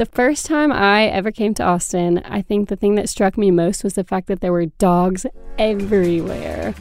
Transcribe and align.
The 0.00 0.06
first 0.06 0.46
time 0.46 0.72
I 0.72 1.08
ever 1.08 1.30
came 1.30 1.52
to 1.52 1.62
Austin, 1.62 2.22
I 2.24 2.40
think 2.40 2.70
the 2.70 2.76
thing 2.76 2.94
that 2.94 3.10
struck 3.10 3.36
me 3.36 3.50
most 3.50 3.84
was 3.84 3.92
the 3.92 4.02
fact 4.02 4.28
that 4.28 4.40
there 4.40 4.50
were 4.50 4.64
dogs 4.64 5.26
everywhere. 5.58 6.74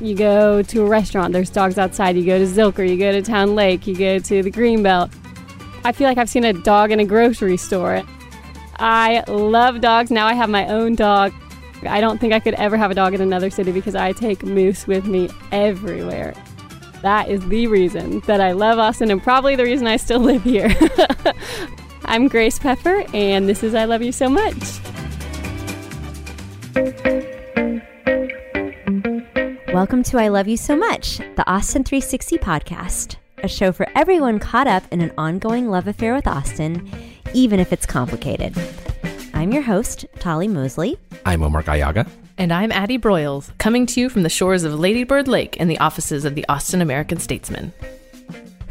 You 0.00 0.16
go 0.16 0.62
to 0.62 0.82
a 0.84 0.86
restaurant, 0.86 1.34
there's 1.34 1.50
dogs 1.50 1.76
outside. 1.76 2.16
You 2.16 2.24
go 2.24 2.38
to 2.38 2.46
Zilker, 2.46 2.88
you 2.88 2.96
go 2.96 3.12
to 3.12 3.20
Town 3.20 3.54
Lake, 3.54 3.86
you 3.86 3.94
go 3.94 4.18
to 4.20 4.42
the 4.42 4.50
Greenbelt. 4.50 5.14
I 5.84 5.92
feel 5.92 6.08
like 6.08 6.16
I've 6.16 6.30
seen 6.30 6.44
a 6.44 6.54
dog 6.54 6.92
in 6.92 7.00
a 7.00 7.04
grocery 7.04 7.58
store. 7.58 8.02
I 8.78 9.22
love 9.28 9.82
dogs. 9.82 10.10
Now 10.10 10.26
I 10.26 10.32
have 10.32 10.48
my 10.48 10.66
own 10.68 10.94
dog. 10.94 11.34
I 11.82 12.00
don't 12.00 12.18
think 12.18 12.32
I 12.32 12.40
could 12.40 12.54
ever 12.54 12.78
have 12.78 12.90
a 12.90 12.94
dog 12.94 13.12
in 13.12 13.20
another 13.20 13.50
city 13.50 13.70
because 13.70 13.94
I 13.94 14.12
take 14.12 14.42
Moose 14.42 14.86
with 14.86 15.04
me 15.04 15.28
everywhere. 15.52 16.32
That 17.02 17.28
is 17.28 17.46
the 17.48 17.66
reason 17.66 18.20
that 18.20 18.40
I 18.40 18.52
love 18.52 18.78
Austin 18.78 19.10
and 19.10 19.22
probably 19.22 19.56
the 19.56 19.64
reason 19.64 19.86
I 19.86 19.98
still 19.98 20.20
live 20.20 20.42
here. 20.42 20.74
I'm 22.06 22.28
Grace 22.28 22.58
Pepper, 22.58 23.04
and 23.14 23.48
this 23.48 23.62
is 23.62 23.74
I 23.74 23.86
Love 23.86 24.02
You 24.02 24.12
So 24.12 24.28
Much. 24.28 24.80
Welcome 29.72 30.02
to 30.04 30.18
I 30.18 30.28
Love 30.28 30.46
You 30.46 30.56
So 30.56 30.76
Much, 30.76 31.18
the 31.18 31.44
Austin 31.46 31.82
360 31.82 32.38
podcast, 32.38 33.16
a 33.42 33.48
show 33.48 33.72
for 33.72 33.88
everyone 33.94 34.38
caught 34.38 34.66
up 34.66 34.84
in 34.92 35.00
an 35.00 35.12
ongoing 35.16 35.70
love 35.70 35.88
affair 35.88 36.14
with 36.14 36.26
Austin, 36.26 36.90
even 37.32 37.58
if 37.58 37.72
it's 37.72 37.86
complicated. 37.86 38.54
I'm 39.32 39.52
your 39.52 39.62
host, 39.62 40.04
Tolly 40.20 40.46
Moseley. 40.46 40.98
I'm 41.24 41.42
Omar 41.42 41.62
Gallaga. 41.62 42.06
And 42.36 42.52
I'm 42.52 42.70
Addie 42.72 42.98
Broyles, 42.98 43.56
coming 43.58 43.86
to 43.86 44.00
you 44.00 44.08
from 44.08 44.24
the 44.24 44.28
shores 44.28 44.64
of 44.64 44.78
Ladybird 44.78 45.26
Lake 45.26 45.56
and 45.58 45.70
the 45.70 45.78
offices 45.78 46.24
of 46.24 46.34
the 46.34 46.44
Austin 46.48 46.82
American 46.82 47.18
Statesman. 47.18 47.72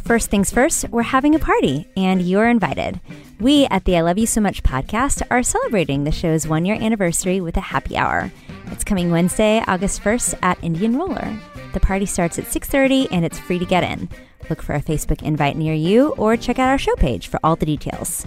First 0.03 0.29
things 0.29 0.51
first, 0.51 0.89
we're 0.89 1.01
having 1.01 1.33
a 1.33 1.39
party, 1.39 1.87
and 1.95 2.21
you're 2.21 2.49
invited. 2.49 2.99
We 3.39 3.67
at 3.67 3.85
the 3.85 3.95
I 3.95 4.01
Love 4.01 4.17
You 4.17 4.27
So 4.27 4.41
Much 4.41 4.61
podcast 4.61 5.21
are 5.31 5.41
celebrating 5.41 6.03
the 6.03 6.11
show's 6.11 6.45
one 6.45 6.65
year 6.65 6.75
anniversary 6.75 7.39
with 7.39 7.55
a 7.55 7.61
happy 7.61 7.95
hour. 7.95 8.29
It's 8.65 8.83
coming 8.83 9.11
Wednesday, 9.11 9.63
August 9.65 10.01
1st 10.01 10.35
at 10.41 10.61
Indian 10.61 10.97
Roller. 10.97 11.33
The 11.71 11.79
party 11.79 12.05
starts 12.05 12.37
at 12.37 12.51
6:30 12.51 13.07
and 13.11 13.23
it's 13.23 13.39
free 13.39 13.59
to 13.59 13.65
get 13.65 13.85
in. 13.85 14.09
Look 14.49 14.61
for 14.61 14.75
a 14.75 14.81
Facebook 14.81 15.23
invite 15.23 15.55
near 15.55 15.73
you 15.73 16.09
or 16.17 16.35
check 16.35 16.59
out 16.59 16.69
our 16.69 16.77
show 16.77 16.95
page 16.95 17.27
for 17.27 17.39
all 17.41 17.55
the 17.55 17.65
details. 17.65 18.25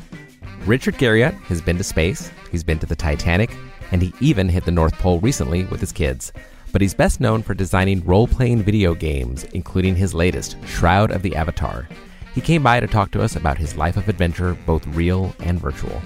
Richard 0.65 0.95
Garriott 0.95 1.35
has 1.43 1.61
been 1.61 1.77
to 1.77 1.85
space, 1.85 2.31
he's 2.51 2.65
been 2.65 2.79
to 2.79 2.87
the 2.87 2.97
Titanic, 2.97 3.55
and 3.93 4.01
he 4.01 4.15
even 4.21 4.49
hit 4.49 4.65
the 4.65 4.71
North 4.71 4.95
Pole 4.95 5.21
recently 5.21 5.65
with 5.65 5.81
his 5.81 5.93
kids. 5.93 6.33
But 6.77 6.83
he's 6.83 6.93
best 6.93 7.21
known 7.23 7.43
for 7.43 7.55
designing 7.55 8.05
role 8.05 8.27
playing 8.27 8.63
video 8.63 8.93
games, 8.93 9.45
including 9.55 9.97
his 9.97 10.13
latest, 10.13 10.59
Shroud 10.67 11.11
of 11.11 11.23
the 11.23 11.35
Avatar. 11.35 11.89
He 12.35 12.43
came 12.43 12.63
by 12.63 12.81
to 12.81 12.87
talk 12.87 13.11
to 13.13 13.23
us 13.23 13.35
about 13.35 13.57
his 13.57 13.79
life 13.79 13.97
of 13.97 14.11
adventure, 14.11 14.59
both 14.67 14.87
real 14.89 15.35
and 15.41 15.59
virtual. 15.59 16.03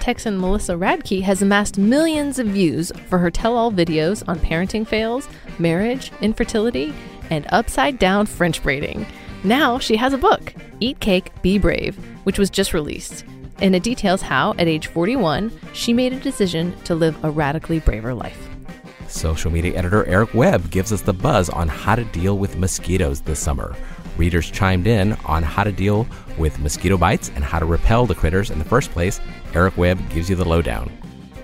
Texan 0.00 0.40
Melissa 0.40 0.72
Radke 0.72 1.22
has 1.22 1.40
amassed 1.40 1.78
millions 1.78 2.40
of 2.40 2.48
views 2.48 2.90
for 3.06 3.18
her 3.18 3.30
tell 3.30 3.56
all 3.56 3.70
videos 3.70 4.28
on 4.28 4.40
parenting 4.40 4.84
fails, 4.84 5.28
marriage, 5.60 6.10
infertility, 6.20 6.92
and 7.30 7.46
upside 7.50 8.00
down 8.00 8.26
French 8.26 8.60
braiding. 8.60 9.06
Now 9.44 9.78
she 9.78 9.94
has 9.94 10.12
a 10.12 10.18
book, 10.18 10.52
Eat 10.80 10.98
Cake, 10.98 11.30
Be 11.42 11.58
Brave, 11.58 11.94
which 12.24 12.40
was 12.40 12.50
just 12.50 12.74
released 12.74 13.24
and 13.60 13.74
it 13.74 13.82
details 13.82 14.22
how, 14.22 14.54
at 14.58 14.68
age 14.68 14.86
41, 14.86 15.50
she 15.72 15.92
made 15.92 16.12
a 16.12 16.20
decision 16.20 16.76
to 16.84 16.94
live 16.94 17.16
a 17.24 17.30
radically 17.30 17.80
braver 17.80 18.14
life. 18.14 18.47
Social 19.08 19.50
media 19.50 19.76
editor 19.76 20.04
Eric 20.04 20.34
Webb 20.34 20.70
gives 20.70 20.92
us 20.92 21.00
the 21.00 21.12
buzz 21.12 21.48
on 21.48 21.66
how 21.66 21.94
to 21.94 22.04
deal 22.04 22.38
with 22.38 22.58
mosquitoes 22.58 23.20
this 23.22 23.40
summer. 23.40 23.74
Readers 24.18 24.50
chimed 24.50 24.86
in 24.86 25.14
on 25.24 25.42
how 25.42 25.64
to 25.64 25.72
deal 25.72 26.06
with 26.36 26.58
mosquito 26.58 26.98
bites 26.98 27.30
and 27.34 27.42
how 27.42 27.58
to 27.58 27.64
repel 27.64 28.04
the 28.04 28.14
critters 28.14 28.50
in 28.50 28.58
the 28.58 28.64
first 28.64 28.90
place. 28.90 29.20
Eric 29.54 29.76
Webb 29.78 29.98
gives 30.10 30.28
you 30.28 30.36
the 30.36 30.48
lowdown. 30.48 30.92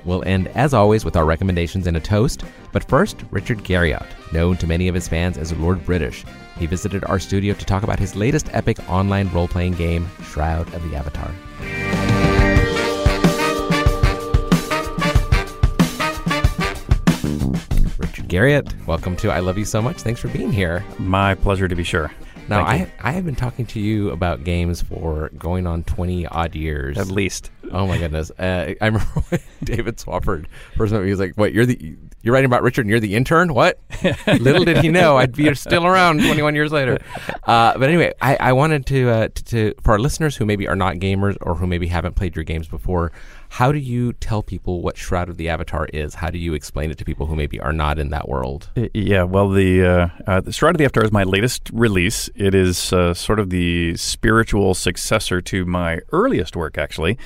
We'll 0.05 0.23
end, 0.25 0.49
as 0.49 0.75
always, 0.75 1.05
with 1.05 1.17
our 1.17 1.25
recommendations 1.25 1.87
and 1.87 1.97
a 1.97 2.01
toast. 2.01 2.45
But 2.73 2.85
first, 2.85 3.25
Richard 3.31 3.59
Garriott, 3.59 4.07
known 4.33 4.59
to 4.59 4.67
many 4.67 4.89
of 4.89 4.95
his 4.95 5.09
fans 5.09 5.39
as 5.39 5.53
Lord 5.55 5.85
British. 5.87 6.25
He 6.59 6.67
visited 6.67 7.05
our 7.05 7.19
studio 7.19 7.55
to 7.55 7.65
talk 7.65 7.83
about 7.83 7.99
his 7.99 8.15
latest 8.15 8.49
epic 8.53 8.79
online 8.91 9.31
role 9.31 9.49
playing 9.49 9.75
game, 9.75 10.07
Shroud 10.23 10.73
of 10.75 10.89
the 10.91 10.97
Avatar. 10.97 11.31
Richard 18.15 18.29
Garriott, 18.29 18.87
welcome 18.87 19.17
to 19.17 19.31
I 19.33 19.41
Love 19.41 19.59
You 19.59 19.65
So 19.65 19.83
Much. 19.83 19.97
Thanks 20.03 20.21
for 20.21 20.29
being 20.29 20.53
here. 20.53 20.85
My 21.01 21.35
pleasure 21.35 21.67
to 21.67 21.75
be 21.75 21.83
sure. 21.83 22.13
Now, 22.49 22.63
I, 22.63 22.89
I 23.01 23.11
have 23.11 23.25
been 23.25 23.35
talking 23.35 23.67
to 23.67 23.81
you 23.81 24.11
about 24.11 24.45
games 24.45 24.83
for 24.83 25.31
going 25.37 25.67
on 25.67 25.83
20 25.83 26.25
odd 26.29 26.55
years. 26.55 26.97
At 26.97 27.09
least. 27.09 27.51
Oh, 27.73 27.89
my 27.89 27.99
goodness. 27.99 28.31
Uh, 28.39 28.75
I 28.81 28.87
remember 28.87 29.05
when 29.31 29.41
David 29.65 29.97
Swafford 29.97 30.47
first 30.77 30.93
met 30.93 31.01
me, 31.01 31.07
he 31.07 31.11
was 31.11 31.19
like, 31.19 31.35
What, 31.35 31.53
you're 31.53 31.67
the 31.67 31.97
you're 32.23 32.33
writing 32.33 32.47
about 32.47 32.63
Richard 32.63 32.83
and 32.83 32.91
you're 32.91 33.01
the 33.01 33.17
intern? 33.17 33.53
What? 33.53 33.79
Little 34.27 34.65
did 34.65 34.79
he 34.79 34.89
know 34.89 35.19
I'd 35.19 35.37
be 35.37 35.53
still 35.57 35.85
around 35.85 36.21
21 36.21 36.55
years 36.55 36.73
later. 36.73 36.99
Uh, 37.43 37.77
but 37.77 37.89
anyway, 37.89 38.15
I, 38.23 38.37
I 38.37 38.53
wanted 38.55 38.87
to, 38.87 39.11
uh, 39.11 39.29
to, 39.29 39.45
to, 39.45 39.75
for 39.83 39.91
our 39.91 39.99
listeners 39.99 40.35
who 40.35 40.47
maybe 40.47 40.67
are 40.67 40.77
not 40.77 40.97
gamers 40.97 41.37
or 41.43 41.55
who 41.55 41.67
maybe 41.67 41.87
haven't 41.87 42.15
played 42.15 42.35
your 42.35 42.45
games 42.45 42.67
before, 42.67 43.13
how 43.49 43.73
do 43.73 43.79
you 43.79 44.13
tell 44.15 44.43
people 44.43 44.83
what 44.83 44.97
Shroud 44.97 45.29
of 45.29 45.37
the 45.37 45.49
Avatar 45.49 45.87
is? 45.93 46.15
How 46.15 46.31
do 46.31 46.39
you 46.39 46.55
explain 46.55 46.91
it 46.91 46.99
to 46.99 47.05
people 47.05 47.27
who 47.27 47.37
maybe 47.37 47.61
are 47.61 47.73
not 47.73 47.99
in 47.99 48.11
that 48.11 48.29
world? 48.29 48.69
Yeah, 48.95 49.23
well, 49.25 49.49
the, 49.49 49.85
uh, 49.85 50.09
uh, 50.27 50.41
the 50.41 50.53
Shroud 50.53 50.71
of 50.71 50.79
the 50.79 50.85
Avatar 50.85 51.05
is 51.05 51.13
my 51.13 51.25
latest 51.25 51.71
release. 51.73 52.29
It 52.35 52.55
is 52.55 52.93
uh, 52.93 53.15
sort 53.15 53.39
of 53.39 53.51
the 53.51 53.97
spiritual 53.97 54.75
successor 54.75 55.41
to 55.43 55.65
my 55.65 56.01
earliest 56.13 56.57
work, 56.57 56.79
actually. 56.79 57.19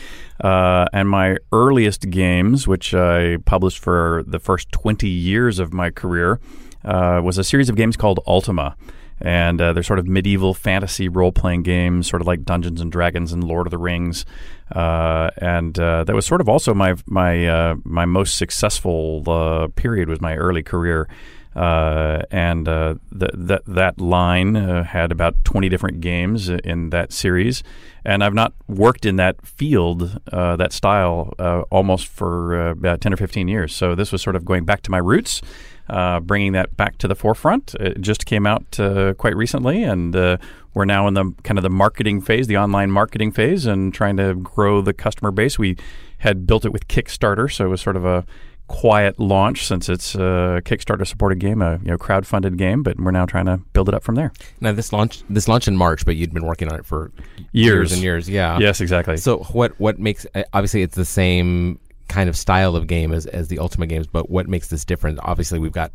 Uh, 0.43 0.87
and 0.93 1.09
my 1.09 1.37
earliest 1.53 2.11
games, 2.11 2.69
which 2.69 2.95
I 2.95 3.39
published 3.39 3.79
for 3.79 4.23
the 4.27 4.39
first 4.39 4.71
20 4.73 5.09
years 5.09 5.59
of 5.59 5.73
my 5.73 5.91
career, 5.91 6.41
uh, 6.85 7.21
was 7.25 7.39
a 7.39 7.45
series 7.45 7.69
of 7.69 7.77
games 7.77 7.97
called 7.97 8.21
Ultima 8.27 8.77
and 9.21 9.61
uh, 9.61 9.73
they're 9.73 9.83
sort 9.83 9.99
of 9.99 10.07
medieval 10.07 10.55
fantasy 10.55 11.09
role 11.09 11.33
playing 11.33 11.63
games, 11.63 12.09
sort 12.09 12.23
of 12.23 12.27
like 12.27 12.45
Dungeons 12.45 12.81
and 12.81 12.91
Dragons 12.91 13.33
and 13.33 13.43
Lord 13.43 13.67
of 13.67 13.71
the 13.71 13.79
Rings. 13.79 14.25
Uh, 14.71 15.31
and 15.39 15.79
uh, 15.79 16.05
that 16.05 16.15
was 16.15 16.27
sort 16.27 16.41
of 16.41 16.49
also 16.49 16.75
my 16.75 16.95
my 17.07 17.47
uh, 17.47 17.75
my 17.85 18.05
most 18.05 18.37
successful 18.37 19.23
uh, 19.27 19.69
period 19.69 20.09
was 20.09 20.21
my 20.21 20.37
early 20.37 20.63
career. 20.63 21.09
Uh, 21.57 22.23
and 22.31 22.67
th- 22.67 23.33
that 23.35 23.63
that 23.67 24.01
line 24.01 24.55
had 24.55 25.11
about 25.11 25.35
twenty 25.45 25.69
different 25.69 26.01
games 26.01 26.49
in 26.49 26.91
that 26.91 27.13
series, 27.13 27.65
and 28.05 28.23
I've 28.23 28.35
not 28.35 28.53
worked 28.69 29.05
in 29.05 29.17
that 29.17 29.45
field, 29.45 30.21
that 30.31 30.73
style, 30.73 31.35
almost 31.71 32.07
for 32.07 32.69
about 32.69 33.01
ten 33.01 33.13
or 33.13 33.17
fifteen 33.17 33.49
years. 33.49 33.75
So 33.75 33.97
this 33.97 34.13
was 34.13 34.23
sort 34.23 34.37
of 34.37 34.45
going 34.45 34.67
back 34.67 34.83
to 34.83 34.91
my 34.93 34.99
roots, 34.99 35.43
uh, 35.89 36.21
bringing 36.21 36.53
that 36.53 36.77
back 36.77 36.97
to 36.99 37.09
the 37.09 37.17
forefront. 37.17 37.75
It 37.81 38.01
just 38.03 38.25
came 38.25 38.47
out 38.47 38.79
uh, 38.79 39.15
quite 39.15 39.35
recently, 39.35 39.83
and 39.83 40.15
uh, 40.15 40.37
we're 40.75 40.85
now 40.85 41.09
in 41.09 41.15
the 41.15 41.33
kind 41.45 41.59
of 41.59 41.63
the 41.63 41.71
marketing 41.71 42.21
phase, 42.21 42.47
the 42.47 42.57
online 42.59 42.91
marketing 42.91 43.33
phase, 43.33 43.67
and 43.67 43.93
trying 43.93 44.17
to 44.19 44.35
grow 44.35 44.81
the 44.81 44.93
customer 44.93 45.31
base. 45.31 45.59
We 45.59 45.77
had 46.19 46.47
built 46.47 46.65
it 46.65 46.73
with 46.73 46.89
Kickstarter, 46.89 47.53
so 47.53 47.67
it 47.67 47.69
was 47.69 47.81
sort 47.81 47.97
of 47.97 48.05
a 48.05 48.25
quiet 48.69 49.19
launch 49.19 49.67
since 49.67 49.89
it's 49.89 50.15
a 50.15 50.61
Kickstarter 50.65 51.07
supported 51.07 51.41
game, 51.41 51.63
a 51.63 51.79
you 51.79 51.89
know 51.89 51.99
crowd 51.99 52.27
funded 52.27 52.57
game, 52.59 52.83
but 52.83 52.99
we're 53.01 53.11
now 53.11 53.27
trying 53.27 53.47
to 53.47 53.59
build 53.73 53.89
it 53.89 53.95
up 53.95 54.05
from 54.05 54.15
there. 54.15 54.33
Now 54.61 54.73
this 54.73 54.93
launch 54.93 55.23
this 55.29 55.49
launch 55.49 55.67
in 55.67 55.77
March, 55.77 56.05
but 56.05 56.17
you'd 56.17 56.33
been 56.33 56.47
working 56.47 56.69
on 56.69 56.79
it 56.79 56.85
for 56.85 57.11
years, 57.53 57.53
years 57.53 57.93
and 57.93 58.03
years. 58.03 58.29
Yeah. 58.29 58.59
Yes, 58.59 58.81
exactly. 58.81 59.17
So 59.17 59.39
what 59.53 59.79
what 59.81 59.99
makes 59.99 60.27
eh, 60.35 60.45
obviously 60.53 60.83
it's 60.83 60.95
the 60.95 61.05
same 61.05 61.81
kind 62.09 62.29
of 62.29 62.37
style 62.37 62.75
of 62.75 62.87
game 62.87 63.13
as, 63.13 63.27
as 63.27 63.49
the 63.49 63.59
Ultima 63.59 63.87
games, 63.87 64.07
but 64.07 64.31
what 64.31 64.49
makes 64.49 64.69
this 64.69 64.85
different? 64.85 65.19
Obviously, 65.23 65.59
we've 65.59 65.73
got 65.73 65.93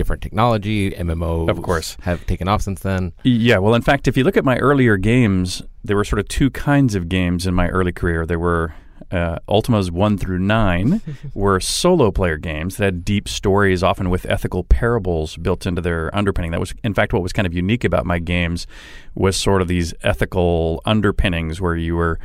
different 0.00 0.22
technology. 0.22 0.92
MMOs, 0.92 1.50
of 1.50 1.60
course, 1.60 1.98
have 2.00 2.26
taken 2.26 2.48
off 2.48 2.62
since 2.62 2.80
then. 2.80 3.12
Yeah, 3.22 3.58
well, 3.58 3.74
in 3.74 3.82
fact, 3.82 4.08
if 4.08 4.16
you 4.16 4.24
look 4.24 4.38
at 4.38 4.46
my 4.46 4.56
earlier 4.56 4.96
games, 4.96 5.62
there 5.84 5.94
were 5.94 6.06
sort 6.06 6.20
of 6.20 6.28
two 6.28 6.48
kinds 6.48 6.94
of 6.94 7.10
games 7.10 7.46
in 7.46 7.52
my 7.52 7.68
early 7.68 7.92
career. 7.92 8.24
There 8.24 8.38
were 8.38 8.72
uh, 9.10 9.38
Ultimas 9.46 9.90
1 9.90 10.16
through 10.16 10.38
9 10.38 11.02
were 11.34 11.60
solo 11.60 12.10
player 12.10 12.38
games 12.38 12.78
that 12.78 12.84
had 12.84 13.04
deep 13.04 13.28
stories, 13.28 13.82
often 13.82 14.08
with 14.08 14.24
ethical 14.24 14.64
parables 14.64 15.36
built 15.36 15.66
into 15.66 15.82
their 15.82 16.14
underpinning. 16.16 16.52
That 16.52 16.60
was, 16.60 16.72
in 16.82 16.94
fact, 16.94 17.12
what 17.12 17.22
was 17.22 17.34
kind 17.34 17.46
of 17.46 17.52
unique 17.52 17.84
about 17.84 18.06
my 18.06 18.18
games 18.18 18.66
was 19.14 19.36
sort 19.36 19.60
of 19.60 19.68
these 19.68 19.92
ethical 20.02 20.80
underpinnings 20.86 21.60
where 21.60 21.76
you 21.76 21.94
were 21.94 22.18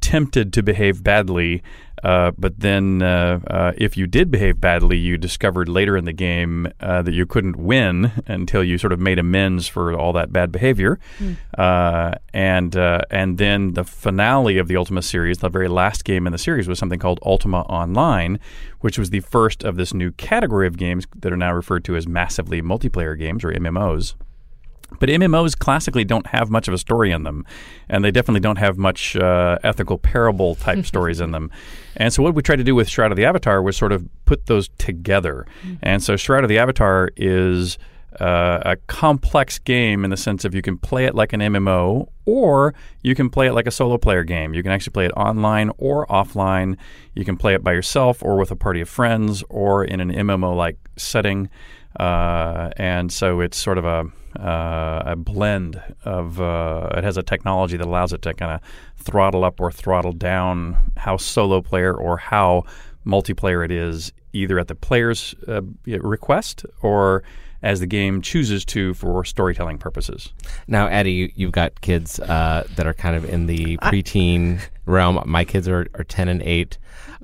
tempted 0.00 0.52
to 0.54 0.62
behave 0.62 1.04
badly. 1.04 1.62
Uh, 2.02 2.32
but 2.38 2.60
then, 2.60 3.02
uh, 3.02 3.40
uh, 3.46 3.72
if 3.76 3.96
you 3.96 4.06
did 4.06 4.30
behave 4.30 4.60
badly, 4.60 4.96
you 4.96 5.18
discovered 5.18 5.68
later 5.68 5.96
in 5.96 6.04
the 6.04 6.12
game 6.12 6.70
uh, 6.80 7.02
that 7.02 7.12
you 7.12 7.26
couldn't 7.26 7.56
win 7.56 8.12
until 8.26 8.64
you 8.64 8.78
sort 8.78 8.92
of 8.92 8.98
made 8.98 9.18
amends 9.18 9.68
for 9.68 9.94
all 9.94 10.12
that 10.12 10.32
bad 10.32 10.50
behavior. 10.50 10.98
Uh, 11.56 12.12
and 12.32 12.76
uh, 12.76 13.02
and 13.10 13.38
then 13.38 13.74
the 13.74 13.84
finale 13.84 14.58
of 14.58 14.68
the 14.68 14.76
Ultima 14.76 15.02
series, 15.02 15.38
the 15.38 15.48
very 15.48 15.68
last 15.68 16.04
game 16.04 16.26
in 16.26 16.32
the 16.32 16.38
series, 16.38 16.68
was 16.68 16.78
something 16.78 16.98
called 16.98 17.20
Ultima 17.24 17.62
Online, 17.62 18.38
which 18.80 18.98
was 18.98 19.10
the 19.10 19.20
first 19.20 19.62
of 19.62 19.76
this 19.76 19.92
new 19.92 20.10
category 20.12 20.66
of 20.66 20.76
games 20.76 21.06
that 21.16 21.32
are 21.32 21.36
now 21.36 21.52
referred 21.52 21.84
to 21.84 21.96
as 21.96 22.06
massively 22.06 22.62
multiplayer 22.62 23.18
games 23.18 23.44
or 23.44 23.52
MMOs. 23.52 24.14
But 24.98 25.08
MMOs 25.08 25.58
classically 25.58 26.04
don't 26.04 26.26
have 26.28 26.50
much 26.50 26.68
of 26.68 26.74
a 26.74 26.78
story 26.78 27.10
in 27.10 27.22
them, 27.22 27.46
and 27.88 28.04
they 28.04 28.10
definitely 28.10 28.40
don't 28.40 28.58
have 28.58 28.76
much 28.76 29.16
uh, 29.16 29.58
ethical 29.62 29.98
parable 29.98 30.54
type 30.54 30.84
stories 30.92 31.20
in 31.20 31.30
them. 31.30 31.50
And 31.96 32.12
so, 32.12 32.22
what 32.22 32.34
we 32.34 32.42
tried 32.42 32.56
to 32.56 32.64
do 32.64 32.74
with 32.74 32.88
Shroud 32.88 33.12
of 33.12 33.16
the 33.16 33.24
Avatar 33.24 33.62
was 33.62 33.76
sort 33.76 33.92
of 33.92 34.08
put 34.24 34.46
those 34.46 34.68
together. 34.78 35.46
And 35.82 36.02
so, 36.02 36.16
Shroud 36.16 36.44
of 36.44 36.48
the 36.48 36.58
Avatar 36.58 37.10
is 37.16 37.78
uh, 38.18 38.60
a 38.64 38.76
complex 38.88 39.58
game 39.58 40.04
in 40.04 40.10
the 40.10 40.16
sense 40.16 40.44
of 40.44 40.54
you 40.54 40.62
can 40.62 40.76
play 40.76 41.04
it 41.04 41.14
like 41.14 41.32
an 41.32 41.40
MMO, 41.40 42.08
or 42.26 42.74
you 43.02 43.14
can 43.14 43.30
play 43.30 43.46
it 43.46 43.52
like 43.52 43.66
a 43.66 43.70
solo 43.70 43.98
player 43.98 44.24
game. 44.24 44.52
You 44.52 44.62
can 44.62 44.72
actually 44.72 44.92
play 44.92 45.06
it 45.06 45.12
online 45.12 45.70
or 45.78 46.06
offline. 46.08 46.76
You 47.14 47.24
can 47.24 47.36
play 47.36 47.54
it 47.54 47.62
by 47.62 47.72
yourself 47.72 48.22
or 48.22 48.36
with 48.36 48.50
a 48.50 48.56
party 48.56 48.80
of 48.80 48.88
friends 48.88 49.44
or 49.48 49.84
in 49.84 50.00
an 50.00 50.10
MMO 50.10 50.56
like 50.56 50.76
setting. 50.96 51.48
Uh, 51.98 52.70
and 52.76 53.12
so 53.12 53.40
it's 53.40 53.56
sort 53.56 53.78
of 53.78 53.84
a 53.84 54.04
uh, 54.38 55.02
a 55.06 55.16
blend 55.16 55.82
of 56.04 56.40
uh, 56.40 56.90
it 56.96 57.04
has 57.04 57.16
a 57.16 57.22
technology 57.22 57.76
that 57.76 57.86
allows 57.86 58.12
it 58.12 58.22
to 58.22 58.34
kind 58.34 58.52
of 58.52 58.60
throttle 58.96 59.44
up 59.44 59.60
or 59.60 59.70
throttle 59.70 60.12
down 60.12 60.76
how 60.96 61.16
solo 61.16 61.60
player 61.60 61.94
or 61.94 62.16
how 62.16 62.64
multiplayer 63.06 63.64
it 63.64 63.70
is, 63.70 64.12
either 64.32 64.58
at 64.58 64.68
the 64.68 64.74
player's 64.74 65.34
uh, 65.48 65.62
request 65.86 66.64
or 66.82 67.22
as 67.62 67.80
the 67.80 67.86
game 67.86 68.22
chooses 68.22 68.64
to 68.64 68.94
for 68.94 69.24
storytelling 69.24 69.78
purposes. 69.78 70.32
Now, 70.66 70.88
Addie, 70.88 71.12
you, 71.12 71.32
you've 71.34 71.52
got 71.52 71.80
kids 71.80 72.18
uh, 72.20 72.66
that 72.76 72.86
are 72.86 72.94
kind 72.94 73.16
of 73.16 73.28
in 73.28 73.46
the 73.46 73.76
preteen 73.78 74.60
realm. 74.86 75.22
My 75.26 75.44
kids 75.44 75.68
are, 75.68 75.86
are 75.94 76.04
10 76.04 76.28
and 76.28 76.42
8. 76.42 76.78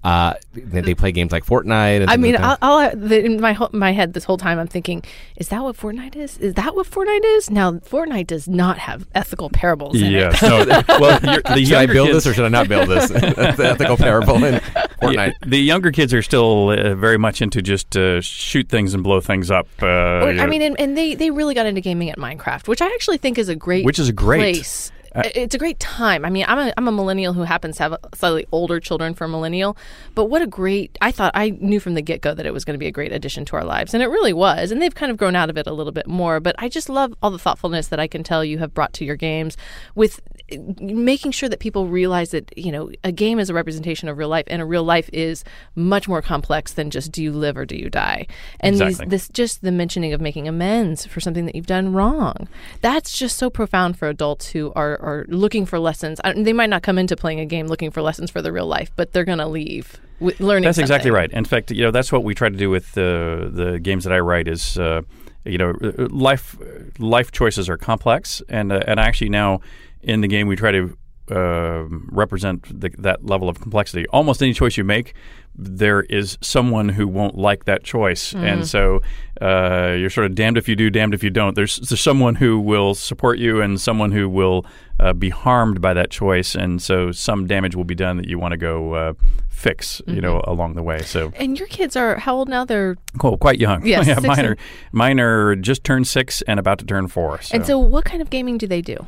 Uh, 0.07 0.35
they, 0.55 0.81
they 0.83 0.95
play 0.95 1.11
games 1.11 1.33
like 1.33 1.45
Fortnite. 1.45 2.03
And 2.03 2.11
I 2.11 2.17
mean, 2.17 2.35
like. 2.35 2.43
I'll, 2.45 2.59
I'll, 2.63 2.97
the, 2.97 3.25
in 3.25 3.41
my 3.41 3.53
ho- 3.55 3.71
my 3.73 3.91
head 3.93 4.13
this 4.13 4.23
whole 4.23 4.37
time, 4.39 4.59
I'm 4.61 4.69
thinking, 4.69 5.03
is 5.37 5.49
that 5.49 5.63
what 5.65 5.77
Fortnite 5.77 6.15
is? 6.15 6.39
Is 6.39 6.55
that 6.55 6.77
what 6.77 6.87
Fortnite 6.89 7.25
is? 7.25 7.51
Now, 7.51 7.73
Fortnite 7.73 8.29
does 8.29 8.47
not 8.47 8.79
have 8.79 9.09
ethical 9.17 9.51
parables 9.51 10.01
in 10.01 10.13
Yes. 10.13 10.41
it. 10.43 10.47
No. 10.47 10.83
well, 11.01 11.19
the 11.21 11.33
should 11.43 11.75
I 11.75 11.81
younger 11.81 11.93
build 11.95 12.09
kids, 12.11 12.25
this 12.25 12.27
or 12.29 12.35
should 12.35 12.45
I 12.45 12.49
not 12.51 12.69
build 12.69 12.89
this? 12.89 13.09
That's 13.11 13.57
the 13.57 13.67
ethical 13.71 13.97
parable 13.97 14.37
in 14.45 14.61
Fortnite. 15.03 15.15
Yeah, 15.15 15.33
the 15.45 15.59
younger 15.59 15.91
kids 15.91 16.15
are 16.15 16.23
still 16.23 16.71
uh, 16.71 16.95
very 16.95 17.19
much 17.19 17.43
into 17.43 17.61
just 17.61 17.97
uh, 17.97 18.21
shoot 18.21 18.69
things 18.69 18.95
and 18.95 19.03
blow 19.03 19.21
things 19.21 19.51
up. 19.51 19.67
Uh, 19.83 19.87
Or- 19.87 20.29
I 20.39 20.47
mean, 20.47 20.63
and, 20.63 20.79
and 20.81 20.97
they, 20.97 21.15
they 21.17 21.31
really 21.33 21.55
got 21.55 21.67
into 21.67 21.81
gaming 21.81 22.11
at 22.11 22.19
Minecraft, 22.19 22.69
which 22.69 22.81
I 22.81 22.87
actually 22.87 23.19
think 23.19 23.39
is 23.39 23.49
a 23.49 23.57
great 23.57 23.85
Which 23.85 23.99
is 23.99 24.09
a 24.09 24.13
great. 24.13 24.55
place. 24.57 24.93
It's 25.25 25.55
a 25.55 25.59
great 25.59 25.79
time. 25.81 26.25
I 26.25 26.31
mean, 26.31 26.45
I'm 26.49 26.59
a, 26.59 26.73
I'm 26.77 26.89
a 26.89 26.93
millennial 26.93 27.33
who 27.33 27.43
happens 27.43 27.77
to 27.77 27.83
have 27.85 27.97
slightly 28.15 28.47
older 28.53 28.81
children 28.81 29.15
for 29.15 29.25
a 29.25 29.29
millennial, 29.29 29.77
but 30.15 30.27
what 30.27 30.43
a 30.43 30.47
great! 30.47 30.97
I 31.01 31.11
thought 31.11 31.33
I 31.35 31.51
knew 31.51 31.81
from 31.81 31.95
the 31.95 32.03
get 32.03 32.21
go 32.21 32.35
that 32.35 32.47
it 32.47 32.53
was 32.53 32.65
going 32.65 32.75
to 32.75 32.79
be 32.79 32.87
a 32.87 32.93
great 32.93 33.13
addition 33.13 33.45
to 33.47 33.57
our 33.57 33.65
lives, 33.65 33.95
and 33.95 34.03
it 34.03 34.09
really 34.09 34.33
was. 34.33 34.71
And 34.71 34.81
they've 34.81 34.95
kind 34.95 35.11
of 35.11 35.17
grown 35.17 35.37
out 35.37 35.51
of 35.51 35.57
it 35.57 35.67
a 35.67 35.73
little 35.73 35.93
bit 35.93 36.07
more. 36.07 36.41
But 36.41 36.55
I 36.59 36.69
just 36.69 36.89
love 36.89 37.15
all 37.23 37.31
the 37.31 37.39
thoughtfulness 37.39 37.89
that 37.89 38.01
I 38.01 38.07
can 38.07 38.23
tell 38.23 38.45
you 38.45 38.59
have 38.59 38.75
brought 38.75 38.93
to 38.95 39.05
your 39.05 39.17
games 39.17 39.57
with 39.95 40.21
uh, 40.21 40.36
making 40.81 41.33
sure 41.33 41.49
that 41.49 41.59
people 41.59 41.89
realize 41.89 42.31
that 42.31 42.57
you 42.57 42.71
know 42.71 42.91
a 43.03 43.13
game 43.13 43.39
is 43.39 43.51
a 43.51 43.55
representation 43.55 44.09
of 44.09 44.17
real 44.19 44.29
life, 44.29 44.45
and 44.47 44.63
a 44.63 44.65
real 44.65 44.85
life 44.85 45.11
is 45.13 45.45
much 45.75 46.09
more 46.09 46.23
complex 46.23 46.75
than 46.75 46.91
just 46.91 47.11
do 47.13 47.23
you 47.23 47.33
live 47.33 47.57
or 47.57 47.65
do 47.65 47.77
you 47.77 47.91
die. 47.91 48.27
And 48.61 48.77
Exactly. 48.77 49.07
these, 49.07 49.11
this 49.11 49.29
just 49.29 49.63
the 49.63 49.73
mentioning 49.73 50.13
of 50.13 50.21
making 50.21 50.47
amends 50.49 51.07
for 51.07 51.21
something 51.21 51.47
that 51.47 51.55
you've 51.55 51.67
done 51.67 51.93
wrong. 51.93 52.49
That's 52.81 53.17
just 53.17 53.37
so 53.37 53.51
profound 53.51 53.99
for 53.99 54.09
adults 54.09 54.49
who 54.49 54.73
are, 54.77 54.99
are 55.01 55.27
looking 55.29 55.67
for 55.67 55.79
lessons. 55.79 56.21
Uh, 56.23 56.35
They 56.37 56.53
might 56.53 56.71
not 56.71 56.83
come 56.83 56.99
into 56.99 57.17
playing 57.17 57.41
a 57.41 57.47
game 57.47 57.67
looking 57.67 57.91
for 57.91 58.03
lessons 58.03 58.31
for 58.31 58.41
the 58.41 58.53
real 58.53 58.67
life, 58.67 58.91
but 58.97 59.13
they're 59.13 59.25
going 59.25 59.39
to 59.39 59.47
leave 59.49 59.97
with 60.21 60.41
learning. 60.41 60.65
That's 60.65 60.79
exactly 60.79 61.11
right. 61.11 61.31
In 61.33 61.45
fact, 61.45 61.71
you 61.71 61.83
know 61.83 61.91
that's 61.91 62.13
what 62.13 62.25
we 62.25 62.35
try 62.35 62.49
to 62.49 62.57
do 62.57 62.71
with 62.71 62.93
the 62.93 63.51
the 63.53 63.79
games 63.81 64.05
that 64.05 64.13
I 64.13 64.21
write. 64.21 64.49
Is 64.49 64.79
uh, 64.79 65.03
you 65.45 65.59
know 65.59 65.75
uh, 65.83 66.07
life 66.11 66.57
life 66.99 67.33
choices 67.33 67.69
are 67.69 67.77
complex, 67.77 68.43
and 68.49 68.73
uh, 68.73 68.81
and 68.87 68.99
actually 69.01 69.31
now 69.31 69.61
in 70.07 70.21
the 70.21 70.29
game 70.29 70.47
we 70.47 70.57
try 70.57 70.73
to 70.73 70.97
uh, 71.31 71.85
represent 72.11 72.81
the, 72.81 72.91
that 72.99 73.27
level 73.27 73.49
of 73.49 73.61
complexity. 73.61 74.07
Almost 74.09 74.43
any 74.43 74.53
choice 74.53 74.77
you 74.77 74.85
make, 74.85 75.15
there 75.57 76.03
is 76.03 76.39
someone 76.41 76.91
who 76.91 77.09
won't 77.09 77.37
like 77.37 77.65
that 77.65 77.83
choice, 77.83 78.35
and 78.35 78.67
so 78.67 79.01
uh, 79.41 79.95
you're 79.99 80.11
sort 80.11 80.27
of 80.27 80.35
damned 80.35 80.59
if 80.59 80.69
you 80.69 80.77
do, 80.77 80.91
damned 80.91 81.15
if 81.15 81.25
you 81.25 81.31
don't. 81.31 81.57
There's, 81.57 81.79
there's 81.79 82.01
someone 82.01 82.37
who 82.37 82.61
will 82.61 82.95
support 82.95 83.39
you, 83.39 83.61
and 83.61 83.81
someone 83.81 84.13
who 84.13 84.29
will 84.29 84.67
uh, 85.01 85.15
be 85.15 85.31
harmed 85.31 85.81
by 85.81 85.95
that 85.95 86.11
choice, 86.11 86.55
and 86.55 86.81
so 86.81 87.11
some 87.11 87.47
damage 87.47 87.75
will 87.75 87.85
be 87.85 87.95
done 87.95 88.19
that 88.19 88.29
you 88.29 88.39
want 88.39 88.53
to 88.53 88.59
go 88.59 88.93
uh, 88.93 89.13
fix, 89.49 90.03
you 90.07 90.21
know, 90.21 90.43
along 90.45 90.75
the 90.75 90.83
way. 90.83 91.01
So, 91.03 91.33
And 91.37 91.59
your 91.59 91.69
kids 91.69 91.97
are 91.97 92.17
how 92.19 92.37
old 92.37 92.49
now? 92.49 92.65
They're 92.65 92.97
cool, 93.19 93.39
quite 93.39 93.59
young. 93.59 93.85
Yes, 93.85 94.07
yeah, 94.09 94.21
mine 94.21 94.45
are 94.45 94.57
mine 94.93 95.19
are 95.19 95.57
just 95.57 95.83
turned 95.83 96.07
six 96.07 96.43
and 96.43 96.61
about 96.61 96.79
to 96.81 96.85
turn 96.85 97.09
four. 97.09 97.41
So. 97.41 97.57
and 97.57 97.67
so 97.67 97.79
what 97.79 98.05
kind 98.05 98.21
of 98.21 98.31
gaming 98.31 98.59
do 98.59 98.67
they 98.67 98.83
do? 98.83 99.07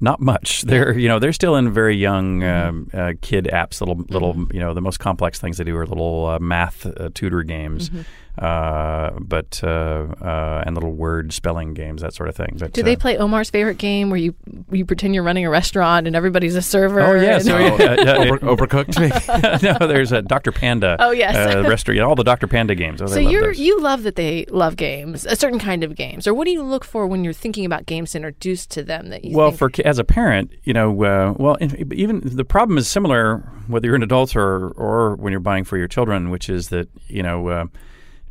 Not 0.00 0.20
much. 0.20 0.62
They're 0.66 0.96
you 0.98 1.08
know 1.08 1.18
they're 1.18 1.32
still 1.32 1.56
in 1.56 1.70
very 1.72 1.96
young 1.96 2.40
Mm-hmm. 2.40 2.68
um, 2.68 2.90
uh, 2.92 3.12
kid 3.20 3.48
apps. 3.52 3.80
Little 3.80 4.04
little 4.08 4.46
you 4.52 4.60
know 4.60 4.72
the 4.74 4.80
most 4.80 4.98
complex 4.98 5.38
things 5.38 5.58
they 5.58 5.64
do 5.64 5.76
are 5.76 5.86
little 5.86 6.26
uh, 6.26 6.38
math 6.38 6.86
uh, 6.86 7.10
tutor 7.14 7.42
games, 7.42 7.90
Mm-hmm. 7.90 8.00
Uh, 8.38 9.10
but 9.18 9.60
uh, 9.62 9.66
uh, 10.22 10.62
and 10.66 10.74
little 10.74 10.92
word 10.92 11.32
spelling 11.32 11.74
games 11.74 12.02
that 12.02 12.14
sort 12.14 12.28
of 12.28 12.36
thing. 12.36 12.56
But 12.58 12.72
Do 12.72 12.80
uh, 12.80 12.84
they 12.84 12.96
play 12.96 13.18
Omar's 13.18 13.50
favorite 13.50 13.78
game 13.78 14.10
where 14.10 14.18
you 14.18 14.34
you 14.70 14.84
pretend 14.84 15.14
you're 15.14 15.24
running 15.24 15.44
a 15.44 15.50
restaurant 15.50 16.06
and 16.06 16.16
everybody's 16.16 16.56
a 16.56 16.62
server? 16.62 17.00
Oh 17.00 17.14
yeah, 17.14 17.36
and- 17.36 17.44
so 17.44 17.58
yeah, 17.76 17.96
yeah, 17.98 18.16
Over, 18.16 18.38
overcooked, 18.38 18.98
maybe. 18.98 19.66
no, 19.80 19.86
there's 19.86 20.12
a 20.12 20.22
Dr. 20.22 20.52
Panda. 20.52 20.96
Oh, 20.98 21.10
yes. 21.10 21.34
uh, 21.36 21.68
restaurant. 21.68 22.00
All 22.00 22.14
the 22.14 22.24
Dr. 22.24 22.46
Panda 22.46 22.74
games. 22.74 23.02
Oh, 23.02 23.06
So 23.06 23.18
you're 23.18 23.52
you 23.52 23.80
love 23.80 24.04
that 24.04 24.16
they 24.16 24.46
love 24.50 24.76
games, 24.76 25.26
a 25.26 25.36
certain 25.36 25.58
kind 25.58 25.84
of 25.84 25.94
games, 25.96 26.26
or 26.26 26.34
what 26.34 26.44
do 26.44 26.50
you 26.52 26.62
look 26.62 26.84
for 26.84 27.06
when 27.06 27.24
you're 27.24 27.32
thinking 27.32 27.64
about 27.64 27.86
games 27.86 28.12
to 28.12 28.18
introduce 28.18 28.66
to 28.66 28.82
them 28.82 29.08
that 29.08 29.24
you 29.24 29.36
well 29.36 29.50
think, 29.50 29.76
for 29.76 29.86
as 29.86 29.98
a 29.98 30.04
parent 30.04 30.50
you 30.64 30.72
know 30.72 30.90
uh, 31.02 31.34
well 31.38 31.56
even 31.60 32.20
the 32.24 32.44
problem 32.44 32.78
is 32.78 32.88
similar 32.88 33.38
whether 33.66 33.86
you're 33.86 33.96
an 33.96 34.02
adult 34.02 34.34
or 34.36 34.68
or 34.70 35.16
when 35.16 35.30
you're 35.30 35.40
buying 35.40 35.64
for 35.64 35.76
your 35.76 35.88
children 35.88 36.30
which 36.30 36.48
is 36.48 36.68
that 36.68 36.88
you 37.08 37.22
know 37.22 37.48
uh, 37.48 37.64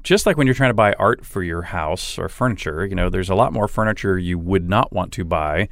just 0.04 0.26
like 0.26 0.38
when 0.38 0.48
you're 0.48 0.54
trying 0.54 0.70
to 0.70 0.76
buy 0.76 0.94
art 0.94 1.26
for 1.26 1.44
your 1.44 1.64
house 1.64 2.18
or 2.18 2.30
furniture 2.30 2.86
you 2.86 2.96
know 2.96 3.10
there's 3.10 3.30
a 3.30 3.36
lot 3.36 3.54
more 3.54 3.68
furniture 3.68 4.18
you 4.18 4.38
would 4.38 4.70
not 4.70 4.92
want 4.94 5.12
to 5.12 5.24
buy 5.24 5.68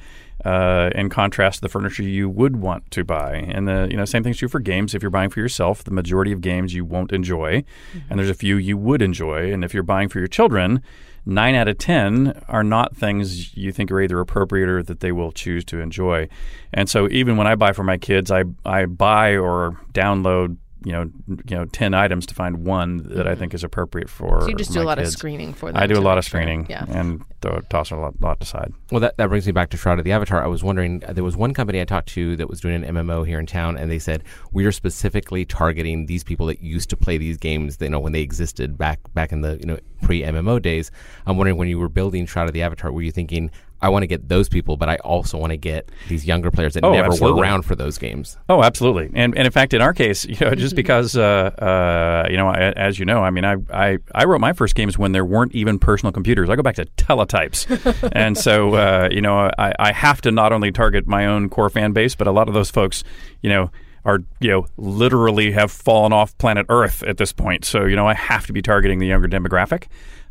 uh, 0.45 0.91
in 0.95 1.09
contrast 1.09 1.57
to 1.57 1.61
the 1.61 1.69
furniture 1.69 2.03
you 2.03 2.29
would 2.29 2.57
want 2.57 2.89
to 2.91 3.03
buy, 3.03 3.35
and 3.35 3.67
the 3.67 3.87
you 3.89 3.97
know 3.97 4.05
same 4.05 4.23
thing's 4.23 4.37
true 4.37 4.47
for 4.47 4.59
games. 4.59 4.93
If 4.93 5.01
you're 5.01 5.09
buying 5.09 5.29
for 5.29 5.39
yourself, 5.39 5.83
the 5.83 5.91
majority 5.91 6.31
of 6.31 6.41
games 6.41 6.73
you 6.73 6.85
won't 6.85 7.11
enjoy, 7.11 7.63
and 8.09 8.19
there's 8.19 8.29
a 8.29 8.35
few 8.35 8.55
you 8.55 8.77
would 8.77 9.01
enjoy. 9.01 9.51
And 9.51 9.63
if 9.63 9.73
you're 9.73 9.83
buying 9.83 10.09
for 10.09 10.19
your 10.19 10.27
children, 10.27 10.81
nine 11.25 11.55
out 11.55 11.67
of 11.67 11.77
ten 11.79 12.39
are 12.47 12.63
not 12.63 12.95
things 12.95 13.57
you 13.57 13.71
think 13.71 13.91
are 13.91 13.99
either 13.99 14.19
appropriate 14.19 14.69
or 14.69 14.83
that 14.83 14.99
they 14.99 15.11
will 15.11 15.31
choose 15.31 15.65
to 15.65 15.79
enjoy. 15.79 16.29
And 16.71 16.89
so 16.89 17.09
even 17.09 17.35
when 17.35 17.47
I 17.47 17.55
buy 17.55 17.73
for 17.73 17.83
my 17.83 17.97
kids, 17.97 18.29
I 18.31 18.43
I 18.65 18.85
buy 18.85 19.35
or 19.35 19.79
download 19.93 20.57
you 20.87 20.93
know 20.93 21.11
you 21.27 21.57
know 21.57 21.65
ten 21.65 21.93
items 21.93 22.25
to 22.27 22.33
find 22.33 22.65
one 22.65 22.97
that 23.09 23.27
I 23.27 23.35
think 23.35 23.53
is 23.53 23.61
appropriate 23.61 24.09
for. 24.09 24.39
so 24.41 24.47
you 24.47 24.55
just 24.55 24.71
do 24.71 24.81
a 24.81 24.83
lot 24.83 24.97
kids. 24.97 25.09
of 25.09 25.19
screening 25.19 25.53
for 25.53 25.69
them. 25.69 25.81
I 25.81 25.85
do 25.85 25.95
a 25.95 25.99
lot 25.99 26.15
make 26.15 26.19
of 26.19 26.25
sure. 26.25 26.39
screening 26.41 26.65
Yeah. 26.69 26.85
and 26.87 27.25
throw, 27.41 27.59
toss 27.69 27.91
a 27.91 27.97
lot, 27.97 28.13
lot 28.21 28.37
aside. 28.41 28.71
Well, 28.89 29.01
that, 29.01 29.17
that 29.17 29.27
brings 29.27 29.45
me 29.45 29.51
back 29.51 29.69
to 29.71 29.77
Shroud 29.77 29.99
of 29.99 30.05
the 30.05 30.13
Avatar. 30.13 30.41
I 30.41 30.47
was 30.47 30.63
wondering, 30.63 31.03
uh, 31.05 31.11
there 31.11 31.25
was 31.25 31.35
one 31.35 31.53
company 31.53 31.81
I 31.81 31.83
talked 31.85 32.07
to 32.09 32.35
that 32.37 32.49
was 32.49 32.61
doing 32.61 32.83
an 32.85 32.95
MMO 32.95 33.27
here 33.27 33.37
in 33.39 33.45
town, 33.45 33.77
and 33.77 33.91
they 33.91 33.99
said 33.99 34.23
we 34.53 34.65
are 34.65 34.71
specifically 34.71 35.43
targeting 35.43 36.05
these 36.05 36.23
people 36.23 36.45
that 36.45 36.61
used 36.61 36.89
to 36.91 36.95
play 36.97 37.17
these 37.17 37.35
games. 37.37 37.77
You 37.81 37.89
know, 37.89 37.99
when 37.99 38.13
they 38.13 38.21
existed 38.21 38.77
back 38.77 38.99
back 39.13 39.33
in 39.33 39.41
the 39.41 39.57
you 39.59 39.65
know 39.65 39.77
pre 40.01 40.21
MMO 40.21 40.61
days. 40.61 40.89
I'm 41.25 41.35
wondering 41.37 41.57
when 41.57 41.67
you 41.67 41.79
were 41.79 41.89
building 41.89 42.25
Shroud 42.25 42.47
of 42.47 42.53
the 42.53 42.61
Avatar, 42.61 42.91
were 42.93 43.01
you 43.01 43.11
thinking? 43.11 43.51
I 43.81 43.89
want 43.89 44.03
to 44.03 44.07
get 44.07 44.27
those 44.27 44.49
people, 44.49 44.75
but 44.77 44.89
I 44.89 44.95
also 44.97 45.37
want 45.37 45.51
to 45.51 45.57
get 45.57 45.91
these 46.07 46.25
younger 46.25 46.49
players 46.51 46.73
that 46.73 46.83
Oh, 46.83 46.91
never 46.93 47.07
absolutely. 47.07 47.37
were 47.39 47.43
around 47.43 47.61
for 47.63 47.75
those 47.75 47.97
games. 47.97 48.37
Oh, 48.49 48.63
absolutely. 48.63 49.09
And 49.13 49.35
and 49.37 49.45
in 49.45 49.51
fact, 49.51 49.73
in 49.73 49.81
our 49.81 49.93
case, 49.93 50.25
you 50.31 50.37
know, 50.41 50.55
just 50.55 50.75
because, 50.75 51.15
uh, 51.15 51.21
uh, 51.23 52.27
you 52.29 52.37
know, 52.37 52.47
I, 52.47 52.71
as 52.71 52.97
you 52.99 53.05
know, 53.05 53.21
I 53.23 53.29
mean, 53.29 53.45
I, 53.45 53.55
I 53.71 53.97
I 54.15 54.25
wrote 54.25 54.41
my 54.41 54.53
first 54.53 54.75
games 54.75 54.97
when 54.97 55.11
there 55.11 55.25
weren't 55.25 55.53
even 55.53 55.77
personal 55.79 56.11
computers. 56.11 56.49
I 56.49 56.55
go 56.55 56.63
back 56.63 56.75
to 56.75 56.85
teletypes, 56.97 58.09
and 58.13 58.37
so 58.37 58.73
uh, 58.75 59.09
you 59.11 59.21
know, 59.21 59.49
I, 59.57 59.73
I 59.79 59.91
have 59.91 60.21
to 60.21 60.31
not 60.31 60.51
only 60.53 60.71
target 60.71 61.07
my 61.07 61.25
own 61.25 61.49
core 61.49 61.69
fan 61.69 61.93
base, 61.93 62.15
but 62.15 62.27
a 62.27 62.31
lot 62.31 62.47
of 62.47 62.53
those 62.53 62.71
folks, 62.71 63.03
you 63.41 63.49
know. 63.49 63.71
are 64.05 64.19
you 64.39 64.49
know 64.49 64.65
literally 64.77 65.51
have 65.51 65.69
fallen 65.71 66.13
off 66.13 66.37
planet 66.37 66.65
Earth 66.69 67.03
at 67.03 67.17
this 67.17 67.33
point. 67.33 67.65
So 67.65 67.85
you 67.85 67.95
know 67.95 68.07
I 68.07 68.13
have 68.13 68.45
to 68.47 68.53
be 68.53 68.61
targeting 68.61 68.99
the 68.99 69.07
younger 69.07 69.27
demographic, 69.27 69.87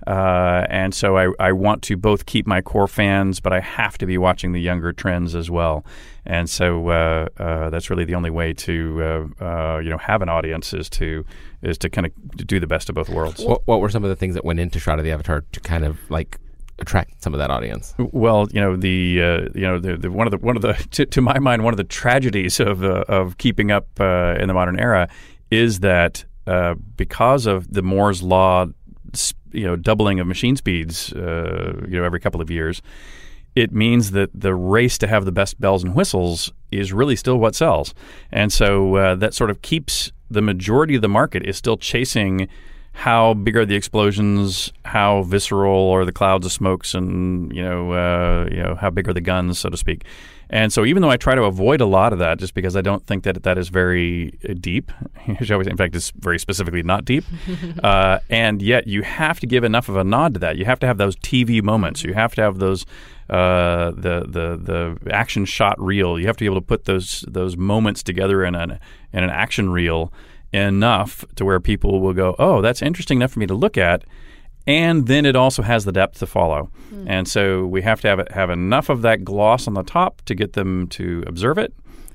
uh, 0.06 0.66
and 0.70 0.94
so 0.94 1.16
I, 1.16 1.32
I 1.40 1.52
want 1.52 1.82
to 1.84 1.96
both 1.96 2.26
keep 2.26 2.46
my 2.46 2.60
core 2.60 2.86
fans, 2.86 3.40
but 3.40 3.52
I 3.52 3.60
have 3.60 3.98
to 3.98 4.06
be 4.06 4.18
watching 4.18 4.52
the 4.52 4.60
younger 4.60 4.92
trends 4.92 5.34
as 5.34 5.50
well. 5.50 5.84
And 6.24 6.48
so 6.48 6.88
uh, 6.88 7.28
uh, 7.38 7.70
that's 7.70 7.90
really 7.90 8.04
the 8.04 8.14
only 8.14 8.30
way 8.30 8.52
to 8.52 9.28
uh, 9.40 9.44
uh, 9.44 9.78
you 9.78 9.90
know 9.90 9.98
have 9.98 10.22
an 10.22 10.28
audience 10.28 10.72
is 10.72 10.88
to 10.90 11.24
is 11.62 11.78
to 11.78 11.90
kind 11.90 12.06
of 12.06 12.46
do 12.46 12.60
the 12.60 12.66
best 12.66 12.88
of 12.88 12.94
both 12.94 13.08
worlds. 13.08 13.44
What, 13.44 13.62
what 13.66 13.80
were 13.80 13.88
some 13.88 14.04
of 14.04 14.10
the 14.10 14.16
things 14.16 14.34
that 14.34 14.44
went 14.44 14.60
into 14.60 14.78
Shroud 14.78 14.98
of 14.98 15.04
the 15.04 15.12
Avatar 15.12 15.44
to 15.52 15.60
kind 15.60 15.84
of 15.84 15.98
like 16.10 16.38
attract 16.78 17.22
some 17.22 17.32
of 17.32 17.38
that 17.38 17.50
audience? 17.50 17.94
Well, 17.98 18.48
you 18.52 18.60
know 18.60 18.76
the 18.76 19.22
uh, 19.22 19.40
you 19.54 19.62
know 19.62 19.78
the, 19.78 19.96
the, 19.96 20.10
one 20.10 20.26
of 20.26 20.30
the 20.30 20.38
one 20.38 20.56
of 20.56 20.62
the 20.62 20.72
to, 20.92 21.06
to, 21.06 21.20
my 21.20 21.38
mind 21.38 21.64
one 21.64 21.72
of 21.72 21.78
the 21.78 21.84
tragedies 21.84 22.60
of 22.60 22.84
uh, 22.84 23.04
of 23.08 23.38
keeping 23.38 23.70
up 23.70 23.88
uh, 24.00 24.36
in 24.38 24.48
the 24.48 24.54
modern 24.54 24.78
era 24.78 25.08
is 25.50 25.80
that 25.80 26.24
uh, 26.46 26.74
because 26.96 27.46
of 27.46 27.72
the 27.72 27.82
Moore's 27.82 28.22
law, 28.22 28.66
you 29.56 29.64
know, 29.64 29.76
doubling 29.76 30.20
of 30.20 30.26
machine 30.26 30.56
speeds, 30.56 31.12
uh, 31.12 31.80
you 31.88 31.98
know, 31.98 32.04
every 32.04 32.20
couple 32.20 32.40
of 32.40 32.50
years, 32.50 32.82
it 33.54 33.72
means 33.72 34.10
that 34.10 34.30
the 34.34 34.54
race 34.54 34.98
to 34.98 35.06
have 35.06 35.24
the 35.24 35.32
best 35.32 35.60
bells 35.60 35.82
and 35.82 35.94
whistles 35.94 36.52
is 36.70 36.92
really 36.92 37.16
still 37.16 37.38
what 37.38 37.54
sells, 37.54 37.94
and 38.30 38.52
so 38.52 38.96
uh, 38.96 39.14
that 39.14 39.34
sort 39.34 39.50
of 39.50 39.62
keeps 39.62 40.12
the 40.30 40.42
majority 40.42 40.94
of 40.94 41.02
the 41.02 41.08
market 41.08 41.44
is 41.46 41.56
still 41.56 41.76
chasing 41.76 42.48
how 42.92 43.34
big 43.34 43.56
are 43.56 43.66
the 43.66 43.74
explosions, 43.74 44.72
how 44.86 45.22
visceral 45.22 45.90
are 45.90 46.06
the 46.06 46.12
clouds 46.12 46.46
of 46.46 46.52
smokes, 46.52 46.94
and 46.94 47.54
you 47.54 47.62
know, 47.62 47.92
uh, 47.92 48.48
you 48.50 48.62
know, 48.62 48.74
how 48.74 48.88
big 48.88 49.08
are 49.08 49.12
the 49.12 49.20
guns, 49.20 49.58
so 49.58 49.68
to 49.68 49.76
speak. 49.76 50.04
And 50.48 50.72
so, 50.72 50.84
even 50.84 51.02
though 51.02 51.10
I 51.10 51.16
try 51.16 51.34
to 51.34 51.42
avoid 51.42 51.80
a 51.80 51.86
lot 51.86 52.12
of 52.12 52.20
that, 52.20 52.38
just 52.38 52.54
because 52.54 52.76
I 52.76 52.80
don't 52.80 53.04
think 53.04 53.24
that 53.24 53.42
that 53.42 53.58
is 53.58 53.68
very 53.68 54.38
uh, 54.48 54.54
deep, 54.58 54.92
in 55.26 55.76
fact, 55.76 55.96
it's 55.96 56.10
very 56.12 56.38
specifically 56.38 56.82
not 56.82 57.04
deep, 57.04 57.24
uh, 57.82 58.20
and 58.30 58.62
yet 58.62 58.86
you 58.86 59.02
have 59.02 59.40
to 59.40 59.46
give 59.46 59.64
enough 59.64 59.88
of 59.88 59.96
a 59.96 60.04
nod 60.04 60.34
to 60.34 60.40
that. 60.40 60.56
You 60.56 60.64
have 60.64 60.78
to 60.80 60.86
have 60.86 60.98
those 60.98 61.16
TV 61.16 61.62
moments. 61.62 62.04
You 62.04 62.14
have 62.14 62.34
to 62.36 62.42
have 62.42 62.58
those 62.58 62.86
uh, 63.28 63.90
the 63.90 64.24
the 64.28 64.96
the 65.02 65.12
action 65.12 65.44
shot 65.46 65.80
reel. 65.80 66.18
You 66.18 66.26
have 66.26 66.36
to 66.36 66.42
be 66.42 66.46
able 66.46 66.60
to 66.60 66.66
put 66.66 66.84
those 66.84 67.24
those 67.26 67.56
moments 67.56 68.02
together 68.02 68.44
in 68.44 68.54
an 68.54 68.78
in 69.12 69.24
an 69.24 69.30
action 69.30 69.70
reel 69.70 70.12
enough 70.52 71.24
to 71.34 71.44
where 71.44 71.60
people 71.60 72.00
will 72.00 72.12
go, 72.12 72.36
oh, 72.38 72.60
that's 72.60 72.82
interesting 72.82 73.18
enough 73.18 73.32
for 73.32 73.40
me 73.40 73.46
to 73.46 73.54
look 73.54 73.76
at. 73.76 74.04
And 74.66 75.06
then 75.06 75.24
it 75.24 75.36
also 75.36 75.62
has 75.62 75.84
the 75.84 75.92
depth 75.92 76.18
to 76.18 76.26
follow. 76.26 76.70
Mm. 76.92 77.04
And 77.08 77.28
so 77.28 77.66
we 77.66 77.82
have 77.82 78.00
to 78.00 78.08
have, 78.08 78.18
it, 78.18 78.32
have 78.32 78.50
enough 78.50 78.88
of 78.88 79.02
that 79.02 79.24
gloss 79.24 79.68
on 79.68 79.74
the 79.74 79.84
top 79.84 80.22
to 80.22 80.34
get 80.34 80.54
them 80.54 80.88
to 80.88 81.22
observe 81.26 81.58
it. 81.58 81.72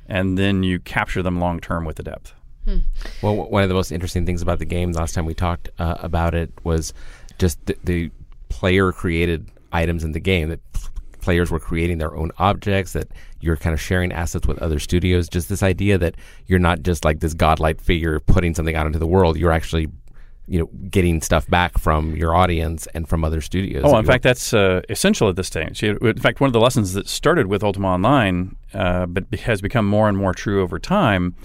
And 0.08 0.38
then 0.38 0.64
you 0.64 0.80
capture 0.80 1.24
them 1.24 1.40
long 1.40 1.60
term 1.62 1.86
with 1.86 1.96
the 1.96 2.04
depth. 2.04 2.34
Hmm. 2.66 2.80
Well, 3.22 3.36
one 3.36 3.64
of 3.64 3.70
the 3.70 3.76
most 3.76 3.92
interesting 3.92 4.26
things 4.26 4.42
about 4.42 4.60
the 4.60 4.66
game 4.66 4.92
last 4.92 5.16
time 5.16 5.26
we 5.26 5.34
talked 5.34 5.70
uh, 5.80 5.96
about 6.00 6.36
it 6.36 6.52
was 6.64 6.94
just 7.40 7.66
the, 7.66 7.78
the 7.84 8.12
player 8.50 8.92
created 8.92 9.50
items 9.72 10.04
in 10.04 10.12
the 10.12 10.20
game 10.20 10.50
that 10.50 10.60
players 11.22 11.50
were 11.50 11.60
creating 11.60 11.98
their 12.00 12.16
own 12.16 12.32
objects, 12.38 12.94
that 12.94 13.08
you're 13.40 13.56
kind 13.56 13.74
of 13.74 13.80
sharing 13.80 14.12
assets 14.12 14.48
with 14.48 14.60
other 14.60 14.80
studios. 14.80 15.30
Just 15.30 15.50
this 15.50 15.64
idea 15.64 15.98
that 15.98 16.16
you're 16.48 16.60
not 16.60 16.82
just 16.82 17.06
like 17.06 17.20
this 17.20 17.34
godlike 17.34 17.80
figure 17.80 18.20
putting 18.20 18.54
something 18.54 18.76
out 18.76 18.86
into 18.86 19.00
the 19.00 19.08
world. 19.08 19.38
You're 19.38 19.52
actually 19.52 19.88
you 20.48 20.60
know 20.60 20.70
getting 20.90 21.22
stuff 21.22 21.48
back 21.48 21.78
from 21.78 22.16
your 22.16 22.36
audience 22.36 22.88
and 22.94 23.08
from 23.08 23.24
other 23.24 23.42
studios. 23.42 23.84
Oh, 23.86 23.98
in 23.98 24.06
fact, 24.06 24.24
that's 24.24 24.54
uh, 24.54 24.82
essential 24.90 25.30
at 25.30 25.36
this 25.36 25.48
stage. 25.48 25.84
In 25.84 26.18
fact, 26.18 26.42
one 26.42 26.48
of 26.48 26.54
the 26.54 26.60
lessons 26.60 26.94
that 26.94 27.08
started 27.08 27.48
with 27.48 27.64
Ultima 27.64 27.88
Online, 27.88 28.56
uh, 28.74 29.06
but 29.06 29.34
has 29.42 29.62
become 29.62 29.86
more 29.86 30.10
and 30.10 30.18
more 30.18 30.34
true 30.34 30.62
over 30.62 30.80
time, 30.80 31.36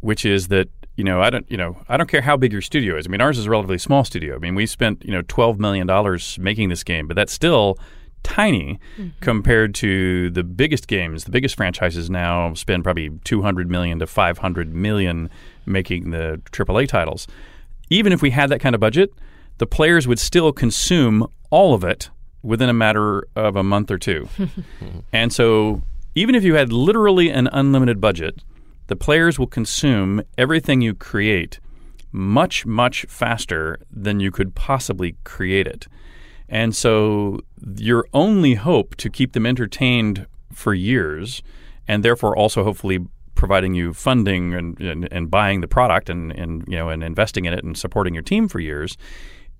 which 0.00 0.24
is 0.24 0.48
that 0.48 0.68
you 0.96 1.04
know 1.04 1.20
I 1.20 1.30
don't 1.30 1.50
you 1.50 1.56
know 1.56 1.76
I 1.88 1.96
don't 1.96 2.08
care 2.08 2.22
how 2.22 2.36
big 2.36 2.52
your 2.52 2.62
studio 2.62 2.96
is. 2.96 3.06
I 3.06 3.10
mean, 3.10 3.20
ours 3.20 3.38
is 3.38 3.46
a 3.46 3.50
relatively 3.50 3.78
small 3.78 4.04
studio. 4.04 4.34
I 4.34 4.38
mean, 4.38 4.54
we 4.54 4.66
spent 4.66 5.04
you 5.04 5.12
know 5.12 5.22
twelve 5.22 5.60
million 5.60 5.86
dollars 5.86 6.38
making 6.38 6.68
this 6.68 6.82
game, 6.82 7.06
but 7.06 7.14
that's 7.14 7.32
still 7.32 7.78
tiny 8.26 8.80
mm-hmm. 8.98 9.10
compared 9.20 9.74
to 9.76 10.30
the 10.30 10.42
biggest 10.42 10.88
games. 10.88 11.24
The 11.24 11.30
biggest 11.30 11.54
franchises 11.56 12.10
now 12.10 12.54
spend 12.54 12.82
probably 12.82 13.10
200 13.22 13.70
million 13.70 14.00
to 14.00 14.06
500 14.06 14.74
million 14.74 15.30
making 15.64 16.10
the 16.10 16.40
AAA 16.50 16.88
titles. 16.88 17.28
Even 17.88 18.12
if 18.12 18.22
we 18.22 18.30
had 18.30 18.50
that 18.50 18.60
kind 18.60 18.74
of 18.74 18.80
budget, 18.80 19.10
the 19.58 19.66
players 19.66 20.06
would 20.06 20.18
still 20.18 20.52
consume 20.52 21.26
all 21.50 21.74
of 21.74 21.84
it 21.84 22.10
within 22.42 22.68
a 22.68 22.74
matter 22.74 23.26
of 23.34 23.56
a 23.56 23.62
month 23.62 23.90
or 23.90 23.98
two. 23.98 24.28
and 25.12 25.32
so, 25.32 25.82
even 26.14 26.34
if 26.34 26.44
you 26.44 26.54
had 26.54 26.72
literally 26.72 27.30
an 27.30 27.48
unlimited 27.52 28.00
budget, 28.00 28.42
the 28.86 28.96
players 28.96 29.38
will 29.38 29.46
consume 29.46 30.22
everything 30.38 30.80
you 30.80 30.94
create 30.94 31.58
much, 32.12 32.64
much 32.64 33.04
faster 33.08 33.78
than 33.90 34.20
you 34.20 34.30
could 34.30 34.54
possibly 34.54 35.16
create 35.24 35.66
it. 35.66 35.86
And 36.48 36.74
so 36.74 37.40
your 37.76 38.06
only 38.14 38.54
hope 38.54 38.94
to 38.96 39.10
keep 39.10 39.32
them 39.32 39.44
entertained 39.44 40.26
for 40.52 40.72
years, 40.72 41.42
and 41.88 42.04
therefore 42.04 42.36
also 42.36 42.64
hopefully 42.64 43.00
providing 43.36 43.74
you 43.74 43.92
funding 43.92 44.54
and, 44.54 44.80
and, 44.80 45.08
and 45.12 45.30
buying 45.30 45.60
the 45.60 45.68
product 45.68 46.10
and, 46.10 46.32
and 46.32 46.64
you 46.66 46.76
know 46.76 46.88
and 46.88 47.04
investing 47.04 47.44
in 47.44 47.52
it 47.54 47.62
and 47.62 47.76
supporting 47.78 48.14
your 48.14 48.22
team 48.22 48.48
for 48.48 48.58
years, 48.58 48.96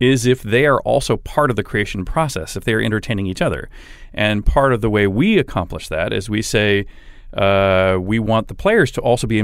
is 0.00 0.26
if 0.26 0.42
they 0.42 0.66
are 0.66 0.80
also 0.80 1.16
part 1.16 1.50
of 1.50 1.56
the 1.56 1.62
creation 1.62 2.04
process, 2.04 2.56
if 2.56 2.64
they 2.64 2.75
are 2.75 2.83
entertaining 2.83 3.26
each 3.26 3.40
other. 3.40 3.68
And 4.12 4.45
part 4.45 4.73
of 4.73 4.80
the 4.80 4.90
way 4.90 5.06
we 5.06 5.38
accomplish 5.38 5.88
that 5.88 6.12
is 6.12 6.28
we 6.28 6.42
say 6.42 6.87
uh, 7.35 7.99
we 8.00 8.18
want 8.18 8.49
the 8.49 8.54
players 8.54 8.90
to 8.92 9.00
also 9.00 9.26
be 9.26 9.42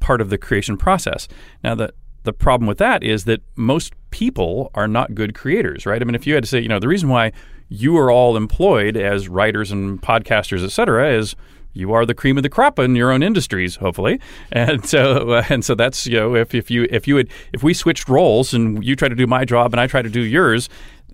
part 0.00 0.20
of 0.20 0.30
the 0.30 0.38
creation 0.38 0.76
process. 0.76 1.28
Now, 1.62 1.74
the 1.74 1.92
the 2.24 2.32
problem 2.32 2.66
with 2.66 2.78
that 2.78 3.02
is 3.02 3.24
that 3.24 3.42
most 3.54 3.92
people 4.10 4.70
are 4.74 4.88
not 4.88 5.14
good 5.14 5.34
creators, 5.34 5.84
right? 5.84 6.00
I 6.00 6.04
mean, 6.06 6.14
if 6.14 6.26
you 6.26 6.34
had 6.34 6.44
to 6.44 6.48
say, 6.48 6.60
you 6.60 6.68
know, 6.68 6.78
the 6.78 6.88
reason 6.88 7.10
why 7.10 7.32
you 7.68 7.98
are 7.98 8.10
all 8.10 8.36
employed 8.36 8.96
as 8.96 9.28
writers 9.28 9.70
and 9.70 10.00
podcasters, 10.00 10.64
et 10.64 10.70
cetera, 10.70 11.12
is 11.12 11.36
you 11.74 11.92
are 11.92 12.06
the 12.06 12.14
cream 12.14 12.36
of 12.36 12.42
the 12.42 12.48
crop 12.48 12.78
in 12.78 12.96
your 12.96 13.10
own 13.10 13.22
industries, 13.22 13.76
hopefully, 13.76 14.20
and 14.52 14.86
so 14.86 15.30
uh, 15.34 15.44
and 15.48 15.64
so 15.64 15.74
that's 15.74 16.06
you 16.06 16.16
know 16.16 16.34
if, 16.34 16.54
if 16.54 16.70
you 16.70 16.86
if 16.90 17.06
you 17.06 17.16
had 17.16 17.28
if 17.52 17.62
we 17.62 17.74
switched 17.74 18.08
roles 18.08 18.54
and 18.54 18.82
you 18.84 18.96
try 18.96 19.08
to 19.08 19.14
do 19.14 19.26
my 19.26 19.44
job 19.44 19.74
and 19.74 19.80
I 19.80 19.86
try 19.86 20.00
to 20.00 20.08
do 20.08 20.20
yours, 20.20 20.68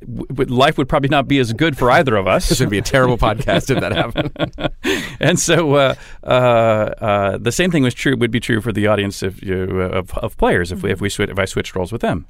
life 0.07 0.79
would 0.79 0.89
probably 0.89 1.09
not 1.09 1.29
be 1.29 1.39
as 1.39 1.53
good 1.53 1.77
for 1.77 1.91
either 1.91 2.17
of 2.17 2.27
us. 2.27 2.49
this 2.49 2.61
would 2.61 2.71
be 2.71 2.79
a 2.79 2.83
terrible 2.83 3.19
podcast 3.19 3.71
if 3.71 3.81
that 3.81 3.93
happened. 3.93 4.73
and 5.21 5.39
so 5.39 5.75
uh, 5.75 5.95
uh, 6.23 6.27
uh, 6.27 7.39
the 7.39 7.53
same 7.53 7.71
thing 7.71 7.83
was 7.83 7.95
true 7.95 8.17
would 8.17 8.31
be 8.31 8.41
true 8.41 8.61
for 8.61 8.73
the 8.73 8.87
audience 8.87 9.23
if 9.23 9.43
you, 9.43 9.67
uh, 9.81 9.99
of, 9.99 10.17
of 10.19 10.37
players 10.37 10.73
if 10.73 10.83
we 10.83 10.91
if 10.91 11.01
we 11.01 11.09
if 11.09 11.39
I 11.39 11.45
switched 11.45 11.75
roles 11.75 11.93
with 11.93 12.01
them. 12.01 12.27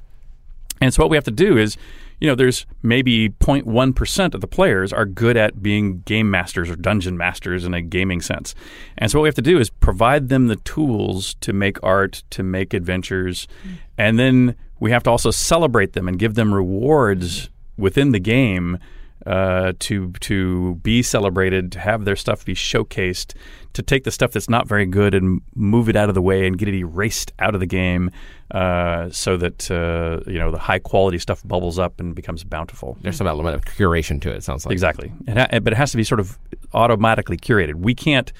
And 0.79 0.93
so 0.93 1.03
what 1.03 1.11
we 1.11 1.17
have 1.17 1.23
to 1.25 1.31
do 1.31 1.57
is, 1.57 1.77
you 2.21 2.27
know, 2.27 2.35
there's 2.35 2.65
maybe 2.83 3.29
0.1 3.29 3.95
percent 3.95 4.33
of 4.33 4.41
the 4.41 4.47
players 4.47 4.93
are 4.93 5.05
good 5.05 5.35
at 5.35 5.61
being 5.61 6.01
game 6.01 6.31
masters 6.31 6.69
or 6.69 6.75
dungeon 6.75 7.17
masters 7.17 7.65
in 7.65 7.73
a 7.73 7.81
gaming 7.81 8.21
sense. 8.21 8.55
And 8.97 9.11
so 9.11 9.19
what 9.19 9.23
we 9.23 9.27
have 9.27 9.35
to 9.35 9.41
do 9.41 9.59
is 9.59 9.69
provide 9.69 10.29
them 10.29 10.47
the 10.47 10.55
tools 10.57 11.33
to 11.41 11.51
make 11.51 11.83
art, 11.83 12.23
to 12.29 12.43
make 12.43 12.73
adventures, 12.73 13.47
mm. 13.67 13.77
and 13.97 14.17
then 14.17 14.55
we 14.79 14.91
have 14.91 15.03
to 15.03 15.09
also 15.09 15.31
celebrate 15.31 15.93
them 15.93 16.07
and 16.07 16.17
give 16.17 16.35
them 16.35 16.53
rewards 16.53 17.49
within 17.77 18.11
the 18.11 18.19
game 18.19 18.77
uh, 19.25 19.73
to 19.79 20.11
to 20.21 20.75
be 20.75 21.01
celebrated, 21.03 21.71
to 21.73 21.79
have 21.79 22.05
their 22.05 22.15
stuff 22.15 22.45
be 22.45 22.53
showcased, 22.53 23.35
to 23.73 23.81
take 23.81 24.03
the 24.03 24.11
stuff 24.11 24.31
that's 24.31 24.49
not 24.49 24.67
very 24.67 24.85
good 24.85 25.13
and 25.13 25.41
move 25.55 25.89
it 25.89 25.95
out 25.95 26.09
of 26.09 26.15
the 26.15 26.21
way 26.21 26.47
and 26.47 26.57
get 26.57 26.67
it 26.67 26.75
erased 26.75 27.31
out 27.39 27.53
of 27.53 27.59
the 27.59 27.65
game, 27.65 28.11
uh, 28.51 29.09
so 29.09 29.37
that 29.37 29.69
uh, 29.71 30.19
you 30.29 30.39
know 30.39 30.51
the 30.51 30.59
high 30.59 30.79
quality 30.79 31.17
stuff 31.17 31.41
bubbles 31.45 31.79
up 31.79 31.99
and 31.99 32.15
becomes 32.15 32.43
bountiful. 32.43 32.97
There's 33.01 33.17
some 33.17 33.27
element 33.27 33.55
of 33.55 33.65
curation 33.65 34.21
to 34.21 34.31
it. 34.31 34.37
it 34.37 34.43
sounds 34.43 34.65
like 34.65 34.73
exactly, 34.73 35.11
it 35.27 35.37
ha- 35.37 35.59
but 35.59 35.73
it 35.73 35.77
has 35.77 35.91
to 35.91 35.97
be 35.97 36.03
sort 36.03 36.19
of 36.19 36.37
automatically 36.73 37.37
curated. 37.37 37.75
We 37.75 37.93
can't 37.95 38.31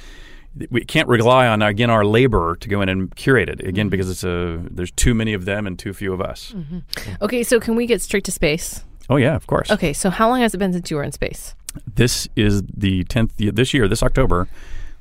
we 0.69 0.83
can't 0.83 1.07
rely 1.07 1.47
on 1.47 1.61
again 1.61 1.89
our 1.89 2.03
labor 2.03 2.57
to 2.57 2.67
go 2.67 2.81
in 2.81 2.89
and 2.89 3.15
curate 3.15 3.49
it 3.49 3.61
again 3.61 3.85
mm-hmm. 3.85 3.89
because 3.89 4.09
it's 4.09 4.23
a 4.23 4.61
there's 4.69 4.91
too 4.91 5.13
many 5.13 5.33
of 5.33 5.45
them 5.45 5.65
and 5.65 5.79
too 5.79 5.93
few 5.93 6.13
of 6.13 6.21
us. 6.21 6.53
Mm-hmm. 6.55 7.23
Okay, 7.23 7.43
so 7.43 7.59
can 7.59 7.75
we 7.75 7.85
get 7.85 8.01
straight 8.01 8.25
to 8.25 8.31
space? 8.31 8.83
Oh 9.09 9.17
yeah, 9.17 9.35
of 9.35 9.47
course. 9.47 9.71
Okay, 9.71 9.93
so 9.93 10.09
how 10.09 10.29
long 10.29 10.41
has 10.41 10.53
it 10.53 10.57
been 10.57 10.73
since 10.73 10.89
you 10.89 10.97
were 10.97 11.03
in 11.03 11.11
space? 11.11 11.55
This 11.95 12.27
is 12.35 12.63
the 12.63 13.03
tenth 13.05 13.33
this 13.37 13.73
year. 13.73 13.87
This 13.87 14.03
October 14.03 14.47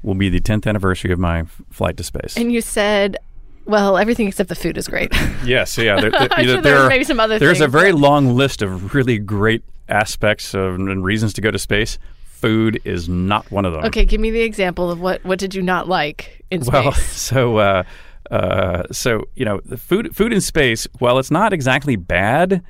will 0.03 0.15
be 0.15 0.29
the 0.29 0.41
tenth 0.41 0.67
anniversary 0.67 1.13
of 1.13 1.19
my 1.19 1.45
flight 1.71 1.97
to 1.99 2.03
space. 2.03 2.37
And 2.37 2.53
you 2.53 2.61
said 2.61 3.19
well, 3.67 3.99
everything 3.99 4.27
except 4.27 4.49
the 4.49 4.55
food 4.55 4.77
is 4.77 4.89
great. 4.89 5.13
yes, 5.45 5.77
yeah. 5.79 6.01
There, 6.01 6.11
there, 6.11 6.29
sure 6.43 6.61
there 6.61 6.79
are 6.79 6.89
maybe 6.89 7.05
some 7.05 7.21
other. 7.21 7.39
There's 7.39 7.59
things, 7.59 7.69
a 7.69 7.69
very 7.69 7.93
but... 7.93 8.01
long 8.01 8.35
list 8.35 8.63
of 8.63 8.95
really 8.95 9.19
great 9.19 9.63
aspects 9.89 10.55
of, 10.55 10.75
and 10.75 11.05
reasons 11.05 11.33
to 11.35 11.41
go 11.41 11.51
to 11.51 11.59
space 11.59 11.99
food 12.41 12.81
is 12.85 13.09
not 13.09 13.51
one 13.51 13.67
of 13.67 13.73
them. 13.75 13.85
Okay, 13.85 14.05
give 14.05 14.21
me 14.21 14.31
the 14.31 14.41
example 14.41 14.91
of 14.91 15.01
what 15.01 15.25
what 15.25 15.39
did 15.39 15.55
you 15.55 15.63
not 15.63 15.89
like 15.89 16.45
in 16.51 16.63
space? 16.63 16.73
Well, 16.73 16.93
so 16.93 17.57
uh, 17.59 17.83
uh, 18.31 18.85
so 18.91 19.25
you 19.35 19.45
know, 19.45 19.61
the 19.65 19.77
food 19.77 20.15
food 20.17 20.33
in 20.33 20.41
space. 20.41 20.89
Well, 20.99 21.19
it's 21.19 21.31
not 21.31 21.53
exactly 21.53 21.97
bad. 21.97 22.63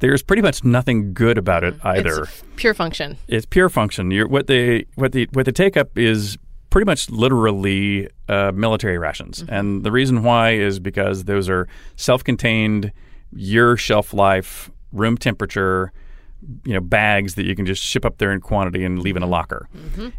There's 0.00 0.22
pretty 0.22 0.42
much 0.42 0.64
nothing 0.64 1.12
good 1.12 1.38
about 1.38 1.64
it 1.64 1.74
either. 1.82 2.22
It's 2.22 2.44
pure 2.56 2.74
function. 2.74 3.18
It's 3.26 3.46
pure 3.46 3.68
function. 3.68 4.10
You're, 4.10 4.28
what 4.28 4.46
they 4.46 4.86
what 4.94 5.12
the 5.12 5.28
what 5.32 5.44
the 5.44 5.52
take 5.52 5.76
up 5.76 5.96
is 5.98 6.38
pretty 6.70 6.84
much 6.84 7.10
literally 7.10 8.08
uh, 8.28 8.52
military 8.54 8.98
rations. 8.98 9.44
And 9.48 9.82
the 9.84 9.90
reason 9.90 10.22
why 10.22 10.52
is 10.52 10.78
because 10.78 11.24
those 11.24 11.48
are 11.48 11.66
self 11.96 12.22
contained, 12.22 12.92
year 13.32 13.76
shelf 13.76 14.12
life, 14.14 14.70
room 14.92 15.16
temperature. 15.16 15.92
You 16.64 16.74
know, 16.74 16.80
bags 16.80 17.34
that 17.34 17.46
you 17.46 17.56
can 17.56 17.66
just 17.66 17.82
ship 17.82 18.04
up 18.04 18.18
there 18.18 18.30
in 18.30 18.40
quantity 18.40 18.84
and 18.84 19.00
leave 19.02 19.16
in 19.16 19.24
a 19.24 19.26
locker. 19.26 19.68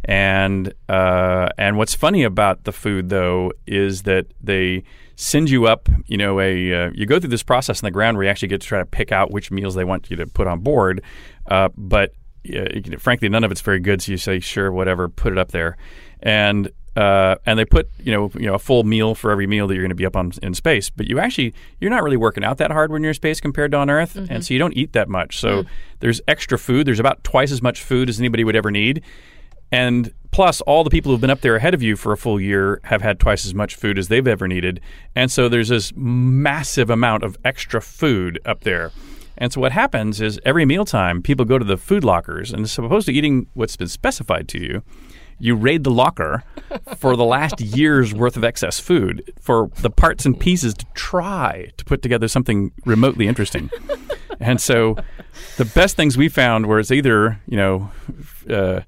And 0.04 0.74
uh, 0.90 1.48
and 1.58 1.78
what's 1.78 1.96
funny 1.96 2.24
about 2.24 2.66
the 2.66 2.74
food 2.74 3.08
though 3.08 3.54
is 3.66 4.04
that 4.04 4.26
they 4.42 4.84
send 5.20 5.50
you 5.50 5.68
up. 5.68 5.90
You 6.08 6.18
know, 6.18 6.40
a 6.40 6.74
uh, 6.74 6.92
you 6.94 7.06
go 7.06 7.20
through 7.20 7.30
this 7.30 7.44
process 7.44 7.84
on 7.84 7.88
the 7.88 7.92
ground 7.92 8.18
where 8.18 8.24
you 8.24 8.30
actually 8.30 8.48
get 8.48 8.62
to 8.62 8.68
try 8.68 8.80
to 8.80 8.86
pick 8.86 9.12
out 9.12 9.32
which 9.32 9.52
meals 9.52 9.76
they 9.76 9.84
want 9.84 10.10
you 10.10 10.16
to 10.18 10.26
put 10.26 10.48
on 10.48 10.62
board. 10.62 11.04
Uh, 11.46 11.70
but 11.78 12.14
uh, 12.56 12.98
frankly, 12.98 13.28
none 13.30 13.44
of 13.44 13.52
it's 13.52 13.62
very 13.62 13.80
good. 13.80 14.02
So 14.02 14.14
you 14.14 14.18
say, 14.18 14.40
sure, 14.40 14.72
whatever, 14.72 15.10
put 15.10 15.34
it 15.34 15.38
up 15.38 15.52
there, 15.52 15.78
and 16.22 16.72
uh, 16.96 17.36
and 17.46 17.60
they 17.60 17.66
put 17.66 17.90
you 18.00 18.14
know 18.14 18.32
you 18.34 18.46
know 18.46 18.54
a 18.54 18.60
full 18.60 18.84
meal 18.84 19.14
for 19.14 19.30
every 19.32 19.46
meal 19.46 19.68
that 19.68 19.74
you're 19.76 19.84
going 19.84 19.90
to 19.90 19.96
be 19.96 20.06
up 20.06 20.16
on 20.16 20.32
in 20.42 20.54
space. 20.54 20.90
But 20.90 21.08
you 21.08 21.20
actually 21.20 21.54
you're 21.82 21.92
not 21.92 22.02
really 22.02 22.18
working 22.18 22.46
out 22.46 22.58
that 22.60 22.72
hard 22.72 22.92
when 22.92 23.04
you're 23.04 23.12
in 23.12 23.16
space 23.16 23.42
compared 23.42 23.72
to 23.72 23.78
on 23.78 23.90
Earth, 23.90 24.16
and 24.16 24.44
so 24.46 24.54
you 24.54 24.60
don't 24.60 24.76
eat 24.78 24.94
that 24.94 25.10
much. 25.10 25.38
So 25.38 25.66
there's 26.00 26.22
extra 26.30 26.58
food. 26.58 26.88
There's 26.88 27.00
about 27.00 27.24
twice 27.26 27.52
as 27.52 27.62
much 27.62 27.84
food 27.84 28.08
as 28.08 28.20
anybody 28.20 28.46
would 28.46 28.56
ever 28.56 28.72
need. 28.72 29.04
And 29.72 30.12
plus, 30.32 30.62
all 30.62 30.84
the 30.84 30.90
people 30.90 31.12
who've 31.12 31.22
been 31.22 31.30
up 31.30 31.42
there 31.42 31.56
ahead 31.56 31.74
of 31.74 31.82
you 31.82 31.96
for 31.96 32.12
a 32.12 32.18
full 32.18 32.40
year 32.40 32.80
have 32.86 33.02
had 33.02 33.20
twice 33.20 33.46
as 33.46 33.54
much 33.54 33.76
food 33.76 33.98
as 33.98 34.08
they've 34.08 34.28
ever 34.28 34.48
needed. 34.48 34.80
And 35.16 35.32
so 35.32 35.50
there's 35.50 35.70
this 35.70 35.92
massive 35.96 36.90
amount 36.90 37.24
of 37.24 37.38
extra 37.44 37.82
food 37.82 38.40
up 38.46 38.62
there. 38.62 38.92
And 39.38 39.54
so 39.54 39.62
what 39.62 39.72
happens 39.72 40.20
is 40.20 40.40
every 40.46 40.66
mealtime, 40.66 41.22
people 41.22 41.46
go 41.46 41.58
to 41.58 41.66
the 41.66 41.78
food 41.78 42.04
lockers, 42.04 42.52
and 42.52 42.64
as 42.64 42.78
opposed 42.78 43.06
to 43.08 43.14
eating 43.14 43.48
what's 43.54 43.78
been 43.78 43.88
specified 43.88 44.50
to 44.50 44.60
you, 44.60 44.84
you 45.40 45.56
raid 45.56 45.86
the 45.86 45.92
locker 45.92 46.44
for 46.98 47.16
the 47.16 47.24
last 47.24 47.62
year's 47.62 48.14
worth 48.14 48.36
of 48.36 48.44
excess 48.44 48.80
food 48.80 49.34
for 49.40 49.72
the 49.78 49.90
parts 49.90 50.26
and 50.26 50.38
pieces 50.38 50.74
to 50.74 50.86
try 50.94 51.72
to 51.78 51.86
put 51.86 52.02
together 52.02 52.28
something 52.28 52.72
remotely 52.86 53.28
interesting. 53.28 53.70
and 54.42 54.60
so 54.60 54.98
the 55.56 55.66
best 55.66 55.96
things 55.96 56.18
we 56.18 56.28
found 56.28 56.66
were 56.66 56.80
it's 56.80 56.92
either, 56.92 57.40
you 57.48 57.56
know, 57.56 57.92
uh, 58.50 58.82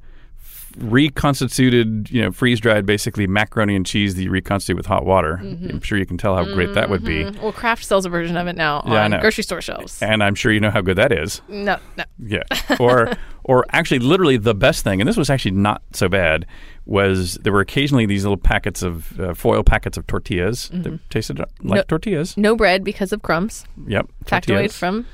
reconstituted, 0.78 2.10
you 2.12 2.22
know, 2.22 2.32
freeze 2.32 2.60
dried 2.60 2.86
basically 2.86 3.28
macaroni 3.28 3.76
and 3.76 3.86
cheese 3.86 4.16
that 4.16 4.24
you 4.24 4.30
reconstitute 4.30 4.78
with 4.78 4.86
hot 4.86 5.06
water. 5.06 5.36
I'm 5.42 5.82
sure 5.82 5.98
you 5.98 6.06
can 6.06 6.18
tell 6.18 6.36
how 6.36 6.44
great 6.46 6.74
that 6.74 6.90
would 6.90 7.04
be. 7.04 7.24
Well, 7.42 7.52
Kraft 7.52 7.84
sells 7.86 8.06
a 8.06 8.10
version 8.10 8.38
of 8.38 8.48
it 8.48 8.56
now 8.56 8.84
Yeah, 8.86 9.04
on 9.06 9.20
grocery 9.20 9.44
store 9.44 9.62
shelves. 9.62 10.02
And 10.02 10.24
I'm 10.24 10.36
sure 10.36 10.52
you 10.52 10.60
know 10.60 10.72
how 10.72 10.82
good 10.82 10.98
that 10.98 11.12
is. 11.12 11.42
No, 11.48 11.78
no. 11.98 12.04
Yeah. 12.20 12.44
Or 12.80 13.12
or 13.44 13.66
actually 13.72 14.00
literally 14.00 14.38
the 14.38 14.56
best 14.56 14.84
thing, 14.84 15.02
and 15.02 15.08
this 15.08 15.18
was 15.18 15.30
actually 15.30 15.52
not 15.52 15.82
so 15.94 16.08
bad, 16.08 16.46
was 16.86 17.36
there 17.42 17.52
were 17.52 17.60
occasionally 17.60 18.06
these 18.06 18.24
little 18.24 18.38
packets 18.38 18.82
of 18.82 19.20
uh, 19.20 19.34
foil 19.34 19.64
packets 19.64 19.98
of 19.98 20.08
tortillas 20.08 20.70
that 20.74 21.00
tasted 21.10 21.38
like 21.40 21.50
No- 21.62 21.84
tortillas. 21.84 22.38
No 22.38 22.56
bread 22.56 22.84
because 22.84 23.12
of 23.12 23.22
crumbs. 23.22 23.66
Yep. 23.88 24.08
Factoid 24.26 24.72
from 24.72 25.06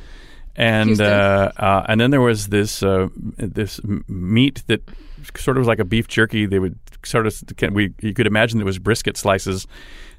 and 0.55 0.99
uh, 0.99 1.51
uh, 1.57 1.85
and 1.87 2.01
then 2.01 2.11
there 2.11 2.21
was 2.21 2.47
this 2.47 2.83
uh, 2.83 3.07
this 3.37 3.79
meat 4.07 4.63
that 4.67 4.81
sort 5.36 5.57
of 5.57 5.65
like 5.67 5.79
a 5.79 5.86
beef 5.86 6.07
jerky. 6.07 6.45
They 6.45 6.59
would 6.59 6.77
sort 7.03 7.27
of 7.27 7.41
we 7.71 7.93
you 8.01 8.13
could 8.13 8.27
imagine 8.27 8.59
it 8.59 8.65
was 8.65 8.79
brisket 8.79 9.17
slices 9.17 9.67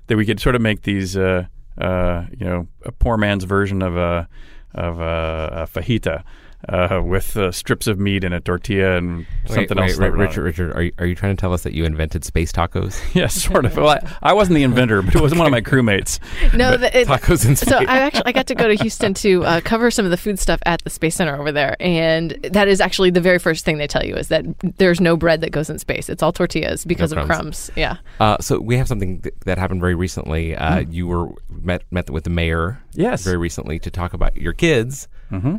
that 0.06 0.16
we 0.16 0.26
could 0.26 0.40
sort 0.40 0.54
of 0.54 0.62
make 0.62 0.82
these 0.82 1.16
uh, 1.16 1.46
uh, 1.78 2.24
you 2.38 2.46
know 2.46 2.66
a 2.84 2.92
poor 2.92 3.16
man's 3.16 3.44
version 3.44 3.82
of 3.82 3.96
a 3.96 4.28
of 4.74 5.00
a, 5.00 5.50
a 5.52 5.66
fajita. 5.66 6.22
Uh, 6.68 7.00
with 7.04 7.36
uh, 7.36 7.52
strips 7.52 7.86
of 7.86 8.00
meat 8.00 8.24
and 8.24 8.34
a 8.34 8.40
tortilla 8.40 8.96
and 8.96 9.24
something 9.46 9.62
wait, 9.68 9.70
else. 9.70 9.78
wait, 9.78 9.94
slapped 9.94 10.14
on 10.14 10.20
it. 10.20 10.22
Richard, 10.24 10.42
Richard, 10.42 10.72
are 10.76 10.82
you, 10.82 10.92
are 10.98 11.06
you 11.06 11.14
trying 11.14 11.36
to 11.36 11.40
tell 11.40 11.52
us 11.52 11.62
that 11.62 11.72
you 11.72 11.84
invented 11.84 12.24
space 12.24 12.50
tacos? 12.50 13.00
Yeah, 13.14 13.28
sort 13.28 13.64
of. 13.64 13.76
Well, 13.76 13.88
I, 13.90 14.00
I 14.22 14.32
wasn't 14.32 14.56
the 14.56 14.64
inventor, 14.64 15.00
but 15.02 15.14
it 15.14 15.20
was 15.22 15.36
one 15.36 15.46
of 15.46 15.52
my 15.52 15.60
crewmates. 15.60 16.18
no. 16.54 16.76
The, 16.76 17.02
it, 17.02 17.06
Tacos 17.06 17.46
in 17.46 17.54
space. 17.54 17.68
so 17.70 17.78
I 17.78 17.98
actually 18.00 18.24
I 18.26 18.32
got 18.32 18.48
to 18.48 18.56
go 18.56 18.66
to 18.66 18.74
Houston 18.74 19.14
to 19.14 19.44
uh, 19.44 19.60
cover 19.60 19.92
some 19.92 20.04
of 20.04 20.10
the 20.10 20.16
food 20.16 20.40
stuff 20.40 20.60
at 20.66 20.82
the 20.82 20.90
Space 20.90 21.14
Center 21.14 21.36
over 21.40 21.52
there, 21.52 21.76
and 21.78 22.32
that 22.50 22.66
is 22.66 22.80
actually 22.80 23.10
the 23.10 23.20
very 23.20 23.38
first 23.38 23.64
thing 23.64 23.78
they 23.78 23.86
tell 23.86 24.04
you 24.04 24.16
is 24.16 24.26
that 24.26 24.44
there's 24.78 25.00
no 25.00 25.16
bread 25.16 25.40
that 25.42 25.52
goes 25.52 25.70
in 25.70 25.78
space. 25.78 26.08
It's 26.08 26.24
all 26.24 26.32
tortillas 26.32 26.84
because 26.84 27.12
No 27.12 27.20
of 27.22 27.26
crumbs. 27.28 27.40
crumbs. 27.66 27.70
Yeah. 27.76 27.98
Uh, 28.18 28.36
so 28.40 28.58
we 28.58 28.76
have 28.78 28.88
something 28.88 29.20
th- 29.20 29.34
that 29.44 29.58
happened 29.58 29.80
very 29.80 29.94
recently. 29.94 30.56
Uh, 30.56 30.80
You 30.80 31.06
were 31.06 31.28
met 31.48 31.82
met 31.92 32.10
with 32.10 32.24
the 32.24 32.30
mayor, 32.30 32.82
Yes. 32.94 33.22
very 33.22 33.36
recently 33.36 33.78
to 33.78 33.92
talk 33.92 34.12
about 34.12 34.36
your 34.36 34.52
kids. 34.54 35.06
Mm-hmm. 35.30 35.56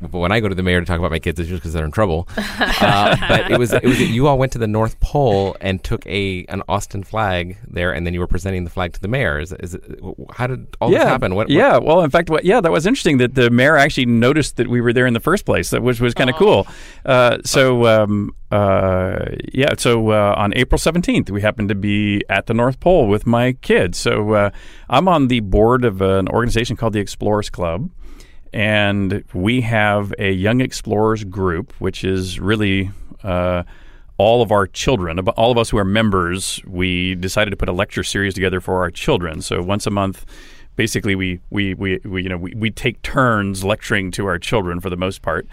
But 0.00 0.18
when 0.18 0.32
I 0.32 0.40
go 0.40 0.48
to 0.48 0.54
the 0.54 0.62
mayor 0.62 0.80
to 0.80 0.86
talk 0.86 0.98
about 0.98 1.10
my 1.10 1.18
kids, 1.18 1.38
it's 1.40 1.48
just 1.48 1.60
because 1.62 1.72
they're 1.72 1.84
in 1.84 1.90
trouble. 1.90 2.28
uh, 2.36 3.16
but 3.28 3.50
it 3.50 3.58
was 3.58 3.72
it 3.72 3.84
was 3.84 4.00
you 4.00 4.26
all 4.26 4.38
went 4.38 4.52
to 4.52 4.58
the 4.58 4.66
North 4.66 4.98
Pole 5.00 5.56
and 5.60 5.82
took 5.82 6.06
a 6.06 6.44
an 6.48 6.62
Austin 6.68 7.02
flag 7.02 7.58
there, 7.68 7.92
and 7.92 8.06
then 8.06 8.14
you 8.14 8.20
were 8.20 8.26
presenting 8.26 8.64
the 8.64 8.70
flag 8.70 8.92
to 8.94 9.00
the 9.00 9.08
mayor. 9.08 9.38
Is, 9.38 9.52
is 9.52 9.74
it, 9.74 9.84
how 10.32 10.46
did 10.46 10.66
all 10.80 10.90
this 10.90 10.98
happen? 11.08 11.34
What, 11.34 11.46
what- 11.48 11.50
yeah, 11.50 11.78
well, 11.78 12.00
in 12.02 12.10
fact, 12.10 12.30
what, 12.30 12.44
yeah, 12.44 12.60
that 12.60 12.70
was 12.72 12.86
interesting 12.86 13.18
that 13.18 13.34
the 13.34 13.50
mayor 13.50 13.76
actually 13.76 14.06
noticed 14.06 14.56
that 14.56 14.68
we 14.68 14.80
were 14.80 14.92
there 14.92 15.06
in 15.06 15.14
the 15.14 15.20
first 15.20 15.44
place, 15.44 15.70
that 15.70 15.82
which 15.82 16.00
was 16.00 16.14
kind 16.14 16.30
of 16.30 16.36
cool. 16.36 16.66
Uh, 17.04 17.38
so, 17.44 17.86
um, 17.86 18.34
uh, 18.50 19.26
yeah, 19.52 19.74
so 19.78 20.10
uh, 20.10 20.34
on 20.36 20.52
April 20.54 20.78
17th, 20.78 21.30
we 21.30 21.40
happened 21.40 21.68
to 21.68 21.74
be 21.74 22.22
at 22.28 22.46
the 22.46 22.54
North 22.54 22.80
Pole 22.80 23.08
with 23.08 23.26
my 23.26 23.52
kids. 23.54 23.98
So 23.98 24.32
uh, 24.34 24.50
I'm 24.90 25.08
on 25.08 25.28
the 25.28 25.40
board 25.40 25.84
of 25.84 26.00
an 26.02 26.28
organization 26.28 26.76
called 26.76 26.92
the 26.92 27.00
Explorers 27.00 27.50
Club. 27.50 27.90
And 28.52 29.24
we 29.32 29.62
have 29.62 30.12
a 30.18 30.30
Young 30.30 30.60
Explorers 30.60 31.24
group, 31.24 31.72
which 31.78 32.04
is 32.04 32.38
really 32.38 32.90
uh, 33.22 33.62
all 34.18 34.42
of 34.42 34.52
our 34.52 34.66
children, 34.66 35.18
all 35.20 35.50
of 35.50 35.58
us 35.58 35.70
who 35.70 35.78
are 35.78 35.84
members, 35.84 36.60
we 36.66 37.14
decided 37.14 37.50
to 37.50 37.56
put 37.56 37.68
a 37.68 37.72
lecture 37.72 38.04
series 38.04 38.34
together 38.34 38.60
for 38.60 38.80
our 38.82 38.90
children. 38.90 39.40
So 39.40 39.62
once 39.62 39.86
a 39.86 39.90
month, 39.90 40.26
basically, 40.76 41.14
we 41.14 41.40
we, 41.50 41.74
we, 41.74 41.98
we 42.04 42.22
you 42.22 42.28
know 42.28 42.36
we, 42.36 42.54
we 42.54 42.70
take 42.70 43.00
turns 43.02 43.64
lecturing 43.64 44.10
to 44.12 44.26
our 44.26 44.38
children 44.38 44.80
for 44.80 44.90
the 44.90 44.96
most 44.96 45.22
part. 45.22 45.46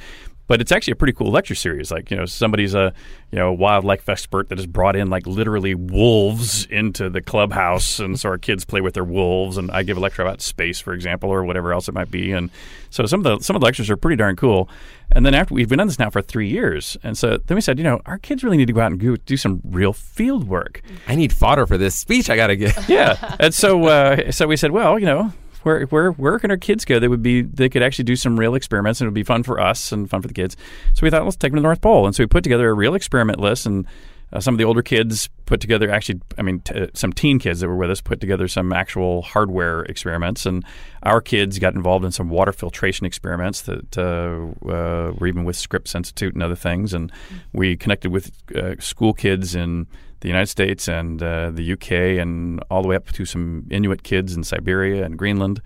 But 0.49 0.61
it's 0.61 0.71
actually 0.71 0.93
a 0.93 0.95
pretty 0.95 1.13
cool 1.13 1.29
lecture 1.31 1.53
series. 1.53 1.91
Like 1.91 2.09
you 2.09 2.17
know, 2.17 2.25
somebody's 2.25 2.73
a 2.73 2.91
you 3.31 3.37
know 3.37 3.53
wildlife 3.53 4.09
expert 4.09 4.49
that 4.49 4.57
has 4.57 4.65
brought 4.65 4.95
in 4.95 5.09
like 5.09 5.27
literally 5.27 5.75
wolves 5.75 6.65
into 6.65 7.07
the 7.07 7.21
clubhouse, 7.21 7.99
and 7.99 8.19
so 8.19 8.29
our 8.29 8.39
kids 8.39 8.65
play 8.65 8.81
with 8.81 8.95
their 8.95 9.03
wolves. 9.03 9.57
And 9.57 9.69
I 9.69 9.83
give 9.83 9.95
a 9.95 9.99
lecture 9.99 10.23
about 10.23 10.41
space, 10.41 10.79
for 10.79 10.93
example, 10.93 11.29
or 11.29 11.45
whatever 11.45 11.71
else 11.71 11.87
it 11.87 11.93
might 11.93 12.09
be. 12.09 12.31
And 12.31 12.49
so 12.89 13.05
some 13.05 13.23
of 13.23 13.23
the 13.23 13.43
some 13.45 13.55
of 13.55 13.61
the 13.61 13.65
lectures 13.65 13.91
are 13.91 13.95
pretty 13.95 14.15
darn 14.15 14.35
cool. 14.35 14.67
And 15.11 15.23
then 15.23 15.35
after 15.35 15.53
we've 15.53 15.69
been 15.69 15.79
on 15.79 15.87
this 15.87 15.99
now 15.99 16.09
for 16.09 16.21
three 16.21 16.49
years, 16.49 16.97
and 17.03 17.15
so 17.15 17.37
then 17.37 17.53
we 17.53 17.61
said, 17.61 17.77
you 17.77 17.83
know, 17.83 18.01
our 18.07 18.17
kids 18.17 18.43
really 18.43 18.57
need 18.57 18.67
to 18.67 18.73
go 18.73 18.81
out 18.81 18.91
and 18.91 18.99
go, 18.99 19.15
do 19.15 19.37
some 19.37 19.61
real 19.63 19.93
field 19.93 20.47
work. 20.47 20.81
I 21.07 21.15
need 21.15 21.31
fodder 21.31 21.67
for 21.67 21.77
this 21.77 21.95
speech. 21.95 22.29
I 22.29 22.35
got 22.35 22.47
to 22.47 22.55
get. 22.55 22.89
Yeah, 22.89 23.35
and 23.39 23.53
so 23.53 23.85
uh, 23.85 24.31
so 24.31 24.47
we 24.47 24.57
said, 24.57 24.71
well, 24.71 24.97
you 24.97 25.05
know, 25.05 25.31
where 25.63 25.85
where 25.85 26.11
where 26.11 26.39
can 26.39 26.51
our 26.51 26.57
kids 26.57 26.85
go? 26.85 26.99
They 26.99 27.07
would 27.07 27.23
be 27.23 27.41
they 27.41 27.69
could 27.69 27.83
actually 27.83 28.05
do 28.05 28.15
some 28.15 28.39
real 28.39 28.55
experiments, 28.55 29.01
and 29.01 29.05
it 29.05 29.09
would 29.09 29.15
be 29.15 29.23
fun 29.23 29.43
for 29.43 29.59
us 29.59 29.91
and 29.91 30.09
fun 30.09 30.21
for 30.21 30.27
the 30.27 30.33
kids. 30.33 30.55
So 30.93 31.01
we 31.03 31.09
thought, 31.09 31.23
let's 31.23 31.37
take 31.37 31.51
them 31.51 31.57
to 31.57 31.61
the 31.61 31.67
North 31.67 31.81
Pole, 31.81 32.05
and 32.05 32.15
so 32.15 32.23
we 32.23 32.27
put 32.27 32.43
together 32.43 32.69
a 32.69 32.73
real 32.73 32.95
experiment 32.95 33.39
list, 33.39 33.65
and 33.65 33.85
uh, 34.31 34.39
some 34.39 34.53
of 34.53 34.57
the 34.57 34.63
older 34.63 34.81
kids 34.81 35.29
put 35.45 35.59
together 35.59 35.89
actually, 35.89 36.21
I 36.37 36.43
mean, 36.43 36.59
t- 36.59 36.89
some 36.93 37.11
teen 37.11 37.39
kids 37.39 37.61
that 37.61 37.67
were 37.67 37.75
with 37.75 37.89
us 37.89 37.99
put 37.99 38.21
together 38.21 38.47
some 38.47 38.71
actual 38.71 39.23
hardware 39.23 39.81
experiments, 39.83 40.45
and 40.45 40.63
our 41.03 41.21
kids 41.21 41.57
got 41.57 41.73
involved 41.73 42.05
in 42.05 42.11
some 42.11 42.29
water 42.29 42.51
filtration 42.51 43.05
experiments 43.05 43.61
that 43.63 43.97
uh, 43.97 44.69
uh, 44.69 45.13
were 45.17 45.27
even 45.27 45.45
with 45.45 45.55
Scripps 45.55 45.95
Institute 45.95 46.33
and 46.33 46.43
other 46.43 46.55
things, 46.55 46.93
and 46.93 47.11
we 47.53 47.75
connected 47.75 48.11
with 48.11 48.31
uh, 48.55 48.75
school 48.79 49.13
kids 49.13 49.55
in 49.55 49.87
the 50.21 50.27
United 50.27 50.47
States 50.47 50.87
and 50.87 51.21
uh, 51.21 51.51
the 51.51 51.73
UK, 51.73 51.91
and 52.21 52.61
all 52.69 52.81
the 52.81 52.87
way 52.87 52.95
up 52.95 53.11
to 53.11 53.25
some 53.25 53.65
Inuit 53.71 54.03
kids 54.03 54.35
in 54.35 54.43
Siberia 54.43 55.05
and 55.05 55.17
Greenland. 55.17 55.61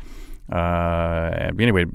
Uh, 0.51 1.51
anyway, 1.59 1.85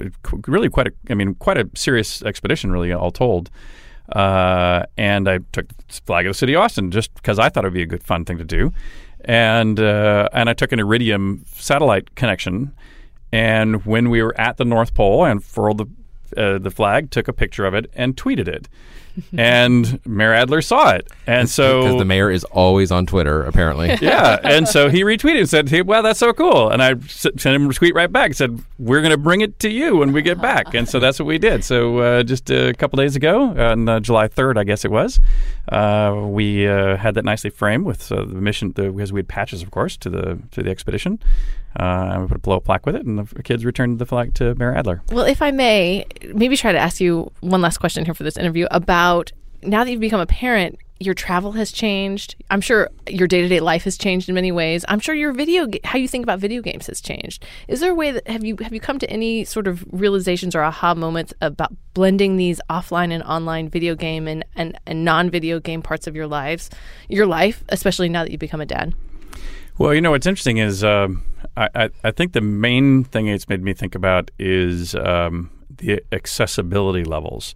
really 0.47 0.69
quite 0.69 0.87
a, 0.87 0.93
I 1.09 1.13
mean, 1.13 1.35
quite 1.35 1.57
a 1.57 1.69
serious 1.75 2.21
expedition, 2.23 2.71
really, 2.71 2.91
all 2.91 3.11
told. 3.11 3.49
Uh, 4.11 4.83
and 4.97 5.29
I 5.29 5.39
took 5.51 5.67
the 5.69 6.01
flag 6.05 6.25
of 6.25 6.31
the 6.31 6.37
city 6.37 6.55
of 6.55 6.61
Austin 6.61 6.91
just 6.91 7.13
because 7.13 7.37
I 7.37 7.49
thought 7.49 7.63
it 7.63 7.67
would 7.67 7.73
be 7.73 7.83
a 7.83 7.87
good, 7.87 8.03
fun 8.03 8.25
thing 8.25 8.37
to 8.39 8.45
do. 8.45 8.73
And 9.25 9.79
uh, 9.79 10.29
and 10.33 10.49
I 10.49 10.53
took 10.53 10.71
an 10.71 10.79
Iridium 10.79 11.43
satellite 11.53 12.15
connection. 12.15 12.73
And 13.31 13.85
when 13.85 14.09
we 14.09 14.23
were 14.23 14.39
at 14.39 14.57
the 14.57 14.65
North 14.65 14.93
Pole, 14.93 15.25
and 15.25 15.43
furled 15.43 15.77
the 15.77 15.87
uh, 16.41 16.57
the 16.57 16.71
flag, 16.71 17.11
took 17.11 17.27
a 17.27 17.33
picture 17.33 17.65
of 17.65 17.73
it, 17.73 17.91
and 17.93 18.15
tweeted 18.15 18.47
it. 18.47 18.67
And 19.37 20.05
Mayor 20.05 20.33
Adler 20.33 20.61
saw 20.61 20.91
it, 20.91 21.07
and 21.27 21.49
so 21.49 21.81
Because 21.83 21.99
the 21.99 22.05
mayor 22.05 22.31
is 22.31 22.43
always 22.45 22.91
on 22.91 23.05
Twitter, 23.05 23.43
apparently. 23.43 23.97
yeah, 24.01 24.39
and 24.43 24.67
so 24.67 24.89
he 24.89 25.03
retweeted 25.03 25.39
and 25.39 25.49
said, 25.49 25.69
"Hey, 25.69 25.81
well, 25.81 26.03
that's 26.03 26.19
so 26.19 26.33
cool." 26.33 26.69
And 26.69 26.81
I 26.81 26.97
sent 27.07 27.41
him 27.43 27.69
a 27.69 27.73
tweet 27.73 27.95
right 27.95 28.11
back 28.11 28.27
and 28.27 28.35
said, 28.35 28.63
"We're 28.77 29.01
going 29.01 29.11
to 29.11 29.17
bring 29.17 29.41
it 29.41 29.59
to 29.59 29.69
you 29.69 29.97
when 29.97 30.11
we 30.11 30.21
get 30.21 30.41
back." 30.41 30.73
And 30.73 30.87
so 30.87 30.99
that's 30.99 31.19
what 31.19 31.25
we 31.25 31.37
did. 31.37 31.63
So 31.63 31.99
uh, 31.99 32.23
just 32.23 32.49
a 32.49 32.73
couple 32.73 32.97
days 32.97 33.15
ago, 33.15 33.49
on 33.57 33.89
uh, 33.89 33.99
July 33.99 34.27
third, 34.27 34.57
I 34.57 34.63
guess 34.63 34.85
it 34.85 34.91
was, 34.91 35.19
uh, 35.69 36.25
we 36.25 36.67
uh, 36.67 36.97
had 36.97 37.15
that 37.15 37.25
nicely 37.25 37.49
framed 37.49 37.85
with 37.85 38.11
uh, 38.11 38.25
the 38.25 38.41
mission 38.41 38.73
the, 38.73 38.91
because 38.91 39.13
we 39.13 39.19
had 39.19 39.27
patches, 39.27 39.61
of 39.61 39.71
course, 39.71 39.97
to 39.97 40.09
the 40.09 40.39
to 40.51 40.63
the 40.63 40.69
expedition. 40.69 41.19
Uh, 41.77 42.09
and 42.13 42.21
we 42.21 42.27
put 42.27 42.37
a 42.37 42.39
blow 42.39 42.59
plaque 42.59 42.85
with 42.85 42.95
it, 42.95 43.05
and 43.05 43.19
the 43.19 43.43
kids 43.43 43.63
returned 43.65 43.99
the 43.99 44.05
flag 44.05 44.33
to 44.35 44.55
Mayor 44.55 44.73
Adler. 44.75 45.01
Well, 45.11 45.25
if 45.25 45.41
I 45.41 45.51
may, 45.51 46.05
maybe 46.33 46.57
try 46.57 46.71
to 46.71 46.79
ask 46.79 46.99
you 46.99 47.31
one 47.41 47.61
last 47.61 47.77
question 47.77 48.05
here 48.05 48.13
for 48.13 48.23
this 48.23 48.37
interview 48.37 48.67
about 48.71 49.31
now 49.61 49.83
that 49.83 49.91
you've 49.91 49.99
become 49.99 50.19
a 50.21 50.25
parent. 50.25 50.79
your 51.01 51.13
travel 51.13 51.53
has 51.53 51.71
changed. 51.71 52.35
I'm 52.51 52.59
sure 52.59 52.89
your 53.07 53.27
day 53.27 53.41
to 53.41 53.47
day 53.47 53.61
life 53.61 53.85
has 53.85 53.97
changed 53.97 54.27
in 54.27 54.35
many 54.35 54.51
ways. 54.51 54.83
I'm 54.89 54.99
sure 54.99 55.15
your 55.15 55.31
video, 55.31 55.67
how 55.85 55.97
you 55.97 56.09
think 56.09 56.23
about 56.23 56.39
video 56.39 56.61
games 56.61 56.87
has 56.87 56.99
changed. 56.99 57.45
Is 57.69 57.79
there 57.79 57.91
a 57.91 57.95
way 57.95 58.11
that 58.11 58.27
have 58.27 58.43
you 58.43 58.57
have 58.61 58.73
you 58.73 58.81
come 58.81 58.99
to 58.99 59.09
any 59.09 59.45
sort 59.45 59.67
of 59.67 59.85
realizations 59.91 60.55
or 60.55 60.61
aha 60.61 60.93
moments 60.95 61.33
about 61.41 61.73
blending 61.93 62.35
these 62.35 62.59
offline 62.69 63.13
and 63.13 63.23
online 63.23 63.69
video 63.69 63.95
game 63.95 64.27
and 64.27 64.43
and, 64.55 64.77
and 64.85 65.05
non 65.05 65.29
video 65.29 65.59
game 65.59 65.81
parts 65.81 66.05
of 66.05 66.15
your 66.15 66.27
lives, 66.27 66.69
your 67.07 67.25
life, 67.25 67.63
especially 67.69 68.09
now 68.09 68.23
that 68.23 68.31
you've 68.31 68.39
become 68.39 68.61
a 68.61 68.65
dad? 68.65 68.93
Well, 69.79 69.93
you 69.93 70.01
know 70.01 70.11
what's 70.11 70.27
interesting 70.27 70.57
is 70.57 70.83
um, 70.83 71.23
I, 71.55 71.69
I, 71.73 71.89
I 72.03 72.11
think 72.11 72.33
the 72.33 72.41
main 72.41 73.05
thing 73.05 73.27
it's 73.27 73.47
made 73.47 73.63
me 73.63 73.73
think 73.73 73.95
about 73.95 74.29
is 74.37 74.93
um, 74.93 75.49
the 75.69 76.01
accessibility 76.11 77.05
levels. 77.05 77.55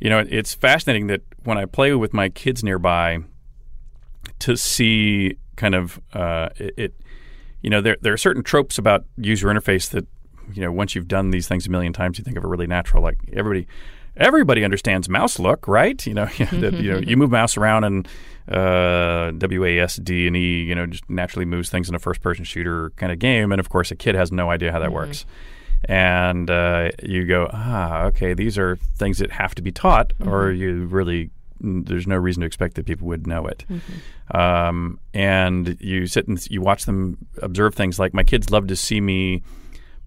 You 0.00 0.10
know, 0.10 0.24
it's 0.28 0.54
fascinating 0.54 1.06
that 1.06 1.20
when 1.44 1.58
I 1.58 1.66
play 1.66 1.94
with 1.94 2.12
my 2.12 2.30
kids 2.30 2.64
nearby, 2.64 3.20
to 4.40 4.56
see 4.56 5.36
kind 5.54 5.76
of 5.76 6.00
uh, 6.12 6.48
it, 6.56 6.74
it. 6.76 6.94
You 7.60 7.70
know, 7.70 7.80
there 7.80 7.96
there 8.00 8.12
are 8.12 8.18
certain 8.18 8.42
tropes 8.42 8.76
about 8.76 9.04
user 9.16 9.46
interface 9.46 9.88
that 9.90 10.04
you 10.52 10.62
know 10.62 10.72
once 10.72 10.96
you've 10.96 11.06
done 11.06 11.30
these 11.30 11.46
things 11.46 11.68
a 11.68 11.70
million 11.70 11.92
times, 11.92 12.18
you 12.18 12.24
think 12.24 12.36
of 12.36 12.42
it 12.42 12.48
really 12.48 12.66
natural. 12.66 13.04
Like 13.04 13.18
everybody 13.32 13.68
everybody 14.16 14.64
understands 14.64 15.08
mouse 15.08 15.38
look, 15.38 15.66
right? 15.66 16.04
You 16.06 16.14
know, 16.14 16.26
that, 16.26 16.74
you 16.80 16.92
know, 16.92 16.98
you 16.98 17.16
move 17.16 17.30
mouse 17.30 17.56
around 17.56 17.84
and 17.84 18.08
uh, 18.48 19.32
WASD 19.32 20.26
and 20.26 20.36
E, 20.36 20.62
you 20.62 20.74
know, 20.74 20.86
just 20.86 21.08
naturally 21.08 21.44
moves 21.44 21.70
things 21.70 21.88
in 21.88 21.94
a 21.94 21.98
first-person 21.98 22.44
shooter 22.44 22.90
kind 22.96 23.12
of 23.12 23.18
game, 23.18 23.52
and 23.52 23.60
of 23.60 23.68
course, 23.68 23.90
a 23.90 23.96
kid 23.96 24.14
has 24.14 24.32
no 24.32 24.50
idea 24.50 24.72
how 24.72 24.78
that 24.78 24.92
works. 24.92 25.24
And 25.86 26.48
uh, 26.48 26.90
you 27.02 27.26
go, 27.26 27.50
ah, 27.52 28.04
okay, 28.04 28.34
these 28.34 28.56
are 28.56 28.76
things 28.96 29.18
that 29.18 29.32
have 29.32 29.54
to 29.56 29.62
be 29.62 29.72
taught, 29.72 30.12
or 30.24 30.52
you 30.52 30.86
really 30.86 31.30
there's 31.64 32.08
no 32.08 32.16
reason 32.16 32.40
to 32.40 32.46
expect 32.46 32.74
that 32.74 32.86
people 32.86 33.06
would 33.06 33.26
know 33.26 33.46
it. 33.46 33.64
Um, 34.32 34.98
and 35.14 35.76
you 35.80 36.06
sit 36.06 36.26
and 36.26 36.44
you 36.50 36.60
watch 36.60 36.86
them 36.86 37.18
observe 37.40 37.74
things 37.74 37.98
like 38.00 38.12
my 38.12 38.24
kids 38.24 38.50
love 38.50 38.66
to 38.66 38.76
see 38.76 39.00
me 39.00 39.42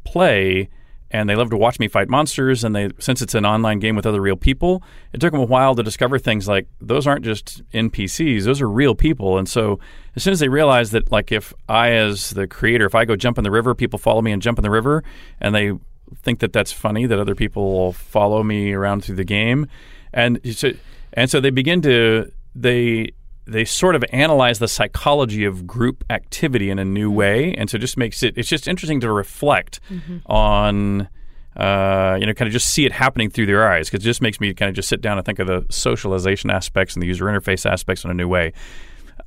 play 0.03 0.69
and 1.15 1.29
they 1.29 1.35
love 1.35 1.49
to 1.49 1.57
watch 1.57 1.79
me 1.79 1.87
fight 1.87 2.09
monsters 2.09 2.63
and 2.63 2.75
they 2.75 2.89
since 2.99 3.21
it's 3.21 3.35
an 3.35 3.45
online 3.45 3.79
game 3.79 3.95
with 3.95 4.05
other 4.05 4.21
real 4.21 4.35
people 4.35 4.83
it 5.13 5.19
took 5.19 5.31
them 5.31 5.41
a 5.41 5.45
while 5.45 5.75
to 5.75 5.83
discover 5.83 6.19
things 6.19 6.47
like 6.47 6.67
those 6.81 7.07
aren't 7.07 7.23
just 7.23 7.61
npcs 7.71 8.43
those 8.43 8.61
are 8.61 8.69
real 8.69 8.95
people. 8.95 9.37
And 9.37 9.47
so 9.47 9.79
as 10.15 10.23
soon 10.23 10.33
as 10.33 10.39
they 10.39 10.49
realize 10.49 10.91
that 10.91 11.11
like 11.11 11.31
if 11.31 11.53
i 11.69 11.91
as 11.91 12.31
the 12.31 12.47
creator 12.47 12.85
if 12.85 12.95
i 12.95 13.05
go 13.05 13.15
jump 13.15 13.37
in 13.37 13.43
the 13.43 13.51
river 13.51 13.73
people 13.75 13.99
follow 13.99 14.21
me 14.21 14.31
and 14.31 14.41
jump 14.41 14.59
in 14.59 14.63
the 14.63 14.69
river 14.69 15.03
and 15.39 15.55
they 15.55 15.73
think 16.21 16.39
that 16.39 16.53
that's 16.53 16.71
funny 16.71 17.05
that 17.05 17.19
other 17.19 17.35
people 17.35 17.73
will 17.73 17.93
follow 17.93 18.43
me 18.43 18.73
around 18.73 19.03
through 19.03 19.15
the 19.15 19.23
game. 19.23 19.67
And 20.13 20.39
so 20.55 20.71
and 21.13 21.29
so 21.29 21.39
they 21.39 21.49
begin 21.49 21.81
to 21.83 22.31
they 22.53 23.11
they 23.47 23.65
sort 23.65 23.95
of 23.95 24.03
analyze 24.11 24.59
the 24.59 24.67
psychology 24.67 25.45
of 25.45 25.67
group 25.67 26.03
activity 26.09 26.69
in 26.69 26.79
a 26.79 26.85
new 26.85 27.11
way, 27.11 27.53
and 27.53 27.69
so 27.69 27.75
it 27.77 27.79
just 27.79 27.97
makes 27.97 28.23
it 28.23 28.37
it's 28.37 28.49
just 28.49 28.67
interesting 28.67 28.99
to 29.01 29.11
reflect 29.11 29.79
on. 30.25 31.09
Uh, 31.55 32.17
you 32.19 32.25
know, 32.25 32.33
kind 32.33 32.47
of 32.47 32.51
just 32.51 32.69
see 32.69 32.85
it 32.85 32.91
happening 32.91 33.29
through 33.29 33.45
their 33.45 33.71
eyes 33.71 33.89
because 33.89 34.03
it 34.03 34.09
just 34.09 34.21
makes 34.21 34.41
me 34.41 34.53
kind 34.53 34.67
of 34.67 34.75
just 34.75 34.89
sit 34.89 34.99
down 34.99 35.17
and 35.17 35.25
think 35.25 35.39
of 35.39 35.47
the 35.47 35.65
socialization 35.69 36.49
aspects 36.49 36.95
and 36.95 37.01
the 37.01 37.07
user 37.07 37.23
interface 37.27 37.65
aspects 37.65 38.03
in 38.03 38.11
a 38.11 38.13
new 38.13 38.27
way. 38.27 38.51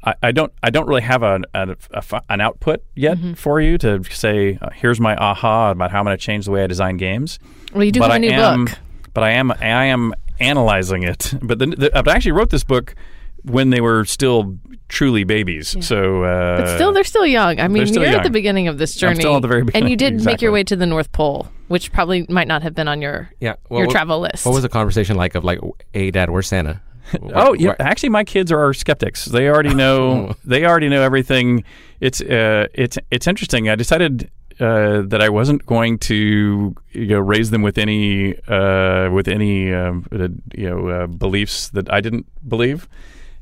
I, 0.04 0.14
I 0.24 0.32
don't, 0.32 0.52
I 0.62 0.68
don't 0.68 0.86
really 0.86 1.00
have 1.00 1.22
an, 1.22 1.46
a, 1.54 1.70
a 1.70 1.96
f- 1.96 2.22
an 2.28 2.42
output 2.42 2.84
yet 2.94 3.16
for 3.36 3.62
you 3.62 3.78
to 3.78 4.04
say, 4.04 4.58
uh, 4.60 4.68
here's 4.74 5.00
my 5.00 5.16
aha 5.16 5.70
about 5.70 5.90
how 5.90 6.00
I'm 6.00 6.04
going 6.04 6.18
to 6.18 6.22
change 6.22 6.44
the 6.44 6.50
way 6.50 6.62
I 6.62 6.66
design 6.66 6.98
games 6.98 7.38
Well, 7.72 7.82
you 7.82 7.92
do 7.92 8.00
but 8.00 8.10
have 8.10 8.16
a 8.16 8.18
new 8.18 8.30
am, 8.30 8.66
book. 8.66 8.78
But 9.14 9.24
I 9.24 9.30
am 9.30 9.50
I 9.50 9.86
am 9.86 10.12
analyzing 10.38 11.04
it. 11.04 11.32
But 11.40 11.58
the, 11.58 11.66
the, 11.66 11.96
I 11.96 12.14
actually 12.14 12.32
wrote 12.32 12.50
this 12.50 12.62
book 12.62 12.94
when 13.44 13.70
they 13.70 13.80
were 13.80 14.04
still 14.04 14.58
truly 14.88 15.24
babies. 15.24 15.76
So, 15.86 16.22
uh, 16.24 16.58
But 16.62 16.74
still, 16.76 16.92
they're 16.92 17.04
still 17.04 17.26
young. 17.26 17.60
I 17.60 17.68
mean, 17.68 17.86
still 17.86 18.02
you're 18.02 18.16
at 18.16 18.22
the 18.24 18.30
beginning 18.30 18.68
of 18.68 18.78
this 18.78 18.94
journey. 18.94 19.16
still 19.20 19.36
at 19.36 19.42
the 19.42 19.48
very 19.48 19.64
And 19.74 19.88
you 19.90 19.96
did 20.04 20.24
make 20.24 20.40
your 20.40 20.52
way 20.52 20.64
to 20.64 20.76
the 20.76 20.86
North 20.86 21.12
Pole, 21.12 21.48
which 21.68 21.92
probably 21.92 22.24
might 22.28 22.48
not 22.48 22.62
have 22.62 22.74
been 22.74 22.88
on 22.88 23.02
your 23.02 23.30
Yeah. 23.40 23.54
your 23.70 23.86
what- 23.86 23.90
travel 23.90 24.20
list. 24.20 24.46
What 24.46 24.52
was 24.54 24.62
the 24.62 24.68
conversation 24.68 25.16
like 25.16 25.34
of 25.34 25.44
like, 25.44 25.60
hey, 25.92 26.10
Dad, 26.10 26.30
where's 26.30 26.46
Santa? 26.46 26.80
Oh 27.34 27.54
yeah, 27.54 27.74
actually, 27.78 28.10
my 28.10 28.22
kids 28.24 28.52
are 28.52 28.74
skeptics. 28.74 29.24
They 29.24 29.48
already 29.48 29.74
know. 29.82 30.34
they 30.44 30.66
already 30.66 30.88
know 30.90 31.00
everything. 31.02 31.64
It's 32.00 32.20
uh, 32.20 32.66
it's 32.74 32.98
it's 33.10 33.26
interesting. 33.26 33.70
I 33.70 33.76
decided 33.76 34.30
uh, 34.60 35.02
that 35.06 35.22
I 35.22 35.30
wasn't 35.30 35.64
going 35.64 35.96
to 36.00 36.74
you 36.92 37.06
know 37.06 37.20
raise 37.20 37.48
them 37.50 37.62
with 37.62 37.78
any 37.78 38.36
uh, 38.46 39.08
with 39.10 39.26
any 39.26 39.72
um, 39.72 40.04
uh, 40.12 40.28
you 40.54 40.68
know 40.68 40.88
uh, 40.88 41.06
beliefs 41.06 41.70
that 41.70 41.90
I 41.90 42.02
didn't 42.02 42.26
believe, 42.46 42.86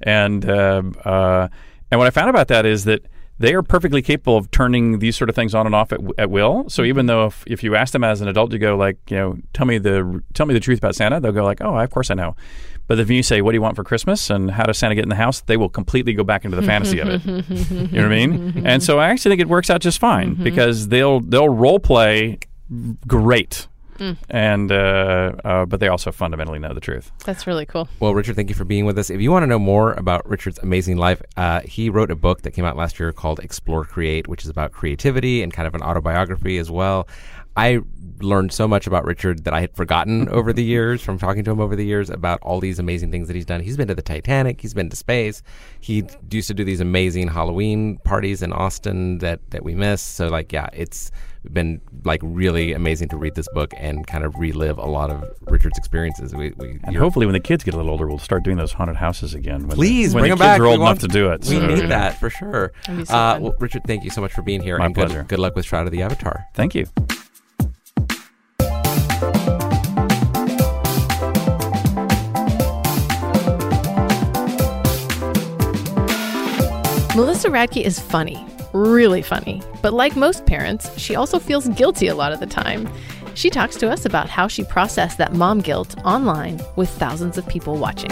and 0.07 0.49
um 0.49 0.95
uh, 1.05 1.49
and 1.90 1.99
what 1.99 2.07
I 2.07 2.11
found 2.11 2.31
about 2.31 2.49
that 2.49 2.64
is 2.64 2.85
that. 2.85 3.03
They 3.38 3.53
are 3.53 3.62
perfectly 3.62 4.01
capable 4.01 4.38
of 4.38 4.51
turning 4.51 4.99
these 4.99 5.14
sort 5.14 5.29
of 5.29 5.37
things 5.37 5.55
on 5.55 5.66
and 5.66 5.75
off 5.75 5.92
at, 5.92 6.01
at 6.16 6.31
will. 6.31 6.71
So 6.71 6.85
even 6.85 7.05
though 7.05 7.27
if, 7.27 7.45
if 7.47 7.62
you 7.62 7.77
ask 7.77 7.92
them 7.92 8.03
as 8.03 8.23
an 8.23 8.29
adult, 8.29 8.51
you 8.51 8.59
go 8.59 8.79
like, 8.79 8.97
you 9.11 9.19
know, 9.19 9.37
tell 9.53 9.66
me 9.66 9.77
the 9.77 10.23
tell 10.33 10.47
me 10.47 10.55
the 10.55 10.61
truth 10.61 10.79
about 10.79 10.95
Santa, 10.95 11.21
they'll 11.21 11.33
go 11.33 11.45
like, 11.45 11.61
oh, 11.61 11.77
of 11.79 11.90
course 11.90 12.11
I 12.11 12.14
know. 12.14 12.35
But 12.87 12.99
if 12.99 13.11
you 13.11 13.23
say, 13.23 13.42
what 13.42 13.51
do 13.53 13.57
you 13.57 13.61
want 13.61 13.77
for 13.77 13.85
Christmas 13.85 14.31
and 14.31 14.51
how 14.51 14.64
does 14.64 14.79
Santa 14.79 14.95
get 14.95 15.03
in 15.03 15.11
the 15.11 15.16
house, 15.16 15.42
they 15.42 15.59
will 15.59 15.69
completely 15.69 16.14
go 16.14 16.25
back 16.25 16.47
into 16.47 16.57
the 16.57 16.62
fantasy 16.62 16.99
of 16.99 17.09
it. 17.09 17.23
You 17.92 18.01
know 18.01 18.09
what 18.09 18.12
I 18.12 18.27
mean? 18.27 18.62
And 18.66 18.83
so 18.83 18.99
I 18.99 19.09
actually 19.09 19.33
think 19.33 19.42
it 19.42 19.49
works 19.49 19.69
out 19.69 19.83
just 19.83 19.99
fine 19.99 20.33
because 20.42 20.88
they'll 20.88 21.21
they'll 21.21 21.51
role 21.51 21.79
play 21.79 22.38
great, 23.07 23.69
and 24.30 24.72
uh, 24.72 25.32
uh, 25.44 25.66
but 25.66 25.80
they 25.80 25.88
also 25.88 26.12
fundamentally 26.12 26.59
know 26.59 26.74
the 26.74 26.80
truth. 26.80 27.12
That's 27.24 27.46
really 27.46 27.66
cool. 27.66 27.88
Well, 28.00 28.14
Richard, 28.14 28.37
thank 28.37 28.48
you 28.48 28.54
for 28.54 28.64
being 28.64 28.85
with 28.85 28.98
us. 28.98 29.11
If 29.11 29.20
you 29.20 29.30
want 29.30 29.42
to 29.42 29.46
know 29.46 29.59
more 29.59 29.92
about 29.94 30.28
Richard's 30.28 30.59
amazing 30.59 30.96
life, 30.96 31.22
uh, 31.37 31.61
he 31.61 31.88
wrote 31.90 32.11
a 32.11 32.16
book 32.16 32.42
that 32.42 32.52
came 32.52 32.64
out 32.64 32.76
last 32.76 32.98
year 32.98 33.12
called 33.12 33.40
Explore 33.40 33.85
Create, 33.85 34.28
which 34.28 34.44
is 34.44 34.50
about 34.50 34.72
creativity 34.72 35.42
and 35.42 35.52
kind 35.52 35.66
of 35.66 35.74
an 35.74 35.82
autobiography 35.82 36.59
as 36.59 36.70
well. 36.70 37.09
I 37.57 37.81
learned 38.23 38.51
so 38.51 38.66
much 38.66 38.87
about 38.87 39.05
Richard 39.05 39.45
that 39.45 39.53
I 39.53 39.61
had 39.61 39.75
forgotten 39.77 40.29
over 40.31 40.53
the 40.53 40.64
years 40.64 41.03
from 41.03 41.19
talking 41.19 41.45
to 41.45 41.51
him 41.51 41.61
over 41.61 41.77
the 41.77 41.85
years 41.85 42.09
about 42.09 42.40
all 42.42 42.61
these 42.61 42.79
amazing 42.79 43.11
things 43.11 43.27
that 43.29 43.37
he's 43.37 43.45
done. 43.45 43.61
He's 43.61 43.77
been 43.77 43.88
to 43.88 43.95
the 43.95 44.01
Titanic, 44.03 44.61
he's 44.61 44.73
been 44.75 44.88
to 44.88 44.97
space. 44.97 45.42
He 45.81 46.05
used 46.31 46.49
to 46.49 46.55
do 46.55 46.64
these 46.64 46.81
amazing 46.81 47.29
Halloween 47.29 47.99
parties 47.99 48.42
in 48.42 48.53
Austin 48.53 49.19
that 49.19 49.40
that 49.51 49.64
we 49.64 49.75
miss. 49.75 50.01
So 50.03 50.29
like 50.29 50.53
yeah, 50.53 50.69
it's 50.73 51.11
been 51.53 51.81
like 52.05 52.21
really 52.25 52.73
amazing 52.73 53.09
to 53.11 53.16
read 53.16 53.35
this 53.37 53.47
book 53.55 53.73
and 53.77 54.05
kind 54.07 54.25
of 54.25 54.35
relive 54.37 54.79
a 54.79 54.85
lot 54.87 55.11
of 55.11 55.23
Richard's 55.42 55.79
experiences. 55.79 56.35
We, 56.35 56.51
we 56.57 56.81
And 56.85 56.97
hopefully, 56.97 57.25
when 57.27 57.35
the 57.35 57.40
kids 57.40 57.62
get 57.62 57.75
a 57.75 57.77
little 57.77 57.92
older, 57.92 58.07
we'll 58.09 58.19
start 58.19 58.42
doing 58.42 58.57
those 58.57 58.73
haunted 58.73 58.97
houses 58.97 59.33
again. 59.35 59.69
When 59.69 59.77
Please 59.77 60.11
the, 60.12 60.16
when 60.16 60.23
bring 60.23 60.31
the 60.31 60.37
them 60.37 60.47
kids 60.47 60.59
back. 60.59 60.61
are 60.61 60.64
old 60.66 60.81
We 60.81 60.85
enough 60.87 60.88
want- 60.88 61.01
to 61.03 61.09
do 61.09 61.31
it. 61.33 61.40
We 61.45 61.57
so- 61.57 61.66
need 61.66 61.88
that 61.90 62.19
for 62.19 62.31
sure. 62.31 62.73
So 62.87 62.92
uh, 63.14 63.38
well, 63.40 63.55
Richard, 63.61 63.85
thank 63.85 64.03
you 64.03 64.11
so 64.11 64.21
much 64.23 64.33
for 64.33 64.42
being 64.42 64.61
here. 64.62 64.79
My 64.79 64.87
and 64.87 64.95
good- 64.95 65.07
pleasure. 65.07 65.23
Good, 65.25 65.38
luck 65.38 65.55
with 65.55 65.66
Shroud 65.66 65.87
of 65.87 65.92
the 65.92 66.03
Avatar. 66.03 66.47
Thank 66.55 66.75
you. 66.75 66.87
Melissa 77.16 77.48
Radke 77.48 77.83
is 77.83 77.98
funny, 77.98 78.44
really 78.74 79.22
funny. 79.22 79.62
But 79.83 79.94
like 79.94 80.16
most 80.16 80.44
parents, 80.44 80.96
she 80.98 81.14
also 81.16 81.38
feels 81.38 81.66
guilty 81.70 82.09
a 82.09 82.14
lot 82.14 82.33
of 82.33 82.40
the 82.40 82.46
time. 82.46 82.88
She 83.35 83.48
talks 83.48 83.76
to 83.76 83.90
us 83.90 84.05
about 84.05 84.29
how 84.29 84.48
she 84.48 84.64
processed 84.64 85.16
that 85.18 85.33
mom 85.33 85.61
guilt 85.61 85.96
online 86.05 86.61
with 86.76 86.90
thousands 86.90 87.38
of 87.38 87.46
people 87.48 87.76
watching. 87.76 88.11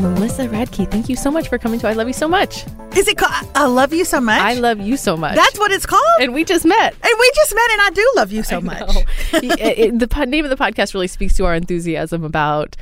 Melissa 0.00 0.46
Radke, 0.48 0.88
thank 0.88 1.08
you 1.08 1.16
so 1.16 1.28
much 1.30 1.48
for 1.48 1.58
coming 1.58 1.80
to 1.80 1.88
I 1.88 1.92
Love 1.92 2.06
You 2.06 2.12
So 2.12 2.28
Much. 2.28 2.64
Is 2.96 3.08
it 3.08 3.18
called 3.18 3.32
I 3.56 3.66
Love 3.66 3.92
You 3.92 4.04
So 4.04 4.20
Much? 4.20 4.40
I 4.40 4.54
love 4.54 4.78
you 4.80 4.96
so 4.96 5.16
much. 5.16 5.34
That's 5.34 5.58
what 5.58 5.72
it's 5.72 5.86
called? 5.86 6.20
and 6.20 6.32
we 6.32 6.44
just 6.44 6.64
met. 6.64 6.92
And 6.94 7.12
we 7.18 7.30
just 7.34 7.54
met, 7.54 7.70
and 7.72 7.80
I 7.80 7.90
do 7.90 8.12
love 8.14 8.30
you 8.32 8.42
so 8.44 8.60
much. 8.60 8.88
It- 9.32 9.78
it- 9.78 9.98
the 9.98 10.06
po- 10.08 10.24
name 10.24 10.44
of 10.44 10.50
the 10.50 10.56
podcast 10.56 10.94
really 10.94 11.08
speaks 11.08 11.34
to 11.36 11.44
our 11.46 11.54
enthusiasm 11.54 12.22
about 12.24 12.76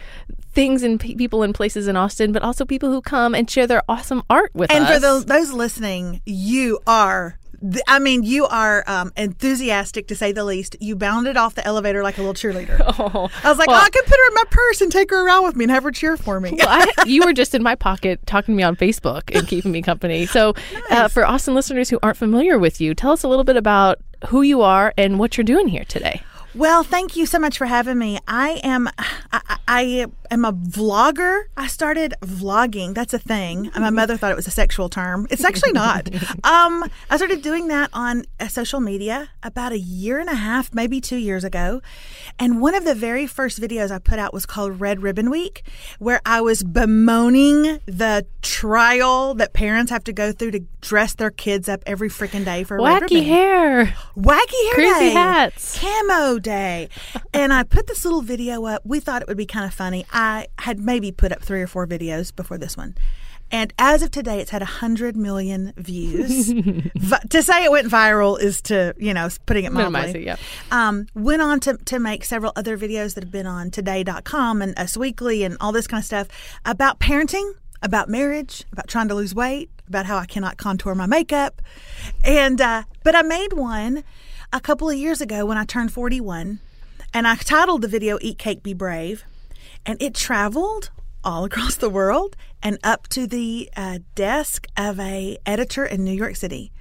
things 0.57 0.83
and 0.83 0.99
pe- 0.99 1.14
people 1.14 1.45
and 1.45 1.55
places 1.55 1.87
in 1.87 1.97
Austin, 1.97 2.33
but 2.33 2.42
also 2.42 2.64
people 2.64 2.90
who 2.90 3.01
come 3.01 3.35
and 3.35 3.49
share 3.49 3.66
their 3.69 3.83
awesome 3.88 4.23
art 4.29 4.51
with 4.55 4.73
And 4.73 4.85
us. 4.85 4.90
And 4.90 4.95
for 4.97 5.01
those, 5.01 5.27
those 5.27 5.53
listening, 5.53 6.23
you 6.25 6.81
are 6.87 7.38
I 7.88 7.99
mean, 8.01 8.23
you 8.23 8.47
are 8.47 8.85
um, 8.87 9.12
enthusiastic 9.16 10.09
to 10.09 10.14
say 10.14 10.31
the 10.31 10.45
least. 10.45 10.77
You 10.79 10.95
bounded 10.95 11.38
off 11.38 11.55
the 11.55 11.64
elevator 11.66 12.03
like 12.03 12.19
a 12.19 12.23
little 12.23 12.35
cheerleader. 12.35 12.81
Oh. 12.99 13.29
I 13.45 13.49
was 13.49 13.59
like, 13.59 13.69
Well- 13.69 13.81
oh, 13.81 13.85
I 13.85 13.90
can 13.90 14.03
put 14.05 14.16
her 14.16 14.29
in 14.29 14.35
my 14.35 14.45
purse 14.51 14.81
and 14.81 14.90
take 14.92 15.11
her 15.11 15.27
around 15.27 15.45
with 15.45 15.57
me 15.57 15.64
and 15.64 15.71
have 15.71 15.83
her 15.83 15.90
cheer 15.90 16.16
for 16.16 16.40
me. 16.40 16.53
Well, 16.57 16.69
I, 16.69 16.87
you 17.07 17.23
were 17.25 17.33
just 17.33 17.55
in 17.55 17.62
my 17.62 17.75
pocket 17.75 18.21
talking 18.27 18.55
to 18.55 18.57
me 18.57 18.62
on 18.62 18.77
Facebook 18.77 19.35
and 19.35 19.47
keeping 19.49 19.73
me 19.73 19.83
company. 19.83 20.27
So, 20.27 20.55
uh, 20.90 21.09
for 21.09 21.27
Austin 21.27 21.55
listeners 21.55 21.88
who 21.90 21.99
aren't 22.03 22.16
familiar 22.16 22.59
with 22.59 22.81
you, 22.81 22.95
tell 22.95 23.12
us 23.12 23.23
a 23.23 23.29
little 23.29 23.45
bit 23.45 23.57
about 23.57 23.99
who 24.29 24.42
you 24.42 24.62
are 24.62 24.95
and 24.97 25.19
what 25.19 25.37
you're 25.37 25.45
doing 25.45 25.69
here 25.69 25.85
today. 25.85 26.23
Well, 26.57 26.83
thank 26.83 27.16
you 27.16 27.27
so 27.27 27.38
much 27.38 27.59
for 27.59 27.66
having 27.66 27.99
me. 27.99 28.19
I 28.27 28.61
am 28.64 28.88
I, 29.31 29.59
I 29.69 30.07
am 30.31 30.45
a 30.47 30.55
vlogger. 30.55 31.45
I 31.55 31.66
started 31.66 32.14
vlogging. 32.23 32.95
That's 32.95 33.12
a 33.12 33.19
thing. 33.19 33.71
My 33.77 33.90
mother 33.90 34.16
thought 34.16 34.31
it 34.33 34.37
was 34.37 34.47
a 34.47 34.51
sexual 34.53 34.88
term. 34.88 35.27
It's 35.29 35.45
actually 35.45 35.73
not. 35.73 36.09
um, 36.45 36.90
I 37.11 37.16
started 37.16 37.42
doing 37.42 37.69
that 37.69 37.90
on 37.92 38.25
uh, 38.40 38.49
social 38.49 38.81
media 38.81 39.29
about 39.42 39.73
a 39.73 39.79
year 39.79 40.19
and 40.19 40.31
a 40.31 40.35
half, 40.35 40.73
maybe 40.73 40.99
two 41.01 41.16
years 41.16 41.45
ago. 41.45 41.83
And 42.38 42.61
one 42.61 42.75
of 42.75 42.85
the 42.85 42.95
very 42.95 43.27
first 43.27 43.61
videos 43.61 43.90
I 43.90 43.99
put 43.99 44.19
out 44.19 44.33
was 44.33 44.47
called 44.47 44.81
Red 44.81 45.03
Ribbon 45.03 45.29
Week, 45.29 45.62
where 45.99 46.23
I 46.25 46.40
was 46.40 46.62
bemoaning 46.62 47.81
the 47.85 48.25
trial 48.40 49.35
that 49.35 49.53
parents 49.53 49.90
have 49.90 50.05
to 50.05 50.12
go 50.12 50.33
through 50.33 50.53
to 50.53 50.61
dress 50.81 51.14
their 51.14 51.31
kids 51.31 51.69
up 51.69 51.83
every 51.87 52.09
freaking 52.09 52.45
day 52.45 52.62
for 52.64 52.79
Wacky 52.79 53.25
hair. 53.25 53.87
Wacky 54.16 54.62
hair 54.66 54.75
Crazy 54.75 55.01
day. 55.01 55.12
hats. 55.12 55.79
Camo 55.79 56.38
day. 56.46 56.88
and 57.35 57.52
I 57.52 57.62
put 57.64 57.87
this 57.87 58.04
little 58.04 58.22
video 58.22 58.64
up. 58.64 58.82
We 58.85 59.00
thought 59.00 59.20
it 59.22 59.28
would 59.28 59.37
be 59.37 59.46
kind 59.46 59.66
of 59.66 59.74
funny. 59.74 60.06
I 60.12 60.46
had 60.59 60.78
maybe 60.78 61.12
put 61.12 61.32
up 61.32 61.42
three 61.42 61.61
or 61.61 61.66
four 61.66 61.87
videos 61.87 62.35
before 62.35 62.56
this 62.56 62.76
one. 62.76 62.94
And 63.50 63.72
as 63.78 64.02
of 64.02 64.11
today, 64.11 64.40
it's 64.40 64.50
had 64.50 64.62
100 64.62 65.16
million 65.16 65.72
views. 65.76 66.48
Vi- 66.96 67.20
to 67.30 67.42
say 67.42 67.64
it 67.64 67.70
went 67.70 67.88
viral 67.88 68.40
is 68.40 68.61
to, 68.62 68.92
you 68.98 69.14
know, 69.14 69.28
putting 69.46 69.64
it 69.64 69.72
mildly. 69.72 69.92
Minimize 69.92 70.14
it, 70.16 70.22
yeah. 70.22 70.37
Um, 70.72 71.06
went 71.14 71.42
on 71.42 71.61
to, 71.61 71.76
to 71.76 71.98
make 72.00 72.24
several 72.24 72.52
other 72.56 72.76
videos 72.76 73.14
that 73.14 73.22
have 73.22 73.30
been 73.30 73.46
on 73.46 73.70
today.com 73.70 74.62
and 74.62 74.76
Us 74.78 74.96
Weekly 74.96 75.44
and 75.44 75.56
all 75.61 75.70
this 75.70 75.87
kind 75.87 76.00
of 76.00 76.04
stuff 76.06 76.26
about 76.64 76.98
parenting, 76.98 77.52
about 77.82 78.09
marriage, 78.09 78.64
about 78.72 78.88
trying 78.88 79.06
to 79.09 79.14
lose 79.14 79.32
weight, 79.32 79.70
about 79.87 80.06
how 80.06 80.16
I 80.16 80.26
cannot 80.26 80.56
contour 80.56 80.96
my 80.96 81.06
makeup. 81.06 81.62
And, 82.24 82.61
uh, 82.61 82.82
but 83.04 83.14
I 83.14 83.22
made 83.22 83.52
one 83.52 84.02
a 84.57 84.61
couple 84.61 84.88
of 84.88 84.97
years 84.97 85.21
ago 85.21 85.45
when 85.45 85.59
I 85.59 85.64
turned 85.64 85.92
41 85.92 86.61
and 87.12 87.29
I 87.29 87.35
titled 87.37 87.83
the 87.83 87.88
video 87.88 88.16
Eat 88.23 88.38
Cake, 88.38 88.62
Be 88.62 88.73
Brave. 88.73 89.23
And 89.85 90.01
it 90.01 90.14
traveled 90.14 90.90
all 91.23 91.45
across 91.45 91.75
the 91.75 91.90
world 91.90 92.37
and 92.62 92.79
up 92.83 93.07
to 93.09 93.27
the 93.27 93.69
uh, 93.77 93.99
desk 94.14 94.66
of 94.75 94.99
a 94.99 95.37
editor 95.45 95.85
in 95.85 96.05
New 96.05 96.14
York 96.14 96.37
City. 96.37 96.73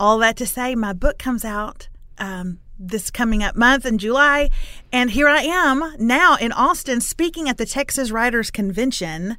All 0.00 0.18
that 0.18 0.36
to 0.38 0.46
say, 0.46 0.74
my 0.74 0.92
book 0.92 1.16
comes 1.16 1.44
out 1.44 1.88
um, 2.18 2.58
this 2.76 3.08
coming 3.12 3.44
up 3.44 3.54
month 3.54 3.86
in 3.86 3.98
July, 3.98 4.50
and 4.92 5.08
here 5.08 5.28
I 5.28 5.42
am 5.42 5.94
now 6.00 6.36
in 6.36 6.50
Austin 6.50 7.00
speaking 7.00 7.48
at 7.48 7.56
the 7.56 7.66
Texas 7.66 8.10
Writers 8.10 8.50
Convention. 8.50 9.36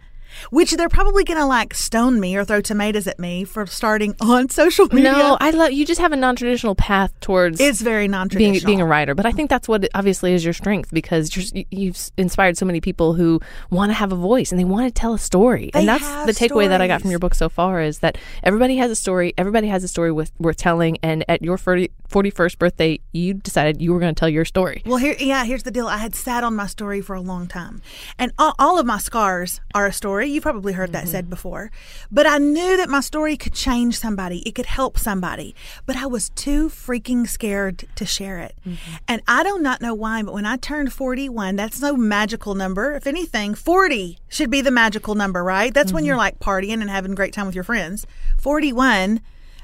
Which 0.50 0.72
they're 0.72 0.90
probably 0.90 1.24
gonna 1.24 1.48
like 1.48 1.74
stone 1.74 2.20
me 2.20 2.36
or 2.36 2.46
throw 2.46 2.62
tomatoes 2.62 3.08
at 3.08 3.20
me 3.20 3.44
for 3.44 3.66
starting 3.66 4.16
on 4.22 4.50
social 4.50 4.88
media. 4.88 5.12
No, 5.12 5.38
I 5.40 5.52
love 5.52 5.72
you. 5.72 5.86
Just 5.86 6.02
have 6.02 6.12
a 6.12 6.16
non-traditional 6.16 6.76
path 6.76 7.12
towards 7.20 7.60
it's 7.60 7.82
very 7.82 8.04
being 8.04 8.12
non-traditional. 8.12 8.66
being 8.66 8.82
a 8.82 8.86
writer. 8.86 9.16
But 9.16 9.26
I 9.26 9.32
think 9.32 9.50
that's 9.50 9.68
what 9.68 9.88
obviously 9.94 10.34
is 10.34 10.44
your 10.44 10.54
strength 10.54 10.92
because 10.94 11.36
you're, 11.36 11.64
you've 11.72 12.12
inspired 12.18 12.58
so 12.58 12.66
many 12.66 12.82
people 12.82 13.14
who 13.14 13.40
want 13.70 13.90
to 13.90 13.94
have 13.94 14.12
a 14.12 14.16
voice 14.16 14.52
and 14.52 14.60
they 14.60 14.66
want 14.66 14.88
to 14.88 14.92
tell 14.92 15.14
a 15.14 15.20
story. 15.20 15.70
They 15.74 15.80
and 15.80 15.88
that's 15.88 16.04
have 16.04 16.28
the 16.28 16.34
takeaway 16.34 16.68
that 16.68 16.82
I 16.82 16.88
got 16.88 17.02
from 17.02 17.10
your 17.10 17.20
book 17.20 17.36
so 17.36 17.50
far 17.50 17.82
is 17.82 18.00
that 18.00 18.18
everybody 18.44 18.78
has 18.78 18.92
a 18.92 18.96
story. 18.96 19.34
Everybody 19.38 19.68
has 19.68 19.84
a 19.84 19.88
story 19.88 20.12
with, 20.12 20.32
worth 20.40 20.58
telling. 20.58 20.98
And 21.04 21.26
at 21.28 21.42
your 21.42 21.58
40, 21.58 21.92
41st 22.14 22.60
birthday, 22.60 23.00
you 23.12 23.34
decided 23.34 23.82
you 23.82 23.92
were 23.92 24.00
going 24.00 24.14
to 24.14 24.20
tell 24.20 24.30
your 24.30 24.46
story. 24.46 24.84
Well, 24.86 24.98
here, 24.98 25.16
yeah, 25.20 25.44
here's 25.46 25.64
the 25.64 25.72
deal. 25.72 25.88
I 25.88 25.98
had 25.98 26.14
sat 26.14 26.44
on 26.44 26.56
my 26.56 26.68
story 26.68 27.02
for 27.02 27.16
a 27.16 27.22
long 27.22 27.48
time, 27.48 27.82
and 28.20 28.32
all, 28.38 28.54
all 28.60 28.78
of 28.78 28.86
my 28.86 29.00
scars 29.00 29.62
are 29.74 29.88
a 29.88 29.94
story. 29.94 30.30
You've 30.30 30.44
probably 30.44 30.74
heard 30.74 30.92
that 30.92 31.08
said 31.08 31.26
mm-hmm. 31.26 31.32
before, 31.32 31.72
but 32.12 32.28
I 32.28 32.38
knew 32.38 32.78
that 32.78 32.88
my 32.88 33.00
story 33.00 33.36
could 33.36 33.54
change 33.54 33.98
somebody. 33.98 34.48
It 34.48 34.54
could 34.54 34.68
help 34.68 35.00
somebody, 35.00 35.56
but 35.88 35.96
I 35.96 36.06
was 36.06 36.30
too 36.30 36.70
freaking 36.70 37.28
scared 37.28 37.86
to 37.96 38.06
share 38.06 38.38
it. 38.40 38.56
Mm-hmm. 38.66 38.96
And 39.08 39.22
I 39.28 39.44
do 39.44 39.58
not 39.58 39.82
know 39.82 39.96
why, 39.96 40.22
but 40.22 40.36
when 40.36 40.46
I 40.46 40.58
turned 40.58 40.94
41, 40.94 41.56
that's 41.56 41.82
no 41.82 41.96
magical 41.96 42.54
number. 42.54 42.94
If 42.94 43.08
anything, 43.08 43.56
40 43.56 44.20
should 44.30 44.52
be 44.52 44.62
the 44.62 44.72
magical 44.72 45.16
number, 45.16 45.44
right? 45.44 45.74
That's 45.74 45.92
when 45.92 46.06
you're 46.06 46.14
mm-hmm. 46.14 46.20
like 46.20 46.40
partying 46.40 46.82
and 46.82 46.90
having 46.90 47.14
a 47.14 47.16
great 47.16 47.34
time 47.34 47.48
with 47.48 47.56
your 47.56 47.64
friends. 47.64 48.06
41, 48.40 49.20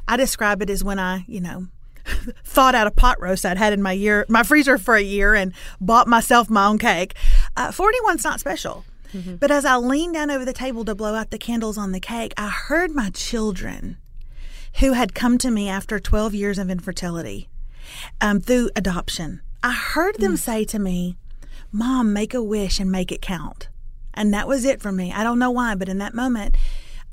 I 0.08 0.18
describe 0.18 0.64
it 0.64 0.72
as 0.72 0.84
when 0.84 0.98
I, 0.98 1.26
you 1.28 1.42
know, 1.42 1.68
thawed 2.44 2.76
out 2.76 2.88
a 2.88 2.92
pot 2.92 3.22
roast 3.22 3.46
I'd 3.46 3.58
had 3.58 3.74
in 3.74 3.82
my 3.82 3.92
year, 3.92 4.26
my 4.30 4.44
freezer 4.44 4.78
for 4.78 4.96
a 4.96 5.02
year, 5.02 5.36
and 5.36 5.54
bought 5.80 6.08
myself 6.08 6.50
my 6.50 6.66
own 6.66 6.78
cake. 6.78 7.16
Uh, 7.56 7.70
41's 7.70 8.24
not 8.24 8.40
special. 8.40 8.86
But 9.40 9.50
as 9.50 9.66
I 9.66 9.76
leaned 9.78 10.14
down 10.14 10.30
over 10.30 10.46
the 10.46 10.54
table 10.54 10.86
to 10.86 10.94
blow 10.94 11.16
out 11.16 11.32
the 11.32 11.40
candles 11.40 11.80
on 11.80 11.94
the 11.94 12.00
cake, 12.00 12.32
I 12.38 12.50
heard 12.50 12.92
my 12.92 13.10
children, 13.10 13.98
who 14.80 14.94
had 14.94 15.16
come 15.16 15.40
to 15.40 15.50
me 15.50 15.68
after 15.68 16.00
12 16.00 16.36
years 16.36 16.60
of 16.60 16.70
infertility 16.70 17.50
um, 18.22 18.40
through 18.40 18.70
adoption, 18.76 19.42
I 19.64 19.74
heard 19.74 20.20
them 20.20 20.38
say 20.38 20.64
to 20.66 20.80
me, 20.80 21.18
Mom, 21.72 22.14
make 22.14 22.34
a 22.34 22.44
wish 22.44 22.80
and 22.80 22.92
make 22.92 23.12
it 23.12 23.22
count. 23.22 23.70
And 24.14 24.34
that 24.34 24.48
was 24.48 24.66
it 24.66 24.82
for 24.82 24.92
me. 24.92 25.12
I 25.12 25.24
don't 25.24 25.40
know 25.40 25.52
why, 25.52 25.76
but 25.76 25.90
in 25.90 25.98
that 26.00 26.14
moment, 26.14 26.56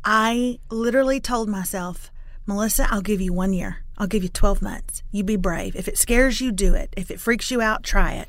I 0.05 0.59
literally 0.71 1.21
told 1.21 1.49
myself, 1.49 2.11
Melissa, 2.47 2.87
I'll 2.91 3.01
give 3.01 3.21
you 3.21 3.33
one 3.33 3.53
year. 3.53 3.85
I'll 3.99 4.07
give 4.07 4.23
you 4.23 4.29
12 4.29 4.61
months. 4.63 5.03
You 5.11 5.25
be 5.25 5.37
brave. 5.37 5.75
If 5.77 5.89
it 5.89 5.97
scares 5.99 6.41
you, 6.41 6.53
do 6.53 6.75
it. 6.75 6.93
If 6.97 7.11
it 7.11 7.21
freaks 7.21 7.51
you 7.51 7.61
out, 7.61 7.83
try 7.83 8.13
it. 8.13 8.29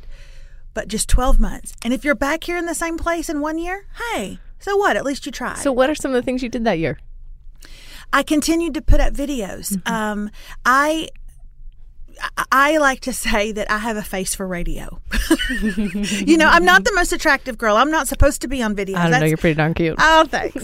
But 0.73 0.88
just 0.88 1.10
12 1.10 1.39
months. 1.39 1.73
And 1.84 1.93
if 1.93 2.06
you're 2.06 2.15
back 2.15 2.43
here 2.43 2.58
in 2.58 2.65
the 2.67 2.75
same 2.75 2.97
place 2.97 3.30
in 3.30 3.41
one 3.41 3.58
year, 3.58 3.86
hey, 4.13 4.39
so 4.60 4.77
what? 4.77 4.95
At 4.95 5.03
least 5.06 5.25
you 5.25 5.32
tried. 5.32 5.58
So, 5.58 5.71
what 5.71 5.89
are 5.89 5.95
some 5.95 6.12
of 6.12 6.15
the 6.15 6.21
things 6.21 6.41
you 6.43 6.49
did 6.49 6.63
that 6.65 6.80
year? 6.80 6.99
I 8.13 8.23
continued 8.23 8.73
to 8.75 8.82
put 8.82 8.99
up 9.01 9.13
videos. 9.13 9.82
Um, 9.89 10.30
I 10.65 11.10
I- 12.51 12.77
like 12.77 13.01
to 13.01 13.13
say 13.13 13.51
that 13.51 13.69
I 13.71 13.77
have 13.80 13.97
a 13.97 14.01
face 14.03 14.34
for 14.34 14.47
radio. 14.47 14.99
you 15.51 16.38
know, 16.38 16.47
I'm 16.47 16.63
not 16.65 16.84
the 16.84 16.93
most 16.95 17.12
attractive 17.12 17.58
girl. 17.58 17.75
I'm 17.75 17.91
not 17.91 18.08
supposed 18.08 18.41
to 18.41 18.47
be 18.47 18.62
on 18.63 18.75
video. 18.75 18.97
I 18.97 19.10
don't 19.10 19.19
know. 19.19 19.25
You're 19.25 19.38
pretty 19.38 19.56
darn 19.56 19.73
cute. 19.73 19.95
Oh, 19.99 20.25
thanks. 20.25 20.56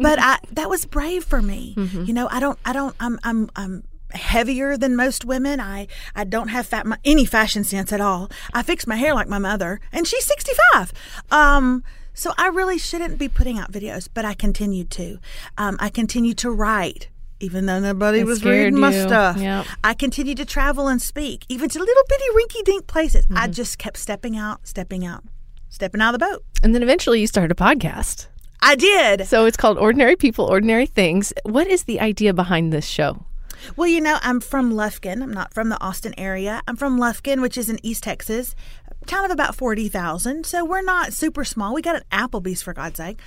but 0.00 0.18
I 0.20 0.38
that 0.52 0.68
was 0.68 0.84
brave 0.84 1.24
for 1.24 1.40
me. 1.42 1.74
You 1.76 2.12
know, 2.12 2.28
I 2.30 2.40
don't 2.40 2.58
I 2.64 2.72
don't 2.72 2.94
I'm 3.00 3.18
I'm 3.24 3.50
I'm 3.56 3.84
heavier 4.14 4.76
than 4.76 4.96
most 4.96 5.24
women. 5.24 5.60
I 5.60 5.86
I 6.14 6.24
don't 6.24 6.48
have 6.48 6.66
fat, 6.66 6.86
my, 6.86 6.98
any 7.04 7.24
fashion 7.24 7.64
sense 7.64 7.92
at 7.92 8.00
all. 8.00 8.30
I 8.54 8.62
fix 8.62 8.86
my 8.86 8.96
hair 8.96 9.14
like 9.14 9.28
my 9.28 9.38
mother, 9.38 9.80
and 9.92 10.06
she's 10.06 10.24
65. 10.26 10.92
Um 11.30 11.82
so 12.14 12.32
I 12.36 12.48
really 12.48 12.76
shouldn't 12.78 13.18
be 13.18 13.28
putting 13.28 13.58
out 13.58 13.72
videos, 13.72 14.06
but 14.12 14.24
I 14.26 14.34
continued 14.34 14.90
to. 14.90 15.18
Um, 15.56 15.78
I 15.80 15.88
continued 15.88 16.36
to 16.38 16.50
write. 16.50 17.08
Even 17.40 17.64
though 17.66 17.80
nobody 17.80 18.20
It 18.20 18.26
was 18.26 18.44
reading 18.44 18.78
my 18.78 18.94
you. 18.94 19.00
stuff, 19.02 19.36
Yep. 19.38 19.66
I 19.82 19.94
continued 19.94 20.36
to 20.36 20.44
travel 20.44 20.86
and 20.88 21.00
speak, 21.02 21.44
even 21.48 21.68
to 21.70 21.78
little 21.78 22.02
bitty 22.08 22.24
rinky 22.36 22.64
dink 22.64 22.86
places. 22.86 23.26
I 23.34 23.48
just 23.48 23.78
kept 23.78 23.96
stepping 23.96 24.36
out, 24.36 24.60
stepping 24.68 25.04
out, 25.06 25.24
stepping 25.70 26.00
out 26.02 26.14
of 26.14 26.20
the 26.20 26.26
boat. 26.26 26.44
And 26.62 26.72
then 26.74 26.82
eventually 26.84 27.20
you 27.20 27.26
started 27.26 27.50
a 27.50 27.54
podcast. 27.54 28.26
I 28.60 28.76
did. 28.76 29.26
So 29.26 29.46
it's 29.46 29.56
called 29.56 29.76
Ordinary 29.78 30.14
People, 30.14 30.44
Ordinary 30.44 30.86
Things. 30.86 31.32
What 31.44 31.66
is 31.66 31.82
the 31.84 31.98
idea 31.98 32.32
behind 32.32 32.72
this 32.72 32.86
show? 32.86 33.24
Well, 33.76 33.88
you 33.88 34.00
know, 34.00 34.18
I'm 34.22 34.40
from 34.40 34.72
Lufkin. 34.72 35.22
I'm 35.22 35.32
not 35.32 35.52
from 35.54 35.68
the 35.68 35.80
Austin 35.80 36.14
area. 36.18 36.62
I'm 36.66 36.76
from 36.76 36.98
Lufkin, 36.98 37.40
which 37.40 37.56
is 37.58 37.68
in 37.70 37.78
East 37.84 38.04
Texas, 38.04 38.54
a 39.00 39.04
town 39.06 39.24
of 39.24 39.30
about 39.30 39.54
40,000. 39.54 40.44
So 40.46 40.64
we're 40.64 40.82
not 40.82 41.12
super 41.12 41.44
small. 41.44 41.74
We 41.74 41.82
got 41.82 41.96
an 41.96 42.02
Applebee's, 42.12 42.62
for 42.62 42.72
God's 42.72 42.96
sake. 42.96 43.18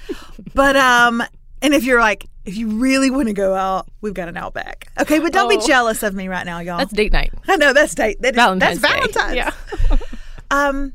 But, 0.54 0.76
um, 0.76 1.24
and 1.62 1.74
if 1.74 1.84
you're 1.84 2.00
like, 2.02 2.26
if 2.46 2.56
you 2.58 2.68
really 2.70 3.10
want 3.10 3.28
to 3.28 3.34
go 3.34 3.56
out, 3.56 3.88
we've 4.02 4.14
got 4.14 4.28
an 4.30 4.38
Outback. 4.38 4.88
Okay, 5.00 5.20
but 5.20 5.34
don't 5.34 5.50
be 5.50 5.58
Oh. 5.58 5.66
jealous 5.68 6.04
of 6.04 6.14
me 6.14 6.28
right 6.28 6.46
now, 6.46 6.60
y'all. 6.60 6.78
That's 6.78 6.94
date 6.94 7.12
night. 7.14 7.34
I 7.48 7.56
know 7.56 7.74
that's 7.74 7.96
date. 7.96 8.22
That 8.22 8.34
is, 8.34 8.36
Valentine's 8.36 8.82
that's 8.82 8.94
Day. 8.94 9.00
Valentine's. 9.00 9.36
Yeah. 9.36 9.98
Um, 10.52 10.94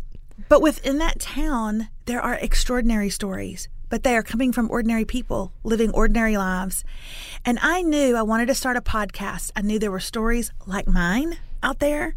but 0.48 0.62
within 0.62 0.98
that 0.98 1.18
town, 1.18 1.88
there 2.06 2.20
are 2.22 2.34
extraordinary 2.34 3.10
stories, 3.10 3.68
but 3.90 4.04
they 4.04 4.16
are 4.16 4.22
coming 4.22 4.52
from 4.52 4.70
ordinary 4.70 5.04
people 5.04 5.52
living 5.62 5.90
ordinary 5.90 6.36
lives. 6.38 6.84
And 7.44 7.58
I 7.60 7.82
knew 7.82 8.16
I 8.16 8.22
wanted 8.22 8.46
to 8.46 8.54
start 8.54 8.76
a 8.76 8.80
podcast. 8.80 9.50
I 9.54 9.62
knew 9.62 9.78
there 9.78 9.90
were 9.90 10.00
stories 10.00 10.52
like 10.66 10.88
mine 10.88 11.36
out 11.62 11.80
there. 11.80 12.14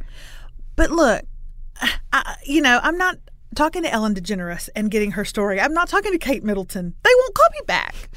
But 0.75 0.91
look, 0.91 1.23
I, 2.13 2.35
you 2.45 2.61
know, 2.61 2.79
I'm 2.81 2.97
not 2.97 3.17
talking 3.55 3.83
to 3.83 3.91
Ellen 3.91 4.15
DeGeneres 4.15 4.69
and 4.75 4.89
getting 4.89 5.11
her 5.11 5.25
story. 5.25 5.59
I'm 5.59 5.73
not 5.73 5.89
talking 5.89 6.11
to 6.11 6.17
Kate 6.17 6.43
Middleton. 6.43 6.93
They 7.03 7.11
won't 7.15 7.35
call 7.35 7.49
me 7.51 7.61
back. 7.67 8.09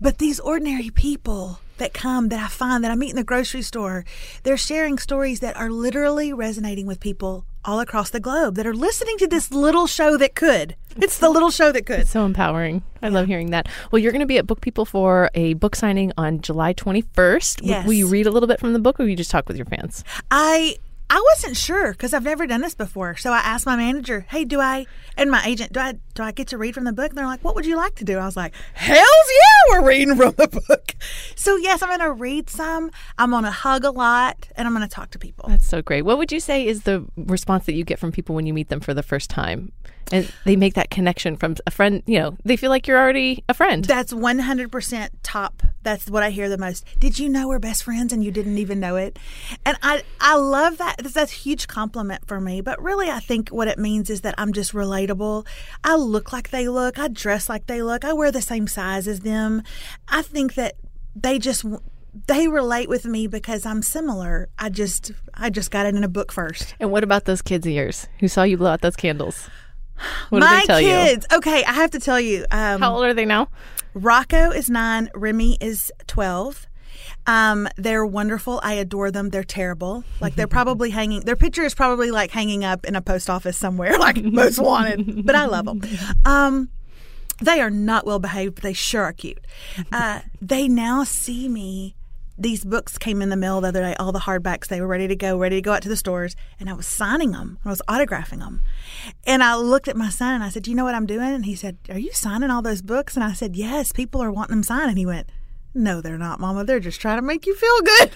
But 0.00 0.18
these 0.18 0.40
ordinary 0.40 0.90
people 0.90 1.60
that 1.78 1.94
come 1.94 2.28
that 2.28 2.40
I 2.42 2.48
find 2.48 2.82
that 2.84 2.90
I 2.90 2.94
meet 2.94 3.10
in 3.10 3.16
the 3.16 3.24
grocery 3.24 3.62
store, 3.62 4.04
they're 4.42 4.56
sharing 4.56 4.98
stories 4.98 5.40
that 5.40 5.56
are 5.56 5.70
literally 5.70 6.32
resonating 6.32 6.86
with 6.86 7.00
people 7.00 7.44
all 7.64 7.80
across 7.80 8.10
the 8.10 8.20
globe 8.20 8.54
that 8.54 8.66
are 8.66 8.74
listening 8.74 9.18
to 9.18 9.26
this 9.26 9.50
little 9.50 9.86
show 9.86 10.16
that 10.16 10.34
could. 10.34 10.76
It's 10.96 11.18
the 11.18 11.28
little 11.28 11.50
show 11.50 11.72
that 11.72 11.84
could. 11.84 12.00
It's 12.00 12.10
so 12.10 12.24
empowering. 12.24 12.82
I 13.02 13.08
love 13.08 13.26
hearing 13.26 13.50
that. 13.50 13.68
Well, 13.90 13.98
you're 13.98 14.12
going 14.12 14.20
to 14.20 14.26
be 14.26 14.38
at 14.38 14.46
Book 14.46 14.60
People 14.60 14.84
for 14.84 15.30
a 15.34 15.54
book 15.54 15.74
signing 15.74 16.12
on 16.16 16.40
July 16.40 16.72
21st. 16.74 17.60
Yes. 17.62 17.86
Will 17.86 17.92
you 17.92 18.06
read 18.06 18.26
a 18.26 18.30
little 18.30 18.46
bit 18.46 18.60
from 18.60 18.72
the 18.72 18.78
book 18.78 18.98
or 18.98 19.02
will 19.02 19.10
you 19.10 19.16
just 19.16 19.30
talk 19.30 19.48
with 19.48 19.56
your 19.56 19.66
fans? 19.66 20.04
I 20.30 20.76
I 21.08 21.22
wasn't 21.32 21.56
sure 21.56 21.92
because 21.92 22.12
I've 22.12 22.24
never 22.24 22.46
done 22.46 22.60
this 22.60 22.74
before. 22.74 23.16
So 23.16 23.32
I 23.32 23.38
asked 23.38 23.64
my 23.64 23.76
manager, 23.76 24.26
"Hey, 24.28 24.44
do 24.44 24.60
I 24.60 24.86
and 25.16 25.30
my 25.30 25.44
agent 25.46 25.72
do 25.72 25.80
I 25.80 25.94
do 26.14 26.22
I 26.22 26.32
get 26.32 26.48
to 26.48 26.58
read 26.58 26.74
from 26.74 26.84
the 26.84 26.92
book?" 26.92 27.10
And 27.10 27.18
they're 27.18 27.26
like, 27.26 27.44
"What 27.44 27.54
would 27.54 27.66
you 27.66 27.76
like 27.76 27.94
to 27.96 28.04
do?" 28.04 28.18
I 28.18 28.24
was 28.24 28.36
like, 28.36 28.54
"Hell's 28.74 28.98
yeah, 29.00 29.72
we're 29.72 29.86
reading 29.86 30.16
from 30.16 30.34
the 30.36 30.48
book." 30.68 30.96
So 31.36 31.56
yes, 31.56 31.82
I'm 31.82 31.88
going 31.88 32.00
to 32.00 32.12
read 32.12 32.50
some. 32.50 32.90
I'm 33.18 33.30
going 33.30 33.44
to 33.44 33.50
hug 33.50 33.84
a 33.84 33.90
lot, 33.90 34.48
and 34.56 34.66
I'm 34.66 34.74
going 34.74 34.86
to 34.86 34.92
talk 34.92 35.10
to 35.12 35.18
people. 35.18 35.48
That's 35.48 35.66
so 35.66 35.80
great. 35.80 36.02
What 36.02 36.18
would 36.18 36.32
you 36.32 36.40
say 36.40 36.66
is 36.66 36.82
the 36.82 37.04
response 37.16 37.66
that 37.66 37.74
you 37.74 37.84
get 37.84 37.98
from 37.98 38.10
people 38.10 38.34
when 38.34 38.46
you 38.46 38.54
meet 38.54 38.68
them 38.68 38.80
for 38.80 38.92
the 38.92 39.02
first 39.02 39.30
time? 39.30 39.72
And 40.12 40.32
they 40.44 40.56
make 40.56 40.74
that 40.74 40.90
connection 40.90 41.36
from 41.36 41.56
a 41.66 41.70
friend, 41.70 42.02
you 42.06 42.18
know, 42.18 42.36
they 42.44 42.56
feel 42.56 42.70
like 42.70 42.86
you're 42.86 42.98
already 42.98 43.42
a 43.48 43.54
friend. 43.54 43.84
That's 43.84 44.12
100% 44.12 45.08
top. 45.22 45.62
That's 45.82 46.08
what 46.08 46.22
I 46.22 46.30
hear 46.30 46.48
the 46.48 46.58
most. 46.58 46.84
Did 46.98 47.18
you 47.18 47.28
know 47.28 47.48
we're 47.48 47.58
best 47.58 47.84
friends 47.84 48.12
and 48.12 48.22
you 48.24 48.30
didn't 48.30 48.58
even 48.58 48.80
know 48.80 48.96
it? 48.96 49.18
And 49.64 49.76
I 49.82 50.02
I 50.20 50.36
love 50.36 50.78
that. 50.78 50.96
That's 50.98 51.16
a 51.16 51.26
huge 51.26 51.68
compliment 51.68 52.26
for 52.26 52.40
me. 52.40 52.60
But 52.60 52.82
really, 52.82 53.08
I 53.08 53.20
think 53.20 53.50
what 53.50 53.68
it 53.68 53.78
means 53.78 54.10
is 54.10 54.22
that 54.22 54.34
I'm 54.38 54.52
just 54.52 54.72
relatable. 54.72 55.46
I 55.84 55.96
look 55.96 56.32
like 56.32 56.50
they 56.50 56.68
look. 56.68 56.98
I 56.98 57.08
dress 57.08 57.48
like 57.48 57.66
they 57.66 57.82
look. 57.82 58.04
I 58.04 58.12
wear 58.12 58.32
the 58.32 58.42
same 58.42 58.66
size 58.66 59.06
as 59.06 59.20
them. 59.20 59.62
I 60.08 60.22
think 60.22 60.54
that 60.54 60.74
they 61.14 61.38
just 61.38 61.64
they 62.26 62.48
relate 62.48 62.88
with 62.88 63.04
me 63.04 63.26
because 63.26 63.66
I'm 63.66 63.82
similar. 63.82 64.48
I 64.58 64.68
just 64.68 65.12
I 65.34 65.50
just 65.50 65.70
got 65.70 65.86
it 65.86 65.94
in 65.94 66.04
a 66.04 66.08
book 66.08 66.32
first. 66.32 66.74
and 66.80 66.90
what 66.90 67.04
about 67.04 67.24
those 67.24 67.42
kids 67.42 67.66
of 67.66 67.72
yours 67.72 68.08
who 68.20 68.28
saw 68.28 68.42
you 68.42 68.56
blow 68.56 68.70
out 68.70 68.80
those 68.80 68.96
candles? 68.96 69.48
What 70.30 70.40
My 70.40 70.50
did 70.50 70.62
they 70.62 70.66
tell 70.66 70.80
you? 70.80 70.88
kids. 70.88 71.26
Okay, 71.32 71.64
I 71.64 71.72
have 71.72 71.90
to 71.92 71.98
tell 72.00 72.20
you. 72.20 72.44
Um, 72.50 72.80
How 72.80 72.94
old 72.94 73.04
are 73.04 73.14
they 73.14 73.24
now? 73.24 73.48
Rocco 73.94 74.50
is 74.50 74.68
nine. 74.68 75.08
Remy 75.14 75.58
is 75.60 75.90
twelve. 76.06 76.66
Um, 77.26 77.68
they're 77.76 78.06
wonderful. 78.06 78.60
I 78.62 78.74
adore 78.74 79.10
them. 79.10 79.30
They're 79.30 79.42
terrible. 79.44 80.04
Like 80.20 80.34
they're 80.36 80.46
probably 80.46 80.90
hanging. 80.90 81.20
Their 81.22 81.36
picture 81.36 81.62
is 81.64 81.74
probably 81.74 82.10
like 82.10 82.30
hanging 82.30 82.64
up 82.64 82.84
in 82.84 82.94
a 82.94 83.00
post 83.02 83.28
office 83.30 83.56
somewhere, 83.56 83.98
like 83.98 84.22
most 84.22 84.58
wanted. 84.58 85.24
But 85.26 85.34
I 85.34 85.46
love 85.46 85.64
them. 85.64 85.80
Um, 86.24 86.68
they 87.42 87.60
are 87.60 87.70
not 87.70 88.06
well 88.06 88.18
behaved, 88.18 88.56
but 88.56 88.62
they 88.62 88.72
sure 88.72 89.04
are 89.04 89.12
cute. 89.12 89.40
Uh, 89.92 90.20
they 90.40 90.68
now 90.68 91.04
see 91.04 91.48
me. 91.48 91.94
These 92.38 92.64
books 92.64 92.98
came 92.98 93.22
in 93.22 93.30
the 93.30 93.36
mail 93.36 93.60
the 93.60 93.68
other 93.68 93.80
day, 93.80 93.94
all 93.94 94.12
the 94.12 94.20
hardbacks. 94.20 94.68
They 94.68 94.80
were 94.80 94.86
ready 94.86 95.08
to 95.08 95.16
go, 95.16 95.38
ready 95.38 95.56
to 95.56 95.62
go 95.62 95.72
out 95.72 95.82
to 95.82 95.88
the 95.88 95.96
stores, 95.96 96.36
and 96.60 96.68
I 96.68 96.74
was 96.74 96.86
signing 96.86 97.32
them. 97.32 97.58
I 97.64 97.70
was 97.70 97.80
autographing 97.88 98.40
them. 98.40 98.60
And 99.26 99.42
I 99.42 99.56
looked 99.56 99.88
at 99.88 99.96
my 99.96 100.10
son 100.10 100.34
and 100.34 100.44
I 100.44 100.50
said, 100.50 100.62
Do 100.62 100.70
you 100.70 100.76
know 100.76 100.84
what 100.84 100.94
I'm 100.94 101.06
doing? 101.06 101.34
And 101.34 101.46
he 101.46 101.54
said, 101.54 101.78
Are 101.88 101.98
you 101.98 102.12
signing 102.12 102.50
all 102.50 102.62
those 102.62 102.82
books? 102.82 103.14
And 103.14 103.24
I 103.24 103.32
said, 103.32 103.56
Yes, 103.56 103.92
people 103.92 104.22
are 104.22 104.30
wanting 104.30 104.56
them 104.56 104.62
signed. 104.62 104.90
And 104.90 104.98
he 104.98 105.06
went, 105.06 105.30
No, 105.76 106.00
they're 106.00 106.16
not, 106.16 106.40
Mama. 106.40 106.64
They're 106.64 106.80
just 106.80 107.02
trying 107.02 107.18
to 107.18 107.22
make 107.22 107.44
you 107.44 107.54
feel 107.54 107.80
good. 107.82 108.12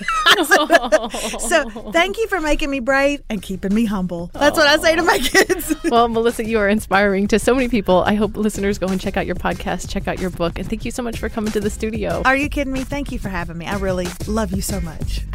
so 1.40 1.90
thank 1.92 2.16
you 2.16 2.27
for 2.27 2.40
making 2.40 2.70
me 2.70 2.81
brave 2.81 3.23
and 3.29 3.42
keeping 3.42 3.75
me 3.75 3.85
humble. 3.85 4.31
That's 4.33 4.57
what 4.57 4.66
I 4.66 4.79
say 4.79 4.96
to 4.96 5.03
my 5.03 5.18
kids. 5.18 5.75
well, 5.90 6.09
Melissa, 6.09 6.46
you 6.46 6.59
are 6.59 6.70
inspiring 6.70 7.29
to 7.29 7.38
so 7.38 7.55
many 7.55 7.68
people. 7.68 8.03
I 8.05 8.14
hope 8.14 8.35
listeners 8.35 8.79
go 8.79 8.87
and 8.87 8.99
check 8.99 9.18
out 9.18 9.27
your 9.27 9.35
podcast, 9.35 9.90
check 9.90 10.09
out 10.09 10.18
your 10.18 10.31
book, 10.31 10.59
and 10.59 10.66
thank 10.66 10.87
you 10.87 10.90
so 10.90 11.03
much 11.03 11.18
for 11.18 11.29
coming 11.29 11.53
to 11.53 11.61
the 11.61 11.68
studio. 11.68 12.23
Are 12.25 12.35
you 12.35 12.49
kidding 12.49 12.73
me? 12.73 12.83
Thank 12.83 13.12
you 13.12 13.18
for 13.18 13.29
having 13.29 13.59
me. 13.59 13.66
I 13.66 13.77
really 13.77 14.07
love 14.27 14.53
you 14.53 14.62
so 14.62 14.81
much. 14.81 15.27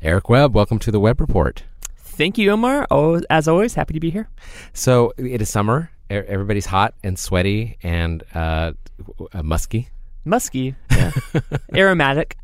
Eric 0.00 0.30
Webb, 0.30 0.54
welcome 0.54 0.78
to 0.78 0.90
the 0.90 0.98
Webb 0.98 1.20
Report. 1.20 1.62
Thank 1.98 2.38
you, 2.38 2.50
Omar. 2.50 2.86
Oh, 2.90 3.20
as 3.28 3.46
always, 3.46 3.74
happy 3.74 3.92
to 3.92 4.00
be 4.00 4.08
here. 4.08 4.30
So 4.72 5.12
it 5.18 5.42
is 5.42 5.50
summer. 5.50 5.90
Everybody's 6.10 6.66
hot 6.66 6.94
and 7.04 7.16
sweaty 7.18 7.78
and 7.82 8.24
uh, 8.34 8.72
uh, 9.32 9.42
musky, 9.42 9.88
Musky, 10.24 10.74
yeah. 10.90 11.12
aromatic. 11.74 12.36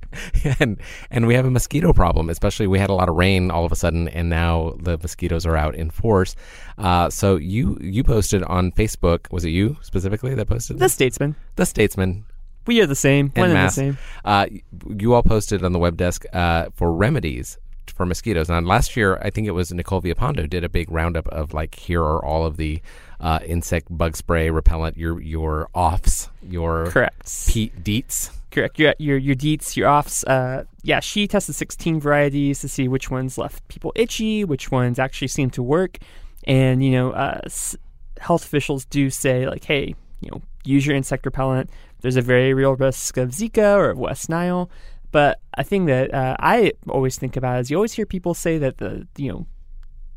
and 0.60 0.78
and 1.10 1.26
we 1.26 1.34
have 1.34 1.44
a 1.44 1.50
mosquito 1.50 1.92
problem. 1.92 2.30
Especially, 2.30 2.66
we 2.66 2.78
had 2.78 2.90
a 2.90 2.94
lot 2.94 3.08
of 3.08 3.16
rain 3.16 3.50
all 3.50 3.64
of 3.64 3.72
a 3.72 3.76
sudden, 3.76 4.08
and 4.08 4.30
now 4.30 4.76
the 4.78 4.96
mosquitoes 4.98 5.44
are 5.44 5.56
out 5.56 5.74
in 5.74 5.90
force. 5.90 6.36
Uh, 6.78 7.10
so 7.10 7.36
you 7.36 7.76
you 7.80 8.02
posted 8.04 8.42
on 8.44 8.70
Facebook. 8.72 9.30
Was 9.32 9.44
it 9.44 9.50
you 9.50 9.76
specifically 9.82 10.34
that 10.34 10.46
posted? 10.46 10.76
The 10.76 10.84
this? 10.84 10.94
Statesman. 10.94 11.34
the 11.56 11.66
Statesman 11.66 12.24
We 12.66 12.80
are 12.80 12.86
the 12.86 12.94
same. 12.94 13.30
One 13.34 13.50
and 13.50 13.68
the 13.68 13.68
same. 13.68 13.98
Uh, 14.24 14.46
you 14.88 15.12
all 15.12 15.22
posted 15.22 15.64
on 15.64 15.72
the 15.72 15.78
web 15.78 15.96
desk 15.96 16.24
uh, 16.32 16.66
for 16.74 16.92
remedies 16.92 17.58
for 17.90 18.06
mosquitoes. 18.06 18.48
And 18.50 18.66
last 18.66 18.96
year, 18.96 19.18
I 19.22 19.30
think 19.30 19.46
it 19.46 19.52
was 19.52 19.72
Nicole 19.72 20.00
Villalpando 20.02 20.48
did 20.48 20.64
a 20.64 20.68
big 20.68 20.90
roundup 20.90 21.28
of 21.28 21.54
like 21.54 21.74
here 21.74 22.02
are 22.02 22.24
all 22.24 22.44
of 22.46 22.56
the 22.56 22.80
uh, 23.20 23.38
insect 23.46 23.86
bug 23.90 24.16
spray 24.16 24.50
repellent, 24.50 24.96
your 24.96 25.20
your 25.20 25.68
offs, 25.74 26.28
your 26.42 26.86
Correct. 26.90 27.48
peat 27.48 27.82
deets. 27.82 28.30
Correct. 28.50 28.78
Your 28.78 28.94
your 28.98 29.16
your 29.18 29.34
deets, 29.34 29.76
your 29.76 29.88
offs. 29.88 30.24
Uh, 30.24 30.64
yeah, 30.82 31.00
she 31.00 31.26
tested 31.26 31.54
16 31.54 32.00
varieties 32.00 32.60
to 32.60 32.68
see 32.68 32.88
which 32.88 33.10
ones 33.10 33.36
left 33.38 33.66
people 33.68 33.92
itchy, 33.94 34.44
which 34.44 34.70
ones 34.70 34.98
actually 34.98 35.28
seemed 35.28 35.52
to 35.54 35.62
work, 35.62 35.98
and 36.44 36.82
you 36.84 36.90
know, 36.92 37.10
uh, 37.12 37.40
s- 37.44 37.76
health 38.18 38.44
officials 38.44 38.84
do 38.86 39.10
say 39.10 39.46
like, 39.46 39.64
hey, 39.64 39.94
you 40.20 40.30
know, 40.30 40.40
use 40.64 40.86
your 40.86 40.96
insect 40.96 41.26
repellent. 41.26 41.68
There's 42.00 42.16
a 42.16 42.22
very 42.22 42.54
real 42.54 42.74
risk 42.76 43.16
of 43.16 43.30
Zika 43.30 43.76
or 43.76 43.90
of 43.90 43.98
West 43.98 44.28
Nile. 44.28 44.70
But 45.16 45.40
a 45.56 45.64
thing 45.64 45.86
that 45.86 46.12
uh, 46.12 46.36
I 46.38 46.72
always 46.90 47.16
think 47.16 47.36
about 47.38 47.60
is 47.60 47.70
you 47.70 47.76
always 47.78 47.94
hear 47.94 48.04
people 48.04 48.34
say 48.34 48.58
that 48.58 48.76
the 48.76 49.08
you 49.16 49.32
know 49.32 49.46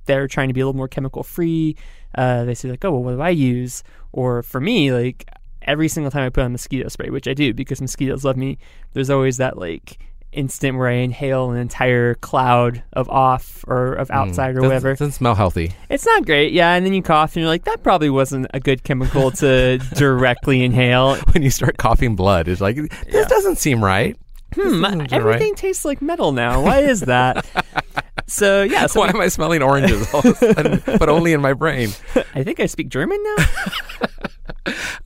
they're 0.07 0.27
trying 0.27 0.49
to 0.49 0.53
be 0.53 0.59
a 0.59 0.65
little 0.65 0.75
more 0.77 0.89
chemical 0.89 1.23
free. 1.23 1.77
Uh, 2.13 2.43
they 2.43 2.53
say 2.53 2.69
like, 2.69 2.83
oh, 2.83 2.91
well, 2.91 3.03
what 3.03 3.11
do 3.15 3.21
I 3.21 3.29
use? 3.29 3.81
Or 4.11 4.43
for 4.43 4.59
me, 4.59 4.91
like 4.91 5.23
every 5.61 5.87
single 5.87 6.11
time 6.11 6.23
I 6.25 6.29
put 6.29 6.43
on 6.43 6.51
mosquito 6.51 6.89
spray, 6.89 7.09
which 7.11 7.29
I 7.29 7.33
do 7.33 7.53
because 7.53 7.79
mosquitoes 7.79 8.25
love 8.25 8.35
me, 8.35 8.57
there's 8.91 9.09
always 9.09 9.37
that 9.37 9.57
like 9.57 9.99
instant 10.33 10.77
where 10.77 10.89
I 10.89 10.95
inhale 10.95 11.49
an 11.49 11.57
entire 11.57 12.15
cloud 12.15 12.83
of 12.91 13.09
off 13.09 13.63
or 13.69 13.93
of 13.93 14.11
outside 14.11 14.49
or 14.57 14.59
Mm. 14.59 14.63
Doesn't- 14.63 14.67
whatever. 14.67 14.91
Doesn't 14.95 15.11
smell 15.13 15.35
healthy. 15.35 15.71
It's 15.89 16.05
not 16.05 16.25
great, 16.25 16.51
yeah. 16.51 16.73
And 16.73 16.85
then 16.85 16.91
you 16.93 17.01
cough 17.01 17.37
and 17.37 17.41
you're 17.41 17.47
like, 17.49 17.63
that 17.63 17.83
probably 17.83 18.09
wasn't 18.09 18.47
a 18.53 18.59
good 18.59 18.83
chemical 18.83 19.31
to 19.31 19.77
directly 19.95 20.61
inhale. 20.65 21.15
When 21.31 21.41
you 21.41 21.51
start 21.51 21.77
coughing 21.77 22.17
blood, 22.17 22.49
it's 22.49 22.59
like 22.59 22.75
this 23.09 23.27
doesn't 23.27 23.59
seem 23.59 23.81
right. 23.81 24.17
Hmm, 24.55 24.83
everything 25.11 25.49
right. 25.49 25.55
tastes 25.55 25.85
like 25.85 26.01
metal 26.01 26.31
now. 26.31 26.61
Why 26.61 26.79
is 26.79 27.01
that? 27.01 27.45
so 28.27 28.63
yeah, 28.63 28.87
so 28.87 29.01
Why 29.01 29.09
am 29.09 29.21
I 29.21 29.27
smelling 29.27 29.61
oranges 29.61 30.11
all 30.13 30.19
of 30.21 30.25
a 30.41 30.53
sudden, 30.53 30.83
but 30.97 31.09
only 31.09 31.33
in 31.33 31.41
my 31.41 31.53
brain? 31.53 31.89
I 32.33 32.43
think 32.43 32.59
I 32.59 32.65
speak 32.65 32.89
German 32.89 33.21
now. 33.23 33.45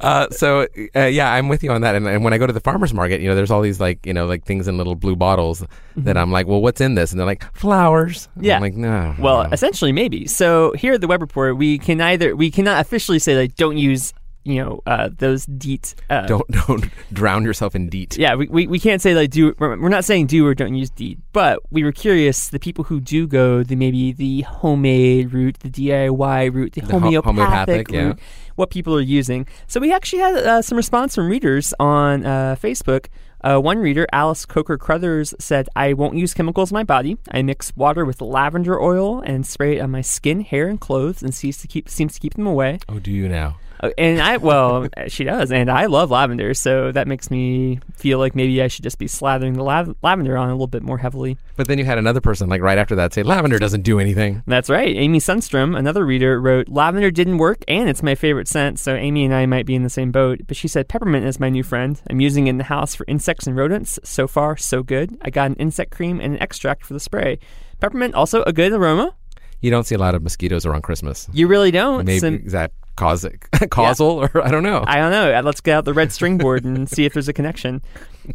Uh, 0.01 0.29
so 0.31 0.67
uh, 0.95 1.05
yeah, 1.05 1.31
I'm 1.31 1.47
with 1.47 1.63
you 1.63 1.71
on 1.71 1.81
that. 1.81 1.95
And, 1.95 2.05
and 2.05 2.21
when 2.23 2.33
I 2.33 2.37
go 2.37 2.45
to 2.45 2.51
the 2.51 2.59
farmers 2.59 2.93
market, 2.93 3.21
you 3.21 3.29
know, 3.29 3.35
there's 3.35 3.51
all 3.51 3.61
these 3.61 3.79
like 3.79 4.05
you 4.05 4.13
know 4.13 4.25
like 4.25 4.43
things 4.43 4.67
in 4.67 4.77
little 4.77 4.95
blue 4.95 5.15
bottles 5.15 5.63
that 5.95 6.17
I'm 6.17 6.31
like, 6.31 6.47
well, 6.47 6.61
what's 6.61 6.81
in 6.81 6.95
this? 6.95 7.11
And 7.11 7.19
they're 7.19 7.25
like 7.27 7.45
flowers. 7.55 8.27
And 8.35 8.43
Mm-hmm. 8.43 8.45
Yeah. 8.45 8.55
I'm 8.57 8.61
like 8.61 8.73
no. 8.73 9.15
Well, 9.19 9.43
no. 9.43 9.49
essentially, 9.51 9.93
maybe. 9.93 10.27
So 10.27 10.73
here 10.73 10.93
at 10.93 11.01
the 11.01 11.07
Webb 11.07 11.21
Report, 11.21 11.55
we 11.55 11.77
can 11.77 12.01
either 12.01 12.35
we 12.35 12.51
cannot 12.51 12.81
officially 12.81 13.19
say 13.19 13.37
like 13.37 13.55
don't 13.55 13.77
use 13.77 14.13
you 14.43 14.63
know 14.63 14.81
uh, 14.85 15.09
those 15.17 15.45
deet. 15.45 15.95
Uh, 16.09 16.25
don't 16.25 16.47
don't 16.67 16.85
drown 17.11 17.43
yourself 17.43 17.75
in 17.75 17.89
deet. 17.89 18.17
Yeah, 18.17 18.35
we, 18.35 18.47
we, 18.47 18.67
we 18.67 18.79
can't 18.79 19.01
say 19.01 19.13
like 19.13 19.31
do. 19.31 19.55
We're 19.59 19.89
not 19.89 20.05
saying 20.05 20.27
do 20.27 20.45
or 20.45 20.53
don't 20.53 20.75
use 20.75 20.89
deet, 20.89 21.19
but 21.31 21.59
we 21.71 21.83
were 21.83 21.91
curious. 21.91 22.49
The 22.49 22.59
people 22.59 22.83
who 22.85 22.99
do 22.99 23.27
go 23.27 23.63
the 23.63 23.75
maybe 23.75 24.11
the 24.11 24.41
homemade 24.41 25.33
route, 25.33 25.59
the 25.59 25.69
DIY 25.69 26.53
route, 26.53 26.73
the, 26.73 26.81
ho- 26.81 26.99
homeopathic, 26.99 27.25
homeopathic, 27.25 27.91
yeah. 27.91 28.01
route, 28.01 28.19
what 28.55 28.69
people 28.69 28.95
are 28.95 29.01
using. 29.01 29.47
So 29.67 29.79
we 29.79 29.91
actually 29.91 30.19
had 30.19 30.35
uh, 30.35 30.61
some 30.61 30.77
response 30.77 31.15
from 31.15 31.29
readers 31.29 31.73
on 31.79 32.25
uh, 32.25 32.55
Facebook. 32.61 33.07
Uh, 33.43 33.59
one 33.59 33.77
reader, 33.77 34.07
Alice 34.13 34.45
Coker 34.45 34.77
Crothers, 34.77 35.33
said, 35.37 35.67
I 35.75 35.91
won't 35.91 36.15
use 36.15 36.33
chemicals 36.33 36.71
in 36.71 36.75
my 36.75 36.85
body. 36.85 37.17
I 37.29 37.41
mix 37.41 37.75
water 37.75 38.05
with 38.05 38.21
lavender 38.21 38.81
oil 38.81 39.19
and 39.19 39.45
spray 39.45 39.77
it 39.77 39.81
on 39.81 39.91
my 39.91 39.99
skin, 39.99 40.39
hair, 40.39 40.69
and 40.69 40.79
clothes, 40.79 41.21
and 41.21 41.33
seems 41.35 41.57
to 41.57 41.67
keep 41.67 41.89
seems 41.89 42.13
to 42.13 42.21
keep 42.21 42.35
them 42.35 42.47
away. 42.47 42.79
Oh, 42.87 42.99
do 42.99 43.11
you 43.11 43.27
now? 43.27 43.57
Uh, 43.83 43.89
And 43.97 44.21
I, 44.21 44.37
well, 44.37 44.87
she 45.07 45.25
does, 45.25 45.51
and 45.51 45.69
I 45.69 45.87
love 45.87 46.09
lavender, 46.09 46.53
so 46.53 46.91
that 46.93 47.07
makes 47.07 47.29
me 47.29 47.79
feel 47.95 48.17
like 48.17 48.33
maybe 48.33 48.61
I 48.61 48.67
should 48.67 48.83
just 48.83 48.97
be 48.97 49.07
slathering 49.07 49.55
the 49.55 49.63
lav- 49.63 49.93
lavender 50.01 50.37
on 50.37 50.47
a 50.49 50.53
little 50.53 50.67
bit 50.67 50.83
more 50.83 50.97
heavily. 50.97 51.37
But 51.57 51.67
then 51.67 51.77
you 51.77 51.85
had 51.85 51.97
another 51.97 52.21
person 52.21 52.47
like 52.49 52.61
right 52.61 52.77
after 52.77 52.95
that 52.95 53.13
say 53.13 53.23
lavender 53.23 53.59
doesn't 53.59 53.81
do 53.81 53.99
anything. 53.99 54.41
That's 54.47 54.69
right. 54.69 54.95
Amy 54.95 55.19
Sundstrom, 55.19 55.77
another 55.77 56.05
reader, 56.05 56.39
wrote, 56.39 56.69
Lavender 56.69 57.11
didn't 57.11 57.37
work, 57.39 57.63
and 57.67 57.89
it's 57.89 58.01
my 58.01 58.15
favorite 58.15 58.47
scent, 58.47 58.79
so 58.79 58.95
Amy 58.95 59.25
and 59.25 59.33
I 59.33 59.45
might 59.45 59.65
be 59.65 59.75
in 59.75 59.83
the 59.83 59.89
same 59.89 60.11
boat. 60.11 60.41
But 60.47 60.55
she 60.55 60.67
said, 60.69 60.87
Peppermint 60.87 61.25
is 61.25 61.39
my 61.39 61.49
new 61.49 61.63
friend. 61.63 62.01
I'm 62.09 62.21
using 62.21 62.47
it 62.47 62.51
in 62.51 62.57
the 62.57 62.63
house 62.63 62.95
for 62.95 63.05
insects 63.09 63.47
and 63.47 63.55
rodents. 63.57 63.99
So 64.03 64.27
far, 64.27 64.55
so 64.55 64.81
good. 64.81 65.17
I 65.21 65.29
got 65.29 65.47
an 65.51 65.55
insect 65.57 65.91
cream 65.91 66.19
and 66.21 66.35
an 66.35 66.41
extract 66.41 66.85
for 66.85 66.93
the 66.93 66.99
spray. 66.99 67.37
Peppermint, 67.81 68.15
also 68.15 68.43
a 68.43 68.53
good 68.53 68.71
aroma. 68.71 69.13
You 69.59 69.71
don't 69.71 69.85
see 69.85 69.95
a 69.95 69.97
lot 69.97 70.15
of 70.15 70.23
mosquitoes 70.23 70.65
around 70.65 70.83
Christmas. 70.83 71.29
You 71.33 71.47
really 71.47 71.71
don't. 71.71 72.05
Maybe 72.05 72.43
is 72.45 72.51
that 72.53 72.71
cause 72.95 73.25
causal 73.69 74.07
or 74.07 74.43
I 74.43 74.51
don't 74.51 74.63
know. 74.63 74.83
I 74.85 74.97
don't 74.97 75.11
know. 75.11 75.41
Let's 75.41 75.61
get 75.61 75.75
out 75.75 75.85
the 75.85 75.93
red 75.93 76.11
string 76.11 76.37
board 76.37 76.63
and 76.65 76.89
see 76.89 77.05
if 77.05 77.13
there's 77.13 77.27
a 77.27 77.33
connection. 77.33 77.81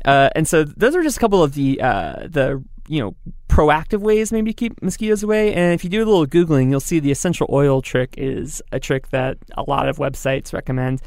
Uh, 0.04 0.30
and 0.34 0.46
so 0.46 0.64
those 0.64 0.94
are 0.94 1.02
just 1.02 1.16
a 1.16 1.20
couple 1.20 1.42
of 1.42 1.54
the 1.54 1.80
uh, 1.80 2.26
the 2.28 2.62
you 2.88 3.00
know 3.00 3.14
proactive 3.48 4.00
ways 4.00 4.32
maybe 4.32 4.52
keep 4.52 4.80
mosquitoes 4.82 5.22
away. 5.22 5.54
And 5.54 5.74
if 5.74 5.84
you 5.84 5.90
do 5.90 5.98
a 5.98 6.06
little 6.06 6.26
googling, 6.26 6.70
you'll 6.70 6.80
see 6.80 7.00
the 7.00 7.10
essential 7.10 7.48
oil 7.50 7.82
trick 7.82 8.14
is 8.16 8.62
a 8.72 8.80
trick 8.80 9.08
that 9.10 9.38
a 9.56 9.62
lot 9.62 9.88
of 9.88 9.98
websites 9.98 10.52
recommend. 10.52 11.00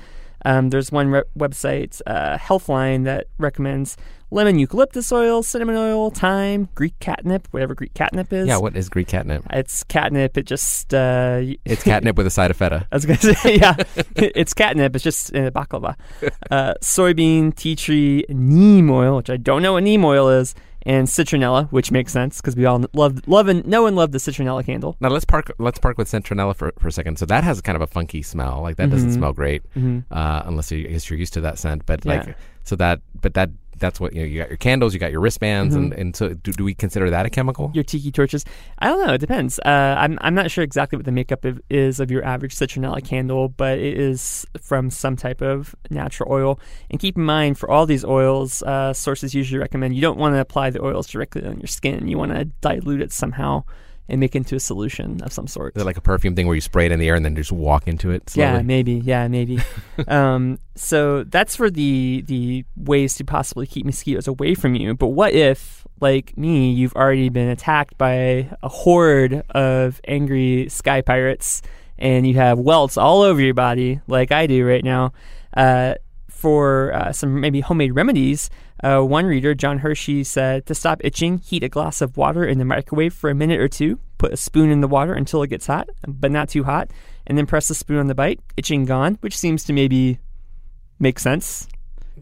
Um, 0.46 0.70
there's 0.70 0.92
one 0.92 1.08
re- 1.10 1.24
website, 1.38 2.02
uh, 2.06 2.38
Healthline, 2.38 3.06
that 3.06 3.28
recommends 3.38 3.98
lemon 4.32 4.58
eucalyptus 4.58 5.12
oil, 5.12 5.44
cinnamon 5.44 5.76
oil, 5.76 6.10
thyme, 6.10 6.70
Greek 6.74 6.98
catnip, 7.00 7.48
whatever 7.52 7.76
Greek 7.76 7.94
catnip 7.94 8.32
is. 8.34 8.48
Yeah, 8.48 8.58
what 8.58 8.76
is 8.76 8.90
Greek 8.90 9.08
catnip? 9.08 9.44
It's 9.52 9.84
catnip. 9.84 10.38
It 10.38 10.48
just 10.48 10.94
uh, 10.94 11.42
It's 11.66 11.84
catnip 11.84 12.16
with 12.18 12.26
a 12.28 12.32
side 12.32 12.50
of 12.52 12.58
feta. 12.58 12.88
I 12.92 12.96
was 12.96 13.06
gonna 13.06 13.20
say, 13.20 13.58
yeah, 13.58 13.76
it's 14.16 14.54
catnip. 14.54 14.96
It's 14.96 15.04
just 15.04 15.32
in 15.32 15.46
a 15.46 15.52
baklava. 15.52 15.96
Uh, 16.50 16.74
soybean, 16.82 17.56
tea 17.56 17.76
tree, 17.76 18.26
neem 18.30 18.90
oil, 18.90 19.18
which 19.18 19.30
I 19.30 19.38
don't 19.38 19.62
know 19.62 19.74
what 19.74 19.84
neem 19.84 20.04
oil 20.06 20.30
is, 20.30 20.56
and 20.86 21.08
citronella, 21.08 21.70
which 21.72 21.92
makes 21.92 22.12
sense 22.12 22.38
because 22.42 22.56
we 22.56 22.66
all 22.66 22.84
love, 22.94 23.28
love, 23.28 23.48
and 23.48 23.66
no 23.68 23.84
one 23.84 23.96
loved 23.96 24.14
the 24.14 24.18
citronella 24.20 24.66
candle. 24.66 24.96
Now 25.00 25.10
let's 25.10 25.26
park. 25.26 25.52
Let's 25.60 25.80
park 25.80 25.98
with 25.98 26.10
citronella 26.10 26.56
for, 26.56 26.72
for 26.80 26.88
a 26.88 26.92
second. 26.92 27.18
So 27.20 27.26
that 27.28 27.44
has 27.44 27.62
kind 27.62 27.76
of 27.76 27.82
a 27.82 27.88
funky 27.88 28.22
smell. 28.22 28.62
Like 28.62 28.78
that 28.78 28.90
doesn't 28.90 29.10
Mhm. 29.10 29.16
smell 29.16 29.34
great, 29.34 29.62
Mhm. 29.76 30.04
uh, 30.12 30.44
unless 30.46 30.72
you, 30.72 30.88
I 30.88 30.92
guess 30.94 31.10
you're 31.10 31.20
used 31.20 31.34
to 31.34 31.42
that 31.42 31.60
scent. 31.60 31.86
But 31.86 32.06
Yeah. 32.06 32.12
like, 32.26 32.36
so 32.64 32.76
that, 32.78 33.02
but 33.22 33.34
that, 33.36 33.50
that's 33.82 34.00
what 34.00 34.14
you 34.14 34.22
know. 34.22 34.28
You 34.28 34.40
got 34.40 34.50
your 34.50 34.58
candles, 34.58 34.94
you 34.94 35.00
got 35.00 35.12
your 35.12 35.20
wristbands, 35.20 35.76
and, 35.76 35.92
and 35.94 36.16
so 36.16 36.30
do, 36.30 36.54
do 36.54 36.64
we 36.64 36.74
consider 36.74 37.10
that 37.10 37.26
a 37.26 37.30
chemical? 37.30 37.72
Your 37.74 37.84
tiki 37.84 38.12
torches. 38.12 38.46
I 38.80 38.88
don't 38.88 39.06
know. 39.06 39.14
It 39.14 39.18
depends. 39.18 39.60
Uh, 39.60 39.96
I'm 39.98 40.18
I'm 40.22 40.34
not 40.34 40.50
sure 40.50 40.64
exactly 40.64 40.96
what 40.96 41.06
the 41.06 41.12
makeup 41.12 41.44
of, 41.44 41.60
is 41.70 42.00
of 42.00 42.10
your 42.10 42.24
average 42.24 42.56
citronella 42.56 43.04
candle, 43.04 43.50
but 43.50 43.80
it 43.80 44.00
is 44.00 44.46
from 44.62 44.90
some 44.90 45.18
type 45.18 45.42
of 45.42 45.76
natural 45.90 46.32
oil. 46.32 46.60
And 46.90 47.00
keep 47.00 47.18
in 47.18 47.24
mind, 47.24 47.58
for 47.58 47.70
all 47.70 47.86
these 47.86 48.06
oils, 48.06 48.64
uh, 48.64 48.94
sources 48.94 49.36
usually 49.36 49.60
recommend 49.60 49.96
you 49.96 50.02
don't 50.02 50.18
want 50.18 50.36
to 50.36 50.40
apply 50.40 50.70
the 50.70 50.82
oils 50.82 51.08
directly 51.08 51.46
on 51.46 51.60
your 51.60 51.68
skin. 51.68 52.08
You 52.08 52.18
want 52.18 52.32
to 52.32 52.46
dilute 52.46 53.02
it 53.02 53.12
somehow 53.12 53.66
and 54.10 54.20
make 54.20 54.36
it 54.36 54.40
into 54.40 54.56
a 54.56 54.60
solution 54.60 55.22
of 55.24 55.32
some 55.32 55.48
sort. 55.48 55.76
Is 55.76 55.82
it 55.82 55.86
like 55.86 55.98
a 55.98 56.02
perfume 56.02 56.36
thing 56.36 56.48
where 56.48 56.56
you 56.56 56.62
spray 56.62 56.86
it 56.86 56.92
in 56.92 57.00
the 57.00 57.08
air 57.08 57.16
and 57.16 57.24
then 57.24 57.36
just 57.36 57.52
walk 57.52 57.88
into 57.88 58.12
it? 58.12 58.30
Slowly? 58.30 58.50
Yeah, 58.50 58.62
maybe. 58.62 58.94
Yeah, 58.94 59.28
maybe. 59.28 59.60
um, 60.08 60.60
so 60.76 61.24
that's 61.24 61.56
for 61.56 61.70
the 61.70 62.24
the 62.26 62.66
ways 62.76 63.16
to 63.16 63.24
possibly 63.24 63.68
keep 63.68 63.86
mosquitoes 63.86 64.28
away 64.28 64.56
from 64.56 64.76
you. 64.76 64.94
But 64.96 65.08
what 65.08 65.34
if, 65.34 65.86
like 66.00 66.38
me, 66.38 66.72
you've 66.72 66.94
already 66.94 67.30
been 67.30 67.50
attacked 67.50 67.98
by 67.98 68.50
a 68.62 68.70
horde 68.70 69.44
of 69.52 70.02
angry 70.08 70.68
sky 70.70 71.02
pirates, 71.02 71.62
and 71.98 72.28
you 72.28 72.36
have 72.36 72.60
welts 72.60 72.98
all 72.98 73.22
over 73.22 73.40
your 73.40 73.54
body, 73.54 74.02
like 74.08 74.32
I 74.32 74.48
do 74.48 74.66
right 74.68 74.84
now? 74.84 75.14
Uh, 75.56 75.96
for 76.42 76.92
uh, 76.94 77.12
some 77.14 77.40
maybe 77.40 77.62
homemade 77.62 77.94
remedies, 77.96 78.50
uh, 78.84 79.02
one 79.02 79.26
reader, 79.28 79.54
John 79.54 79.78
Hershey, 79.80 80.24
said 80.24 80.66
to 80.66 80.74
stop 80.74 81.00
itching, 81.04 81.38
heat 81.38 81.64
a 81.64 81.70
glass 81.70 82.02
of 82.02 82.18
water 82.18 82.44
in 82.44 82.58
the 82.58 82.66
microwave 82.66 83.14
for 83.14 83.30
a 83.30 83.36
minute 83.36 83.60
or 83.60 83.68
two. 83.68 84.00
Put 84.18 84.34
a 84.34 84.38
spoon 84.38 84.72
in 84.72 84.82
the 84.82 84.88
water 84.88 85.14
until 85.14 85.44
it 85.44 85.50
gets 85.50 85.68
hot, 85.68 85.88
but 86.08 86.32
not 86.32 86.50
too 86.50 86.64
hot, 86.64 86.90
and 87.28 87.38
then 87.38 87.46
press 87.46 87.68
the 87.68 87.76
spoon 87.76 87.98
on 88.00 88.08
the 88.08 88.16
bite. 88.16 88.40
Itching 88.58 88.86
gone, 88.86 89.20
which 89.22 89.38
seems 89.38 89.64
to 89.66 89.74
maybe 89.74 90.20
make 91.00 91.20
sense 91.20 91.68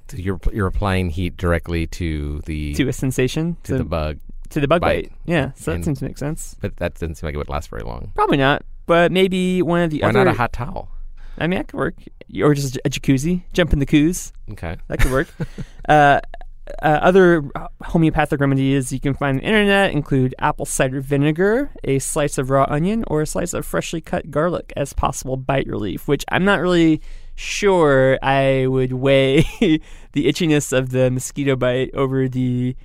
So 0.09 0.17
you're 0.17 0.39
you're 0.53 0.67
applying 0.67 1.09
heat 1.09 1.35
directly 1.37 1.87
to 1.87 2.39
the 2.45 2.73
to 2.75 2.87
a 2.89 2.93
sensation 2.93 3.57
to 3.63 3.77
the 3.77 3.83
bug, 3.83 4.19
to 4.49 4.59
the 4.59 4.67
bug 4.67 4.81
bite. 4.81 5.09
bite. 5.09 5.11
Yeah, 5.25 5.51
so 5.55 5.71
that 5.73 5.83
seems 5.85 5.99
to 5.99 6.05
make 6.05 6.17
sense. 6.17 6.55
but 6.61 6.75
that 6.77 6.93
doesn't 6.95 7.15
seem 7.15 7.27
like 7.27 7.35
it 7.35 7.37
would 7.37 7.49
last 7.49 7.69
very 7.69 7.83
long. 7.83 8.11
Probably 8.15 8.37
not, 8.37 8.63
but 8.85 9.11
maybe 9.11 9.61
one 9.61 9.81
of 9.81 9.91
the 9.91 10.01
Why 10.01 10.09
other. 10.09 10.25
not 10.25 10.33
a 10.35 10.37
hot 10.37 10.51
towel? 10.53 10.89
I 11.37 11.47
mean, 11.47 11.57
that 11.59 11.67
could 11.67 11.77
work, 11.77 11.95
or 12.41 12.53
just 12.53 12.77
a 12.85 12.89
jacuzzi. 12.89 13.43
Jump 13.53 13.73
in 13.73 13.79
the 13.79 13.85
coos. 13.85 14.33
Okay. 14.51 14.77
That 14.87 14.99
could 14.99 15.11
work. 15.11 15.27
uh, 15.89 16.19
uh, 16.83 16.99
other 17.01 17.49
homeopathic 17.81 18.39
remedies 18.39 18.93
you 18.93 18.99
can 18.99 19.13
find 19.15 19.37
on 19.37 19.41
the 19.41 19.47
internet 19.47 19.91
include 19.91 20.35
apple 20.39 20.65
cider 20.65 21.01
vinegar, 21.01 21.71
a 21.83 21.97
slice 21.99 22.37
of 22.37 22.49
raw 22.49 22.65
onion, 22.69 23.03
or 23.07 23.21
a 23.21 23.25
slice 23.25 23.53
of 23.53 23.65
freshly 23.65 24.01
cut 24.01 24.29
garlic 24.29 24.71
as 24.77 24.93
possible 24.93 25.35
bite 25.35 25.65
relief, 25.67 26.07
which 26.07 26.23
I'm 26.31 26.45
not 26.45 26.59
really 26.59 27.01
sure 27.35 28.19
I 28.21 28.67
would 28.67 28.93
weigh 28.93 29.41
the 29.59 29.81
itchiness 30.27 30.71
of 30.77 30.91
the 30.91 31.09
mosquito 31.09 31.55
bite 31.55 31.89
over 31.95 32.27
the 32.29 32.75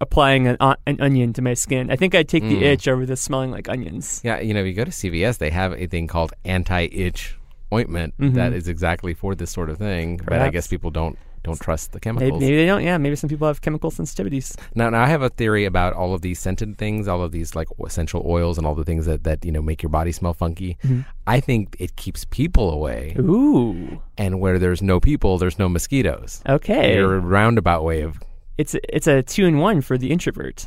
applying 0.00 0.46
an, 0.46 0.56
an 0.86 1.00
onion 1.00 1.32
to 1.34 1.42
my 1.42 1.54
skin. 1.54 1.90
I 1.90 1.96
think 1.96 2.14
I'd 2.14 2.28
take 2.28 2.42
the 2.44 2.56
Mm. 2.56 2.62
itch 2.62 2.88
over 2.88 3.04
the 3.06 3.16
smelling 3.16 3.50
like 3.50 3.68
onions. 3.68 4.20
Yeah, 4.24 4.40
you 4.40 4.54
know, 4.54 4.62
you 4.62 4.72
go 4.72 4.84
to 4.84 4.90
CVS, 4.90 5.38
they 5.38 5.50
have 5.50 5.72
a 5.74 5.86
thing 5.86 6.06
called 6.06 6.32
anti-itch 6.44 7.36
ointment 7.72 8.14
Mhm. 8.18 8.34
that 8.34 8.52
is 8.52 8.68
exactly 8.68 9.14
for 9.14 9.34
this 9.34 9.50
sort 9.50 9.70
of 9.70 9.78
thing. 9.78 10.20
But 10.24 10.40
I 10.40 10.50
guess 10.50 10.66
people 10.66 10.90
don't 10.90 11.18
don't 11.42 11.60
trust 11.60 11.92
the 11.92 11.96
Maybe, 11.96 12.20
chemicals. 12.20 12.40
maybe 12.40 12.56
they 12.56 12.64
don't. 12.64 12.82
Yeah, 12.82 12.96
maybe 12.96 13.16
some 13.16 13.28
people 13.28 13.46
have 13.46 13.60
chemical 13.60 13.90
sensitivities. 13.90 14.56
Now, 14.74 14.88
now 14.88 15.02
I 15.02 15.08
have 15.08 15.20
a 15.20 15.28
theory 15.28 15.66
about 15.66 15.92
all 15.92 16.14
of 16.14 16.22
these 16.22 16.38
scented 16.38 16.78
things, 16.78 17.06
all 17.06 17.22
of 17.22 17.32
these 17.32 17.54
like 17.54 17.68
essential 17.84 18.22
oils, 18.26 18.56
and 18.56 18.66
all 18.66 18.74
the 18.74 18.82
things 18.84 19.04
that 19.04 19.24
that 19.24 19.44
you 19.44 19.52
know 19.52 19.60
make 19.60 19.82
your 19.82 19.90
body 19.90 20.10
smell 20.10 20.32
funky. 20.32 20.78
Mhm. 20.82 21.04
I 21.26 21.40
think 21.40 21.76
it 21.78 21.96
keeps 21.96 22.24
people 22.24 22.70
away, 22.70 23.14
Ooh. 23.18 24.00
and 24.16 24.40
where 24.40 24.58
there's 24.58 24.80
no 24.80 25.00
people, 25.00 25.36
there's 25.36 25.58
no 25.58 25.68
mosquitoes. 25.68 26.40
Okay. 26.48 26.94
You're 26.96 27.20
roundabout 27.20 27.84
way 27.84 28.00
of. 28.00 28.18
It's 28.56 28.74
a, 28.74 28.96
it's 28.96 29.06
a 29.06 29.22
two 29.22 29.46
in 29.46 29.58
one 29.58 29.80
for 29.80 29.98
the 29.98 30.10
introvert. 30.10 30.64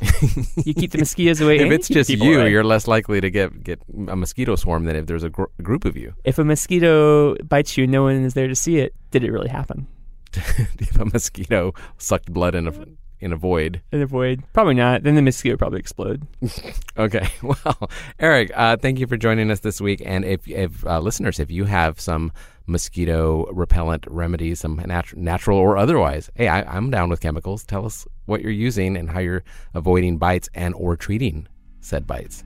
you 0.64 0.74
keep 0.74 0.90
the 0.92 0.98
mosquitoes 1.06 1.40
away. 1.40 1.58
if 1.58 1.72
it's 1.72 1.88
just 1.88 2.10
you, 2.10 2.40
away. 2.40 2.50
you're 2.50 2.64
less 2.64 2.86
likely 2.86 3.20
to 3.20 3.30
get 3.30 3.64
get 3.64 3.80
a 4.08 4.16
mosquito 4.16 4.56
swarm 4.56 4.84
than 4.84 4.94
if 4.96 5.06
there's 5.06 5.22
a, 5.24 5.30
gr- 5.30 5.44
group 5.62 5.84
of 5.84 5.96
you. 5.96 6.14
If 6.24 6.38
a 6.38 6.44
mosquito 6.44 7.34
bites 7.36 7.76
you, 7.78 7.86
no 7.86 8.02
one 8.02 8.24
is 8.24 8.34
there 8.34 8.48
to 8.48 8.54
see 8.54 8.78
it. 8.78 8.94
Did 9.10 9.24
it 9.24 9.32
really 9.32 9.48
happen? 9.48 9.86
if 10.34 10.98
a 11.00 11.06
mosquito 11.06 11.72
sucked 11.96 12.30
blood 12.32 12.54
in 12.54 12.68
a 12.68 12.72
in 13.20 13.32
a 13.32 13.36
void. 13.36 13.80
In 13.90 14.00
a 14.02 14.06
void? 14.06 14.44
Probably 14.52 14.74
not. 14.74 15.02
Then 15.02 15.14
the 15.14 15.22
mosquito 15.22 15.54
would 15.54 15.58
probably 15.58 15.80
explode. 15.80 16.26
Okay. 16.96 17.28
Well, 17.42 17.90
Eric, 18.18 18.50
uh, 18.56 18.76
thank 18.76 18.98
you 18.98 19.06
for 19.06 19.16
joining 19.16 19.52
us 19.52 19.60
this 19.60 19.80
week. 19.80 20.02
And 20.04 20.24
if, 20.24 20.48
if 20.48 20.84
uh, 20.84 20.98
listeners, 20.98 21.38
if 21.38 21.48
you 21.48 21.64
have 21.64 22.00
some 22.00 22.32
mosquito 22.68 23.46
repellent 23.52 24.06
remedies, 24.08 24.60
some 24.60 24.76
nat- 24.76 25.16
natural 25.16 25.58
or 25.58 25.76
otherwise, 25.76 26.30
hey, 26.34 26.48
I, 26.48 26.62
I'm 26.62 26.90
down 26.90 27.08
with 27.08 27.20
chemicals. 27.20 27.64
Tell 27.64 27.86
us 27.86 28.06
what 28.26 28.42
you're 28.42 28.52
using 28.52 28.96
and 28.96 29.10
how 29.10 29.20
you're 29.20 29.44
avoiding 29.74 30.18
bites 30.18 30.48
and 30.54 30.74
or 30.74 30.96
treating 30.96 31.48
said 31.80 32.06
bites. 32.06 32.44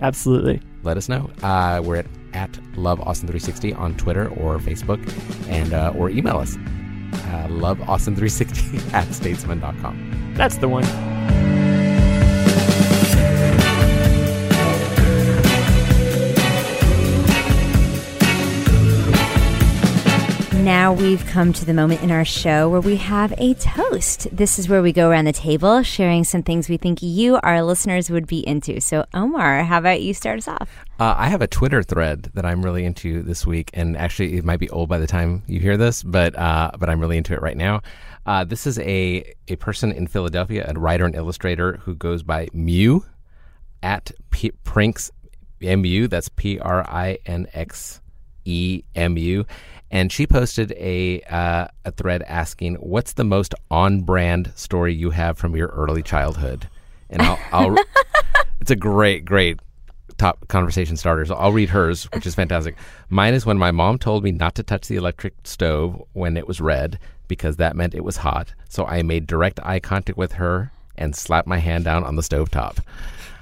Absolutely. 0.00 0.60
Let 0.82 0.96
us 0.96 1.08
know. 1.08 1.30
Uh, 1.42 1.82
we're 1.84 1.96
at, 1.96 2.06
at 2.32 2.52
loveaustin360 2.74 3.78
on 3.78 3.96
Twitter 3.96 4.28
or 4.28 4.58
Facebook, 4.58 5.00
and 5.48 5.72
uh, 5.74 5.92
or 5.96 6.10
email 6.10 6.38
us. 6.38 6.56
Uh, 6.56 7.48
loveaustin360 7.48 8.92
at 8.92 9.12
statesman.com. 9.14 10.34
That's 10.36 10.56
the 10.56 10.68
one. 10.68 10.84
Now 20.70 20.92
we've 20.92 21.26
come 21.26 21.52
to 21.54 21.64
the 21.64 21.74
moment 21.74 22.00
in 22.00 22.12
our 22.12 22.24
show 22.24 22.68
where 22.68 22.80
we 22.80 22.94
have 22.94 23.34
a 23.38 23.54
toast. 23.54 24.28
This 24.30 24.56
is 24.56 24.68
where 24.68 24.80
we 24.80 24.92
go 24.92 25.10
around 25.10 25.24
the 25.24 25.32
table 25.32 25.82
sharing 25.82 26.22
some 26.22 26.44
things 26.44 26.68
we 26.68 26.76
think 26.76 27.02
you, 27.02 27.40
our 27.42 27.60
listeners, 27.60 28.08
would 28.08 28.28
be 28.28 28.46
into. 28.46 28.80
So, 28.80 29.04
Omar, 29.12 29.64
how 29.64 29.78
about 29.78 30.00
you 30.00 30.14
start 30.14 30.38
us 30.38 30.46
off? 30.46 30.70
Uh, 31.00 31.16
I 31.18 31.26
have 31.26 31.42
a 31.42 31.48
Twitter 31.48 31.82
thread 31.82 32.30
that 32.34 32.46
I'm 32.46 32.64
really 32.64 32.84
into 32.84 33.24
this 33.24 33.44
week, 33.44 33.70
and 33.74 33.96
actually, 33.96 34.36
it 34.36 34.44
might 34.44 34.60
be 34.60 34.70
old 34.70 34.88
by 34.88 35.00
the 35.00 35.08
time 35.08 35.42
you 35.48 35.58
hear 35.58 35.76
this, 35.76 36.04
but 36.04 36.38
uh, 36.38 36.70
but 36.78 36.88
I'm 36.88 37.00
really 37.00 37.16
into 37.16 37.34
it 37.34 37.42
right 37.42 37.56
now. 37.56 37.80
Uh, 38.24 38.44
this 38.44 38.64
is 38.64 38.78
a 38.78 39.24
a 39.48 39.56
person 39.56 39.90
in 39.90 40.06
Philadelphia, 40.06 40.64
a 40.68 40.78
writer 40.78 41.04
and 41.04 41.16
illustrator 41.16 41.78
who 41.78 41.96
goes 41.96 42.22
by 42.22 42.46
Mew 42.52 43.04
at 43.82 44.12
P- 44.30 44.52
Prinks 44.62 45.10
Mu. 45.60 46.06
That's 46.06 46.28
P 46.28 46.60
R 46.60 46.88
I 46.88 47.18
N 47.26 47.48
X 47.54 48.00
E 48.44 48.84
M 48.94 49.16
U, 49.16 49.44
and 49.90 50.12
she 50.12 50.26
posted 50.26 50.72
a 50.72 51.20
uh, 51.22 51.66
a 51.84 51.90
thread 51.92 52.22
asking, 52.22 52.76
"What's 52.76 53.14
the 53.14 53.24
most 53.24 53.54
on 53.70 54.02
brand 54.02 54.52
story 54.54 54.94
you 54.94 55.10
have 55.10 55.38
from 55.38 55.56
your 55.56 55.68
early 55.68 56.02
childhood?" 56.02 56.68
And 57.08 57.22
I'll, 57.22 57.38
I'll 57.52 57.76
it's 58.60 58.70
a 58.70 58.76
great, 58.76 59.24
great 59.24 59.60
top 60.16 60.46
conversation 60.48 60.96
starters. 60.96 61.30
I'll 61.30 61.52
read 61.52 61.70
hers, 61.70 62.04
which 62.12 62.26
is 62.26 62.34
fantastic. 62.34 62.76
Mine 63.08 63.34
is 63.34 63.46
when 63.46 63.58
my 63.58 63.70
mom 63.70 63.98
told 63.98 64.22
me 64.22 64.30
not 64.32 64.54
to 64.56 64.62
touch 64.62 64.86
the 64.86 64.96
electric 64.96 65.34
stove 65.44 66.02
when 66.12 66.36
it 66.36 66.46
was 66.46 66.60
red 66.60 66.98
because 67.26 67.56
that 67.56 67.74
meant 67.74 67.94
it 67.94 68.04
was 68.04 68.18
hot. 68.18 68.52
So 68.68 68.84
I 68.84 69.02
made 69.02 69.26
direct 69.26 69.60
eye 69.62 69.80
contact 69.80 70.18
with 70.18 70.32
her 70.32 70.72
and 70.98 71.16
slapped 71.16 71.48
my 71.48 71.58
hand 71.58 71.84
down 71.84 72.04
on 72.04 72.16
the 72.16 72.22
stove 72.22 72.50
top. 72.50 72.80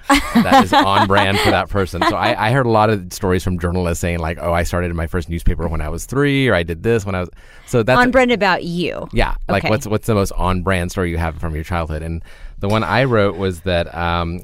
That 0.09 0.65
is 0.65 0.73
on 0.73 1.07
brand 1.07 1.39
for 1.41 1.51
that 1.51 1.69
person. 1.69 2.03
So 2.09 2.17
I, 2.17 2.49
I 2.49 2.51
heard 2.53 2.67
a 2.67 2.71
lot 2.71 2.91
of 2.91 3.13
stories 3.13 3.45
from 3.45 3.59
journalists 3.59 4.01
saying 4.01 4.19
like, 4.19 4.39
"Oh, 4.41 4.53
I 4.53 4.63
started 4.63 4.91
in 4.91 4.97
my 4.97 5.07
first 5.07 5.29
newspaper 5.29 5.69
when 5.69 5.81
I 5.81 5.89
was 5.89 6.07
three, 6.07 6.49
or 6.49 6.55
I 6.55 6.63
did 6.63 6.83
this 6.83 7.05
when 7.05 7.15
I 7.15 7.21
was." 7.21 7.31
So 7.67 7.83
that's 7.83 7.99
On 8.01 8.11
brand 8.11 8.33
about 8.33 8.65
you. 8.65 9.09
yeah, 9.13 9.35
like 9.49 9.65
Okay. 9.65 9.71
what's 9.71 9.87
what's 9.87 10.07
the 10.07 10.15
most 10.15 10.33
on 10.33 10.63
brand 10.63 10.91
story 10.91 11.11
you 11.11 11.19
have 11.19 11.37
from 11.39 11.55
your 11.55 11.65
childhood? 11.65 12.03
And 12.03 12.23
the 12.59 12.69
one 12.69 12.83
I 12.85 13.05
wrote 13.05 13.37
was 13.37 13.61
that 13.63 13.95
um, 13.95 14.41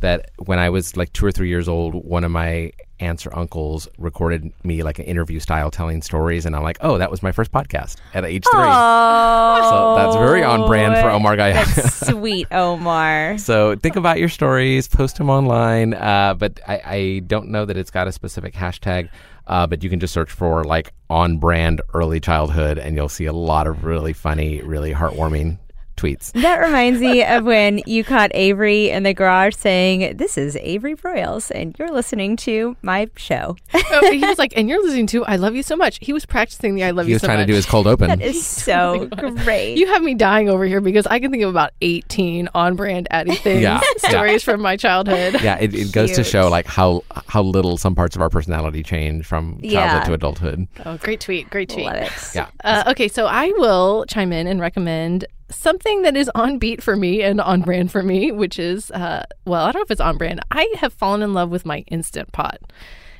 that 0.00 0.30
when 0.38 0.58
I 0.58 0.70
was 0.70 0.96
like 0.96 1.12
two 1.12 1.26
or 1.26 1.32
three 1.32 1.48
years 1.48 1.68
old, 1.68 1.94
one 1.94 2.24
of 2.24 2.30
my 2.30 2.72
aunts 3.00 3.26
or 3.26 3.36
uncles 3.36 3.88
recorded 3.98 4.52
me 4.64 4.82
like 4.82 4.98
an 4.98 5.04
interview 5.04 5.40
style 5.40 5.70
telling 5.70 6.02
stories, 6.02 6.46
and 6.46 6.54
I'm 6.56 6.62
like, 6.62 6.78
oh, 6.80 6.98
that 6.98 7.10
was 7.10 7.22
my 7.22 7.32
first 7.32 7.52
podcast 7.52 7.96
at 8.14 8.24
age 8.24 8.44
three. 8.44 8.60
Oh, 8.62 9.68
So 9.70 9.96
that's 9.96 10.16
very 10.16 10.42
on 10.42 10.66
brand 10.66 10.96
for 10.96 11.10
Omar. 11.10 11.36
That's 11.36 12.06
sweet, 12.08 12.48
Omar. 12.50 13.38
So 13.38 13.76
think 13.76 13.96
about 13.96 14.18
your 14.18 14.28
stories, 14.28 14.88
post 14.88 15.16
them 15.18 15.30
online. 15.30 15.94
Uh, 15.94 16.34
but 16.34 16.60
I, 16.66 16.80
I 16.84 17.18
don't 17.26 17.48
know 17.48 17.64
that 17.64 17.76
it's 17.76 17.90
got 17.90 18.08
a 18.08 18.12
specific 18.12 18.54
hashtag. 18.54 19.08
Uh, 19.46 19.66
but 19.66 19.82
you 19.82 19.88
can 19.88 19.98
just 19.98 20.12
search 20.12 20.30
for 20.30 20.62
like 20.62 20.92
on 21.08 21.38
brand 21.38 21.80
early 21.94 22.20
childhood, 22.20 22.78
and 22.78 22.96
you'll 22.96 23.08
see 23.08 23.24
a 23.24 23.32
lot 23.32 23.66
of 23.66 23.82
really 23.84 24.12
funny, 24.12 24.60
really 24.60 24.92
heartwarming 24.92 25.58
tweets. 25.98 26.32
That 26.32 26.56
reminds 26.60 27.00
me 27.00 27.24
of 27.24 27.44
when 27.44 27.82
you 27.86 28.04
caught 28.04 28.30
Avery 28.34 28.90
in 28.90 29.02
the 29.02 29.12
garage 29.12 29.54
saying, 29.54 30.16
This 30.16 30.38
is 30.38 30.56
Avery 30.56 30.94
Broyles, 30.94 31.50
and 31.54 31.74
you're 31.78 31.90
listening 31.92 32.36
to 32.38 32.76
my 32.82 33.08
show. 33.16 33.56
Oh, 33.74 34.10
he 34.12 34.18
was 34.24 34.38
like, 34.38 34.52
and 34.56 34.68
you're 34.68 34.82
listening 34.82 35.06
to 35.08 35.24
I 35.26 35.36
Love 35.36 35.54
You 35.54 35.62
So 35.62 35.76
Much. 35.76 35.98
He 36.00 36.12
was 36.12 36.24
practicing 36.24 36.74
the 36.74 36.84
I 36.84 36.90
Love 36.92 37.06
He 37.06 37.10
You 37.12 37.14
was 37.16 37.22
So 37.22 37.26
trying 37.28 37.38
Much. 37.38 37.46
to 37.46 37.52
do 37.52 37.56
his 37.56 37.66
cold 37.66 37.86
open. 37.86 38.08
That 38.08 38.20
is 38.22 38.44
so 38.46 39.06
great. 39.08 39.76
You 39.76 39.86
have 39.88 40.02
me 40.02 40.14
dying 40.14 40.48
over 40.48 40.64
here 40.64 40.80
because 40.80 41.06
I 41.06 41.18
can 41.18 41.30
think 41.30 41.42
of 41.42 41.50
about 41.50 41.72
18 41.80 42.48
on 42.54 42.76
brand 42.76 43.08
Addie 43.10 43.34
things 43.36 43.62
Yeah, 43.62 43.80
yeah. 44.02 44.10
stories 44.10 44.42
from 44.42 44.60
my 44.62 44.76
childhood. 44.76 45.40
yeah, 45.42 45.58
it, 45.58 45.74
it 45.74 45.92
goes 45.92 46.12
to 46.12 46.24
show 46.24 46.48
like 46.48 46.66
how 46.66 47.02
how 47.26 47.42
little 47.42 47.76
some 47.76 47.94
parts 47.94 48.14
of 48.16 48.22
our 48.22 48.30
personality 48.30 48.82
change 48.82 49.26
from 49.26 49.54
childhood 49.60 49.70
Yeah. 49.72 50.04
to 50.04 50.12
adulthood. 50.12 50.68
Oh, 50.86 50.96
great 50.98 51.20
tweet. 51.20 51.50
Great 51.50 51.68
tweet. 51.68 51.86
Love 51.86 51.96
it. 51.96 52.12
Yeah. 52.34 52.48
Uh, 52.62 52.84
okay, 52.88 53.08
so 53.08 53.26
I 53.26 53.52
will 53.56 54.04
chime 54.08 54.32
in 54.32 54.46
and 54.46 54.60
recommend 54.60 55.24
something 55.50 56.02
that 56.02 56.16
is 56.16 56.30
on 56.34 56.58
beat 56.58 56.82
for 56.82 56.96
me 56.96 57.22
and 57.22 57.40
on 57.40 57.62
brand 57.62 57.90
for 57.90 58.02
me, 58.02 58.30
which 58.30 58.58
is, 58.58 58.90
uh, 58.90 59.24
well, 59.44 59.64
I 59.64 59.72
don't 59.72 59.80
know 59.80 59.84
if 59.84 59.90
it's 59.90 60.00
on 60.00 60.18
brand. 60.18 60.40
I 60.50 60.72
have 60.78 60.92
fallen 60.92 61.22
in 61.22 61.34
love 61.34 61.50
with 61.50 61.64
my 61.66 61.84
Instant 61.88 62.32
Pot. 62.32 62.60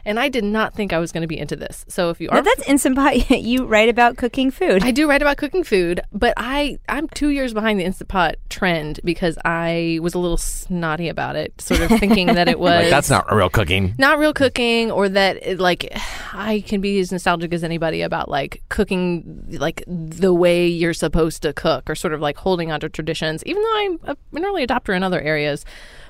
And 0.08 0.18
I 0.18 0.30
did 0.30 0.42
not 0.42 0.72
think 0.74 0.94
I 0.94 0.98
was 0.98 1.12
going 1.12 1.20
to 1.20 1.26
be 1.28 1.38
into 1.38 1.54
this. 1.54 1.84
So 1.86 2.08
if 2.08 2.18
you 2.18 2.28
Now, 2.32 2.38
are 2.38 2.42
that's 2.42 2.62
Instant 2.68 2.96
Pot. 2.96 3.30
you 3.42 3.66
write 3.66 3.90
about 3.90 4.16
cooking 4.16 4.50
food. 4.50 4.82
I 4.82 4.90
do 4.90 5.06
write 5.06 5.20
about 5.20 5.36
cooking 5.36 5.62
food, 5.62 6.00
but 6.12 6.32
I 6.38 6.78
I'm 6.88 7.08
two 7.08 7.28
years 7.28 7.52
behind 7.52 7.78
the 7.78 7.84
Instant 7.84 8.08
Pot 8.08 8.36
trend 8.48 9.00
because 9.04 9.36
I 9.44 9.98
was 10.00 10.14
a 10.14 10.18
little 10.18 10.38
snotty 10.38 11.10
about 11.10 11.36
it, 11.36 11.60
sort 11.60 11.82
of 11.82 11.90
thinking 12.00 12.28
that 12.28 12.48
it 12.48 12.58
was 12.58 12.68
Like 12.84 12.90
that's 12.90 13.10
not 13.10 13.30
real 13.30 13.50
cooking. 13.50 13.94
not 13.98 14.18
real 14.18 14.32
cooking 14.32 14.90
or 14.90 15.10
that 15.10 15.36
it, 15.42 15.60
like 15.60 15.92
I 16.32 16.64
can 16.66 16.80
be 16.80 16.98
as 17.00 17.12
nostalgic 17.12 17.52
as 17.52 17.62
anybody 17.62 18.00
about 18.00 18.30
like 18.30 18.62
cooking 18.70 19.44
like 19.60 19.84
the 19.86 20.32
way 20.32 20.66
you're 20.68 20.94
supposed 20.94 21.42
to 21.42 21.52
cook 21.52 21.90
or 21.90 21.94
sort 21.94 22.14
of 22.14 22.20
like 22.22 22.38
holding 22.38 22.72
onto 22.72 22.88
traditions 22.88 23.42
even 23.44 23.62
though 23.62 23.76
I'm 23.76 24.00
a, 24.04 24.16
an 24.38 24.44
early 24.46 24.66
adopter 24.66 24.96
in 24.96 25.02
other 25.02 25.20
areas 25.20 25.66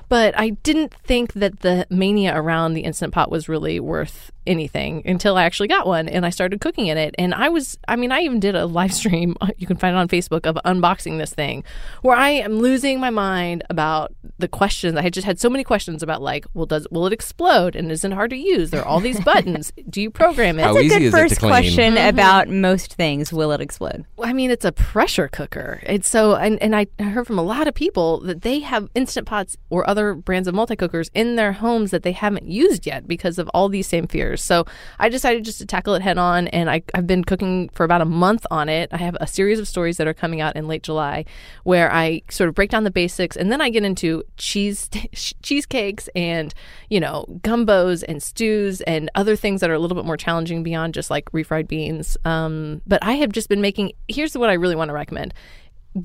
but 0.09 0.37
I 0.37 0.49
didn't 0.49 0.93
think 0.93 1.33
that 1.33 1.61
the 1.61 1.87
mania 1.89 2.35
around 2.35 2.73
the 2.73 2.81
instant 2.81 3.13
pot 3.13 3.31
was 3.31 3.47
really 3.47 3.79
worth 3.79 4.31
anything 4.49 5.01
until 5.05 5.37
I 5.37 5.43
actually 5.43 5.67
got 5.69 5.87
one 5.87 6.09
and 6.09 6.25
I 6.25 6.29
started 6.31 6.59
cooking 6.59 6.87
in 6.87 6.97
it 6.97 7.15
and 7.17 7.33
I 7.33 7.47
was 7.49 7.77
I 7.87 7.95
mean 7.95 8.11
I 8.11 8.21
even 8.21 8.39
did 8.39 8.55
a 8.55 8.65
live 8.65 8.93
stream 8.93 9.35
you 9.57 9.67
can 9.67 9.77
find 9.77 9.95
it 9.95 9.99
on 9.99 10.07
Facebook 10.09 10.45
of 10.45 10.57
unboxing 10.65 11.17
this 11.19 11.33
thing 11.33 11.63
where 12.01 12.17
I 12.17 12.29
am 12.31 12.59
losing 12.59 12.99
my 12.99 13.09
mind 13.11 13.63
about 13.69 14.11
the 14.39 14.47
questions 14.47 14.97
I 14.97 15.09
just 15.09 15.25
had 15.25 15.39
so 15.39 15.49
many 15.49 15.63
questions 15.63 16.01
about 16.03 16.21
like 16.21 16.45
well 16.53 16.65
does 16.65 16.87
will 16.91 17.05
it 17.07 17.13
explode 17.13 17.75
and 17.75 17.91
isn't 17.91 18.11
it 18.11 18.15
hard 18.15 18.31
to 18.31 18.37
use 18.37 18.71
there 18.71 18.81
are 18.81 18.87
all 18.87 18.99
these 18.99 19.19
buttons 19.23 19.71
do 19.89 20.01
you 20.01 20.09
program 20.09 20.59
it 20.59 20.63
How 20.63 20.73
That's 20.73 20.83
a 20.83 20.85
easy 20.85 20.95
good 20.95 21.01
is 21.03 21.11
first 21.13 21.39
question 21.39 21.95
Mm-hmm. 21.99 22.09
about 22.09 22.47
most 22.49 22.93
things. 22.95 23.31
Will 23.31 23.51
it 23.51 23.61
explode? 23.61 24.05
I 24.23 24.33
mean, 24.33 24.51
it's 24.51 24.65
a 24.65 24.71
pressure 24.71 25.27
cooker. 25.27 25.81
It's 25.83 26.07
so, 26.09 26.35
and, 26.35 26.61
and 26.61 26.75
I 26.75 26.87
heard 26.99 27.27
from 27.27 27.37
a 27.37 27.43
lot 27.43 27.67
of 27.67 27.73
people 27.73 28.19
that 28.21 28.41
they 28.41 28.59
have 28.59 28.89
instant 28.95 29.27
pots 29.27 29.57
or 29.69 29.87
other 29.89 30.13
brands 30.13 30.47
of 30.47 30.55
multi 30.55 30.75
cookers 30.75 31.09
in 31.13 31.35
their 31.35 31.53
homes 31.53 31.91
that 31.91 32.03
they 32.03 32.11
haven't 32.13 32.47
used 32.47 32.85
yet 32.85 33.07
because 33.07 33.37
of 33.37 33.49
all 33.53 33.69
these 33.69 33.87
same 33.87 34.07
fears. 34.07 34.38
So 34.41 34.65
I 34.99 35.09
decided 35.09 35.45
just 35.45 35.59
to 35.59 35.65
tackle 35.65 35.93
it 35.95 36.01
head 36.01 36.17
on, 36.17 36.47
and 36.49 36.69
I, 36.69 36.81
I've 36.93 37.07
been 37.07 37.23
cooking 37.23 37.69
for 37.69 37.83
about 37.83 38.01
a 38.01 38.05
month 38.05 38.45
on 38.51 38.69
it. 38.69 38.89
I 38.91 38.97
have 38.97 39.17
a 39.19 39.27
series 39.27 39.59
of 39.59 39.67
stories 39.67 39.97
that 39.97 40.07
are 40.07 40.13
coming 40.13 40.41
out 40.41 40.55
in 40.55 40.67
late 40.67 40.83
July 40.83 41.25
where 41.63 41.91
I 41.91 42.21
sort 42.29 42.49
of 42.49 42.55
break 42.55 42.69
down 42.69 42.83
the 42.83 42.91
basics, 42.91 43.35
and 43.35 43.51
then 43.51 43.61
I 43.61 43.69
get 43.69 43.83
into 43.83 44.23
cheese 44.37 44.89
cheesecakes 45.43 46.09
and 46.15 46.53
you 46.89 46.99
know 46.99 47.25
gumbos 47.41 48.03
and 48.07 48.21
stews 48.21 48.81
and 48.81 49.09
other 49.15 49.35
things 49.35 49.61
that 49.61 49.69
are 49.69 49.73
a 49.73 49.79
little 49.79 49.95
bit 49.95 50.05
more 50.05 50.17
challenging 50.17 50.63
beyond 50.63 50.93
just 50.93 51.09
like 51.09 51.29
refried 51.31 51.67
beans. 51.67 52.17
Um, 52.25 52.81
but 52.87 53.03
I 53.03 53.13
have 53.13 53.31
just 53.31 53.49
been 53.49 53.61
making. 53.61 53.93
Here's 54.07 54.37
what 54.37 54.49
I 54.49 54.53
really 54.53 54.75
want 54.75 54.89
to 54.89 54.93
recommend: 54.93 55.33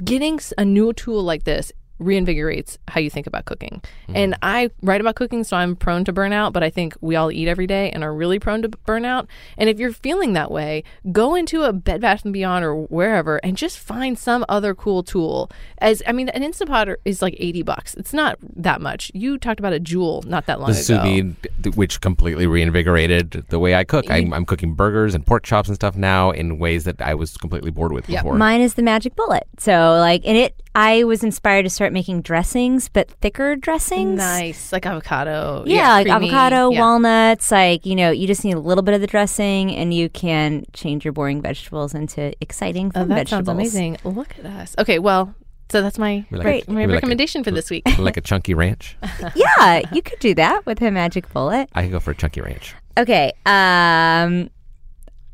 getting 0.05 0.41
a 0.59 0.64
new 0.64 0.93
tool 0.93 1.22
like 1.22 1.45
this 1.45 1.72
reinvigorates 2.01 2.78
how 2.88 3.01
you 3.01 3.11
think 3.11 3.26
about 3.26 3.45
cooking. 3.45 3.80
Mm-hmm. 4.05 4.16
And 4.16 4.38
I 4.42 4.70
write 4.82 5.01
about 5.01 5.14
cooking, 5.14 5.45
so 5.45 5.57
I'm 5.57 5.76
prone 5.76 6.05
to 6.05 6.12
burnout, 6.12 6.53
but 6.53 6.62
I 6.62 6.70
think 6.70 6.95
we 7.01 7.16
all 7.16 7.30
eat 7.30 7.49
every 7.49 7.66
day 7.66 7.90
and 7.90 8.03
are 8.05 8.14
really 8.14 8.38
prone 8.38 8.62
to 8.62 8.68
burnout. 8.68 9.26
And 9.57 9.68
if 9.68 9.78
you're 9.78 9.92
feeling 9.92 10.32
that 10.34 10.51
way, 10.51 10.84
go 11.12 11.34
into 11.34 11.62
a 11.62 11.72
Bed 11.72 12.01
Bath 12.01 12.24
and 12.24 12.32
Beyond 12.32 12.64
or 12.64 12.74
wherever 12.84 13.36
and 13.38 13.57
just 13.57 13.78
find 13.78 14.18
some 14.18 14.45
other 14.49 14.74
cool 14.74 15.03
tool. 15.03 15.51
As 15.78 16.03
I 16.07 16.12
mean, 16.12 16.28
an 16.30 16.42
Instant 16.42 16.70
Pot 16.70 16.88
is 17.05 17.22
like 17.22 17.36
80 17.38 17.62
bucks. 17.62 17.95
It's 17.95 18.12
not 18.12 18.38
that 18.57 18.80
much. 18.80 19.11
You 19.14 19.38
talked 19.38 19.61
about 19.61 19.72
a 19.72 19.80
Joule 19.80 20.22
not 20.26 20.47
that 20.47 20.61
long 20.61 20.68
The 20.70 20.74
sous 20.74 20.90
ago. 20.90 21.03
vide, 21.03 21.76
which 21.76 22.01
completely 22.01 22.47
reinvigorated 22.47 23.30
the 23.49 23.59
way 23.59 23.74
I 23.74 23.84
cook. 23.84 24.11
I'm, 24.11 24.32
I'm 24.32 24.45
cooking 24.45 24.74
burgers 24.74 25.14
and 25.14 25.24
pork 25.24 25.45
chops 25.45 25.68
and 25.68 25.76
stuff 25.76 25.97
now 25.97 26.30
in 26.30 26.59
ways 26.59 26.84
that 26.84 27.01
I 27.01 27.14
was 27.14 27.36
completely 27.36 27.70
bored 27.70 27.92
with 27.92 28.09
Yep. 28.09 28.22
before. 28.22 28.36
Mine 28.36 28.61
is 28.61 28.74
the 28.74 28.82
magic 28.82 29.16
bullet. 29.16 29.47
So, 29.59 29.97
like, 29.99 30.22
and 30.26 30.36
it, 30.36 30.61
I 30.75 31.05
was 31.05 31.22
inspired 31.22 31.62
to 31.62 31.70
start 31.70 31.93
making 31.93 32.22
dressings, 32.22 32.89
but 32.89 33.09
thicker 33.20 33.55
dressings. 33.57 34.18
Nice, 34.18 34.72
like 34.72 34.85
avocado. 34.87 35.62
Yeah, 35.66 35.93
like 35.93 36.07
creamy. 36.07 36.29
avocado, 36.31 36.70
Yeah. 36.70 36.81
walnuts. 36.81 37.51
Like, 37.53 37.87
you 37.87 37.95
know, 37.95 38.11
you 38.11 38.27
just 38.27 38.45
need 38.45 38.55
a 38.55 38.59
little 38.61 38.83
bit 38.83 38.95
of 38.95 39.01
the 39.01 39.07
dressing 39.07 39.75
and 39.75 39.95
you 39.95 40.09
can 40.09 40.64
change 40.72 41.05
your 41.05 41.12
boring 41.12 41.41
vegetables 41.43 41.95
into 41.95 42.33
exciting 42.41 42.91
Oh, 42.95 43.01
that 43.05 43.09
vegetables. 43.09 43.29
sounds 43.29 43.49
amazing. 43.49 43.99
Look 44.05 44.35
at 44.39 44.47
us. 44.47 44.75
Okay, 44.79 44.99
well, 44.99 45.35
so 45.70 45.81
that's 45.81 45.99
my 45.99 46.25
like- 46.33 46.43
great, 46.43 46.68
we 46.68 46.75
my 46.75 46.81
like 46.83 46.91
a- 46.91 46.93
recommendation 46.95 47.45
for 47.45 47.51
this 47.53 47.70
week. 47.70 47.85
like 47.99 48.16
a 48.16 48.20
chunky 48.20 48.55
ranch. 48.55 48.97
yeah, 49.37 49.81
you 49.93 50.03
could 50.03 50.18
do 50.18 50.35
that 50.35 50.66
with 50.66 50.83
a 50.83 50.91
magic 50.91 51.33
bullet. 51.33 51.68
I 51.75 51.83
could 51.83 51.93
go 51.93 52.01
for 52.01 52.11
a 52.11 52.14
chunky 52.16 52.41
ranch. 52.41 52.75
Okay. 52.99 53.33
Um, 53.47 54.51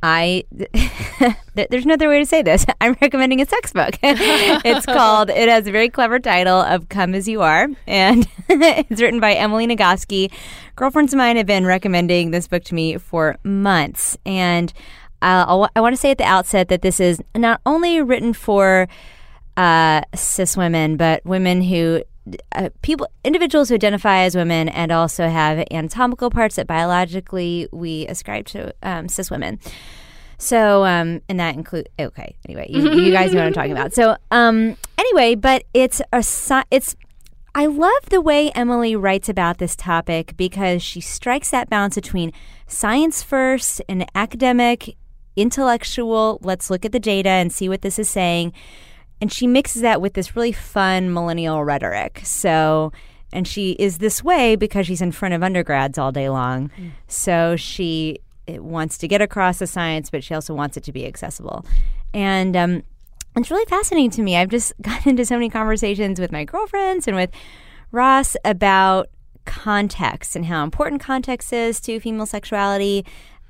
I 0.03 0.45
there's 1.55 1.85
no 1.85 1.95
other 1.95 2.09
way 2.09 2.19
to 2.21 2.27
say 2.27 2.43
this. 2.43 2.65
I'm 2.81 2.97
recommending 3.01 3.41
a 3.41 3.47
sex 3.47 3.73
book. 3.73 3.99
it's 4.03 4.87
called. 4.87 5.31
It 5.31 5.49
has 5.49 5.67
a 5.67 5.73
very 5.73 5.89
clever 5.89 6.19
title 6.19 6.61
of 6.61 6.89
"Come 6.89 7.15
as 7.15 7.29
You 7.29 7.43
Are," 7.43 7.69
and 7.87 8.27
it's 8.49 9.01
written 9.01 9.21
by 9.21 9.35
Emily 9.35 9.67
Nagoski. 9.67 10.33
Girlfriends 10.77 11.13
of 11.13 11.19
mine 11.19 11.37
have 11.37 11.47
been 11.47 11.67
recommending 11.67 12.31
this 12.31 12.49
book 12.49 12.65
to 12.65 12.75
me 12.75 12.97
for 12.97 13.37
months, 13.45 14.17
and 14.25 14.73
uh, 15.23 15.69
I 15.77 15.81
want 15.81 15.95
to 15.95 16.01
say 16.01 16.11
at 16.11 16.19
the 16.19 16.25
outset 16.25 16.69
that 16.69 16.83
this 16.83 16.99
is 17.01 17.21
not 17.37 17.61
only 17.67 18.01
written 18.01 18.33
for 18.33 18.89
uh, 19.57 20.03
cis 20.15 20.57
women, 20.57 20.97
but 20.97 21.25
women 21.27 21.61
who 21.63 22.03
uh, 22.53 22.71
people 22.83 23.09
individuals 23.25 23.69
who 23.69 23.75
identify 23.75 24.21
as 24.21 24.37
women 24.37 24.69
and 24.69 24.93
also 24.93 25.29
have 25.29 25.65
anatomical 25.71 26.31
parts 26.31 26.57
that 26.57 26.67
biologically 26.67 27.69
we 27.73 28.07
ascribe 28.07 28.47
to 28.47 28.75
um, 28.83 29.09
cis 29.09 29.31
women. 29.31 29.59
So, 30.39 30.85
um, 30.87 31.21
and 31.29 31.39
that 31.39 31.55
include 31.55 31.91
okay. 31.99 32.35
Anyway, 32.47 32.67
you, 32.71 32.91
you 32.93 33.13
guys 33.13 33.33
know 33.33 33.41
what 33.41 33.49
I'm 33.49 33.53
talking 33.53 33.73
about. 33.73 33.93
So, 33.93 34.17
um, 34.31 34.77
anyway, 34.97 35.35
but 35.35 35.65
it's 35.75 36.01
a 36.13 36.25
it's. 36.71 36.97
I 37.55 37.67
love 37.67 38.09
the 38.11 38.21
way 38.21 38.51
Emily 38.53 38.95
writes 38.95 39.29
about 39.29 39.59
this 39.59 39.75
topic 39.75 40.37
because 40.37 40.83
she 40.83 41.01
strikes 41.01 41.51
that 41.51 41.69
balance 41.69 41.97
between 41.97 42.33
science 42.69 43.23
first 43.23 43.83
and 43.89 44.07
academic, 44.15 44.97
intellectual. 45.37 46.39
Let's 46.43 46.71
look 46.71 46.85
at 46.85 46.93
the 46.93 47.01
data 47.01 47.29
and 47.29 47.53
see 47.53 47.69
what 47.69 47.83
this 47.83 47.99
is 47.99 48.09
saying 48.09 48.53
and 49.21 49.33
she 49.33 49.47
mixes 49.47 49.83
that 49.83 50.01
with 50.01 50.15
this 50.15 50.35
really 50.35 50.53
fun 50.53 51.13
millennial 51.13 51.65
rhetoric. 51.65 52.21
So, 52.25 52.93
and 53.33 53.47
she 53.47 53.73
is 53.73 53.99
this 53.99 54.25
way 54.25 54.57
because 54.57 54.87
she's 54.87 55.03
in 55.03 55.13
front 55.13 55.35
of 55.35 55.43
undergrads 55.43 55.99
all 55.99 56.13
day 56.13 56.29
long. 56.29 56.71
So 57.07 57.57
she 57.57 58.19
wants 58.49 58.99
to 58.99 59.09
get 59.09 59.21
across 59.21 59.59
the 59.59 59.67
science, 59.67 60.11
but 60.11 60.25
she 60.25 60.35
also 60.35 60.55
wants 60.55 60.77
it 60.77 60.85
to 60.85 60.93
be 60.93 61.07
accessible. 61.07 61.65
And 62.13 62.57
um, 62.57 62.83
it's 63.37 63.51
really 63.51 63.67
fascinating 63.67 64.11
to 64.11 64.23
me. 64.23 64.37
I've 64.37 64.49
just 64.49 64.73
gotten 64.83 65.11
into 65.11 65.25
so 65.25 65.35
many 65.35 65.51
conversations 65.51 66.19
with 66.19 66.33
my 66.33 66.45
girlfriends 66.45 67.07
and 67.07 67.17
with 67.17 67.31
Ross 67.93 68.37
about 68.45 69.09
context 69.45 70.37
and 70.37 70.47
how 70.47 70.63
important 70.63 71.01
context 71.01 71.53
is 71.53 71.81
to 71.81 71.99
female 72.01 72.27
sexuality. 72.27 73.05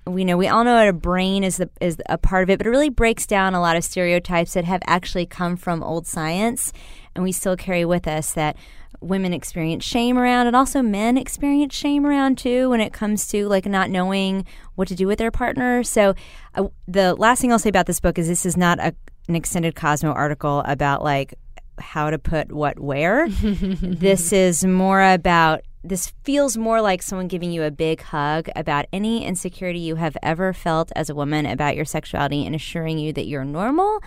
We 0.07 0.25
know 0.25 0.37
we 0.37 0.49
all 0.49 0.65
know 0.65 0.77
that 0.77 0.89
a 0.89 0.93
brain 0.93 1.45
is 1.45 1.59
the 1.59 1.71
is 1.81 1.99
a 2.09 2.19
part 2.19 2.43
of 2.43 2.51
it, 2.51 2.59
but 2.59 2.67
it 2.67 2.71
really 2.71 2.89
breaks 2.89 3.27
down 3.27 3.55
a 3.55 3.61
lot 3.61 3.77
of 3.77 3.85
stereotypes 3.85 4.55
that 4.55 4.65
have 4.65 4.83
actually 4.87 5.27
come 5.27 5.57
from 5.57 5.83
old 5.83 6.07
science, 6.07 6.73
and 7.15 7.23
we 7.23 7.33
still 7.33 7.57
carry 7.57 7.85
with 7.85 8.09
us 8.09 8.33
that 8.33 8.57
women 9.01 9.33
experience 9.33 9.85
shame 9.85 10.19
around, 10.19 10.47
and 10.47 10.57
also 10.57 10.83
men 10.83 11.17
experience 11.17 11.75
shame 11.75 12.07
around 12.07 12.39
too 12.39 12.71
when 12.71 12.81
it 12.81 12.93
comes 12.93 13.29
to 13.29 13.47
like 13.49 13.67
not 13.67 13.91
knowing 13.91 14.45
what 14.75 14.89
to 14.89 14.95
do 14.95 15.07
with 15.07 15.19
their 15.19 15.31
partner. 15.31 15.83
So, 15.83 16.15
uh, 16.55 16.69
the 16.89 17.15
last 17.15 17.41
thing 17.41 17.53
I'll 17.53 17.59
say 17.59 17.69
about 17.69 17.87
this 17.87 18.01
book 18.01 18.19
is 18.19 18.27
this 18.27 18.47
is 18.47 18.57
not 18.57 18.79
a, 18.79 18.95
an 19.29 19.37
extended 19.37 19.75
Cosmo 19.75 20.13
article 20.13 20.63
about 20.67 21.03
like 21.05 21.35
how 21.81 22.11
to 22.11 22.19
put 22.19 22.53
what 22.53 22.79
where. 22.79 23.29
this 23.29 24.33
is 24.33 24.65
more 24.65 25.03
about 25.03 25.63
this 25.83 26.13
feels 26.25 26.59
more 26.59 26.83
like 26.83 27.03
someone 27.03 27.27
giving 27.27 27.51
you 27.51 27.63
a 27.63 27.71
big 27.71 28.03
hug 28.03 28.51
about 28.55 28.85
any 28.93 29.25
insecurity 29.25 29.79
you 29.79 29.97
have 29.97 30.17
ever 30.23 30.53
felt 30.53 30.93
as 30.95 31.09
a 31.09 31.15
woman 31.15 31.47
about 31.47 31.75
your 31.75 31.87
sexuality 31.87 32.45
and 32.45 32.55
assuring 32.55 32.99
you 32.99 33.13
that 33.15 33.27
you're 33.27 33.47
normal. 33.47 34.03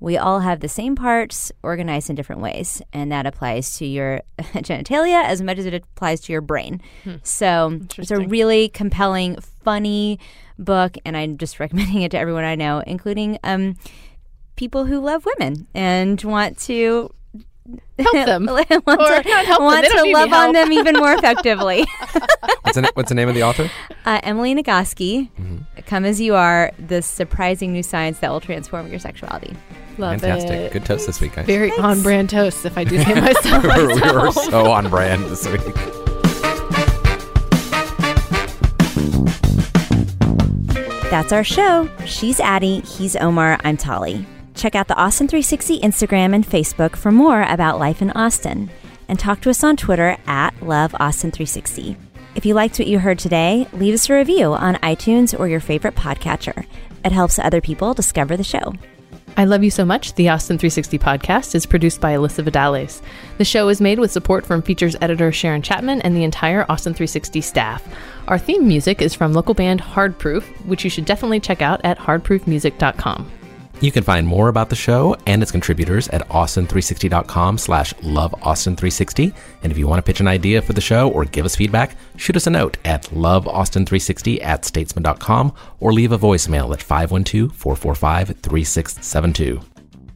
We 0.00 0.18
all 0.18 0.40
have 0.40 0.60
the 0.60 0.68
same 0.68 0.96
parts 0.96 1.50
organized 1.62 2.10
in 2.10 2.16
different 2.16 2.42
ways, 2.42 2.82
and 2.92 3.10
that 3.10 3.24
applies 3.24 3.78
to 3.78 3.86
your 3.86 4.20
genitalia 4.38 5.24
as 5.24 5.40
much 5.40 5.56
as 5.56 5.64
it 5.64 5.72
applies 5.72 6.20
to 6.22 6.32
your 6.32 6.42
brain. 6.42 6.82
So 7.22 7.80
it's 7.96 8.10
a 8.10 8.20
really 8.20 8.68
compelling, 8.68 9.36
funny 9.40 10.18
book, 10.58 10.98
and 11.06 11.16
I'm 11.16 11.38
just 11.38 11.58
recommending 11.60 12.02
it 12.02 12.10
to 12.10 12.18
everyone 12.18 12.44
I 12.44 12.54
know, 12.54 12.80
including 12.80 13.38
um, 13.44 13.78
people 14.56 14.84
who 14.86 15.00
love 15.00 15.24
women 15.26 15.66
and 15.74 16.22
want 16.22 16.58
to 16.60 17.12
Help 17.98 18.12
them. 18.26 18.44
want 18.46 18.70
Or 18.70 19.22
to, 19.22 19.28
not 19.28 19.46
help 19.46 19.62
want 19.62 19.82
they 19.82 19.88
to 19.88 20.12
love 20.12 20.32
on 20.32 20.52
them 20.52 20.70
even 20.72 20.96
more 20.96 21.12
effectively. 21.14 21.86
What's 22.62 22.76
the, 22.76 22.90
what's 22.94 23.08
the 23.08 23.14
name 23.14 23.28
of 23.28 23.34
the 23.34 23.42
author? 23.42 23.70
uh, 24.04 24.20
Emily 24.22 24.54
Nagoski, 24.54 25.28
Come 25.86 26.04
As 26.04 26.20
You 26.20 26.34
Are, 26.34 26.72
the 26.78 27.00
surprising 27.02 27.72
new 27.72 27.82
science 27.82 28.18
that 28.18 28.30
will 28.30 28.40
transform 28.40 28.88
your 28.88 28.98
sexuality. 28.98 29.54
Love 29.96 30.20
Fantastic. 30.20 30.50
it. 30.50 30.72
Good 30.72 30.84
toast 30.84 31.06
this 31.06 31.20
week, 31.20 31.34
guys. 31.36 31.46
Very 31.46 31.70
on 31.72 32.02
brand 32.02 32.30
toast, 32.30 32.64
if 32.66 32.76
I 32.76 32.84
do 32.84 33.02
say 33.02 33.14
myself. 33.20 33.62
we 33.62 33.68
were 33.68 34.24
myself. 34.26 34.34
so 34.50 34.70
on 34.72 34.88
brand 34.90 35.24
this 35.26 35.46
week. 35.46 35.60
That's 41.10 41.32
our 41.32 41.44
show. 41.44 41.88
She's 42.06 42.40
Addie, 42.40 42.80
he's 42.80 43.14
Omar, 43.16 43.58
I'm 43.64 43.76
Tolly. 43.76 44.26
Check 44.64 44.76
out 44.76 44.88
the 44.88 44.96
Austin 44.96 45.28
360 45.28 45.80
Instagram 45.80 46.34
and 46.34 46.42
Facebook 46.42 46.96
for 46.96 47.12
more 47.12 47.42
about 47.42 47.78
life 47.78 48.00
in 48.00 48.10
Austin. 48.12 48.70
And 49.08 49.18
talk 49.18 49.42
to 49.42 49.50
us 49.50 49.62
on 49.62 49.76
Twitter 49.76 50.16
at 50.26 50.54
LoveAustin360. 50.60 51.98
If 52.34 52.46
you 52.46 52.54
liked 52.54 52.78
what 52.78 52.88
you 52.88 52.98
heard 52.98 53.18
today, 53.18 53.68
leave 53.74 53.92
us 53.92 54.08
a 54.08 54.14
review 54.14 54.54
on 54.54 54.76
iTunes 54.76 55.38
or 55.38 55.48
your 55.48 55.60
favorite 55.60 55.96
podcatcher. 55.96 56.64
It 57.04 57.12
helps 57.12 57.38
other 57.38 57.60
people 57.60 57.92
discover 57.92 58.38
the 58.38 58.42
show. 58.42 58.72
I 59.36 59.44
Love 59.44 59.62
You 59.62 59.70
So 59.70 59.84
Much, 59.84 60.14
the 60.14 60.30
Austin 60.30 60.56
360 60.56 60.98
podcast, 60.98 61.54
is 61.54 61.66
produced 61.66 62.00
by 62.00 62.14
Alyssa 62.14 62.42
Vidales. 62.42 63.02
The 63.36 63.44
show 63.44 63.68
is 63.68 63.82
made 63.82 63.98
with 63.98 64.12
support 64.12 64.46
from 64.46 64.62
features 64.62 64.96
editor 65.02 65.30
Sharon 65.30 65.60
Chapman 65.60 66.00
and 66.00 66.16
the 66.16 66.24
entire 66.24 66.64
Austin 66.70 66.94
360 66.94 67.42
staff. 67.42 67.86
Our 68.28 68.38
theme 68.38 68.66
music 68.66 69.02
is 69.02 69.12
from 69.12 69.34
local 69.34 69.52
band 69.52 69.82
Hardproof, 69.82 70.44
which 70.64 70.84
you 70.84 70.88
should 70.88 71.04
definitely 71.04 71.40
check 71.40 71.60
out 71.60 71.82
at 71.84 71.98
hardproofmusic.com. 71.98 73.30
You 73.80 73.92
can 73.92 74.02
find 74.02 74.26
more 74.26 74.48
about 74.48 74.70
the 74.70 74.76
show 74.76 75.16
and 75.26 75.42
its 75.42 75.52
contributors 75.52 76.08
at 76.08 76.26
austin360.com 76.28 77.58
slash 77.58 77.92
loveaustin360. 77.94 79.34
And 79.62 79.72
if 79.72 79.78
you 79.78 79.86
want 79.86 79.98
to 79.98 80.02
pitch 80.02 80.20
an 80.20 80.28
idea 80.28 80.62
for 80.62 80.72
the 80.72 80.80
show 80.80 81.10
or 81.10 81.24
give 81.24 81.44
us 81.44 81.56
feedback, 81.56 81.96
shoot 82.16 82.36
us 82.36 82.46
a 82.46 82.50
note 82.50 82.78
at 82.84 83.02
loveaustin360 83.04 84.42
at 84.42 84.64
statesman.com 84.64 85.52
or 85.80 85.92
leave 85.92 86.12
a 86.12 86.18
voicemail 86.18 86.72
at 86.72 86.80
512-445-3672. 86.80 89.64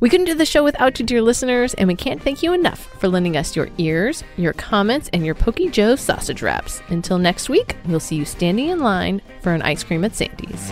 We 0.01 0.09
couldn't 0.09 0.27
do 0.27 0.35
the 0.35 0.47
show 0.47 0.63
without 0.63 1.01
you, 1.01 1.05
dear 1.05 1.21
listeners, 1.21 1.75
and 1.75 1.89
we 1.89 1.97
can't 1.97 2.23
thank 2.23 2.41
you 2.41 2.53
enough 2.53 2.87
for 3.01 3.09
lending 3.09 3.37
us 3.37 3.57
your 3.57 3.69
ears, 3.79 4.23
your 4.37 4.53
comments, 4.53 5.11
and 5.13 5.27
your 5.27 5.35
Pokey 5.35 5.71
Joe 5.71 5.97
sausage 5.97 6.41
wraps. 6.41 6.81
Until 6.89 7.19
next 7.19 7.49
week, 7.49 7.77
we'll 7.87 7.99
see 7.99 8.15
you 8.15 8.25
standing 8.25 8.69
in 8.69 8.79
line 8.79 9.21
for 9.43 9.53
an 9.53 9.63
ice 9.63 9.83
cream 9.83 10.05
at 10.05 10.15
Sandy's. 10.15 10.71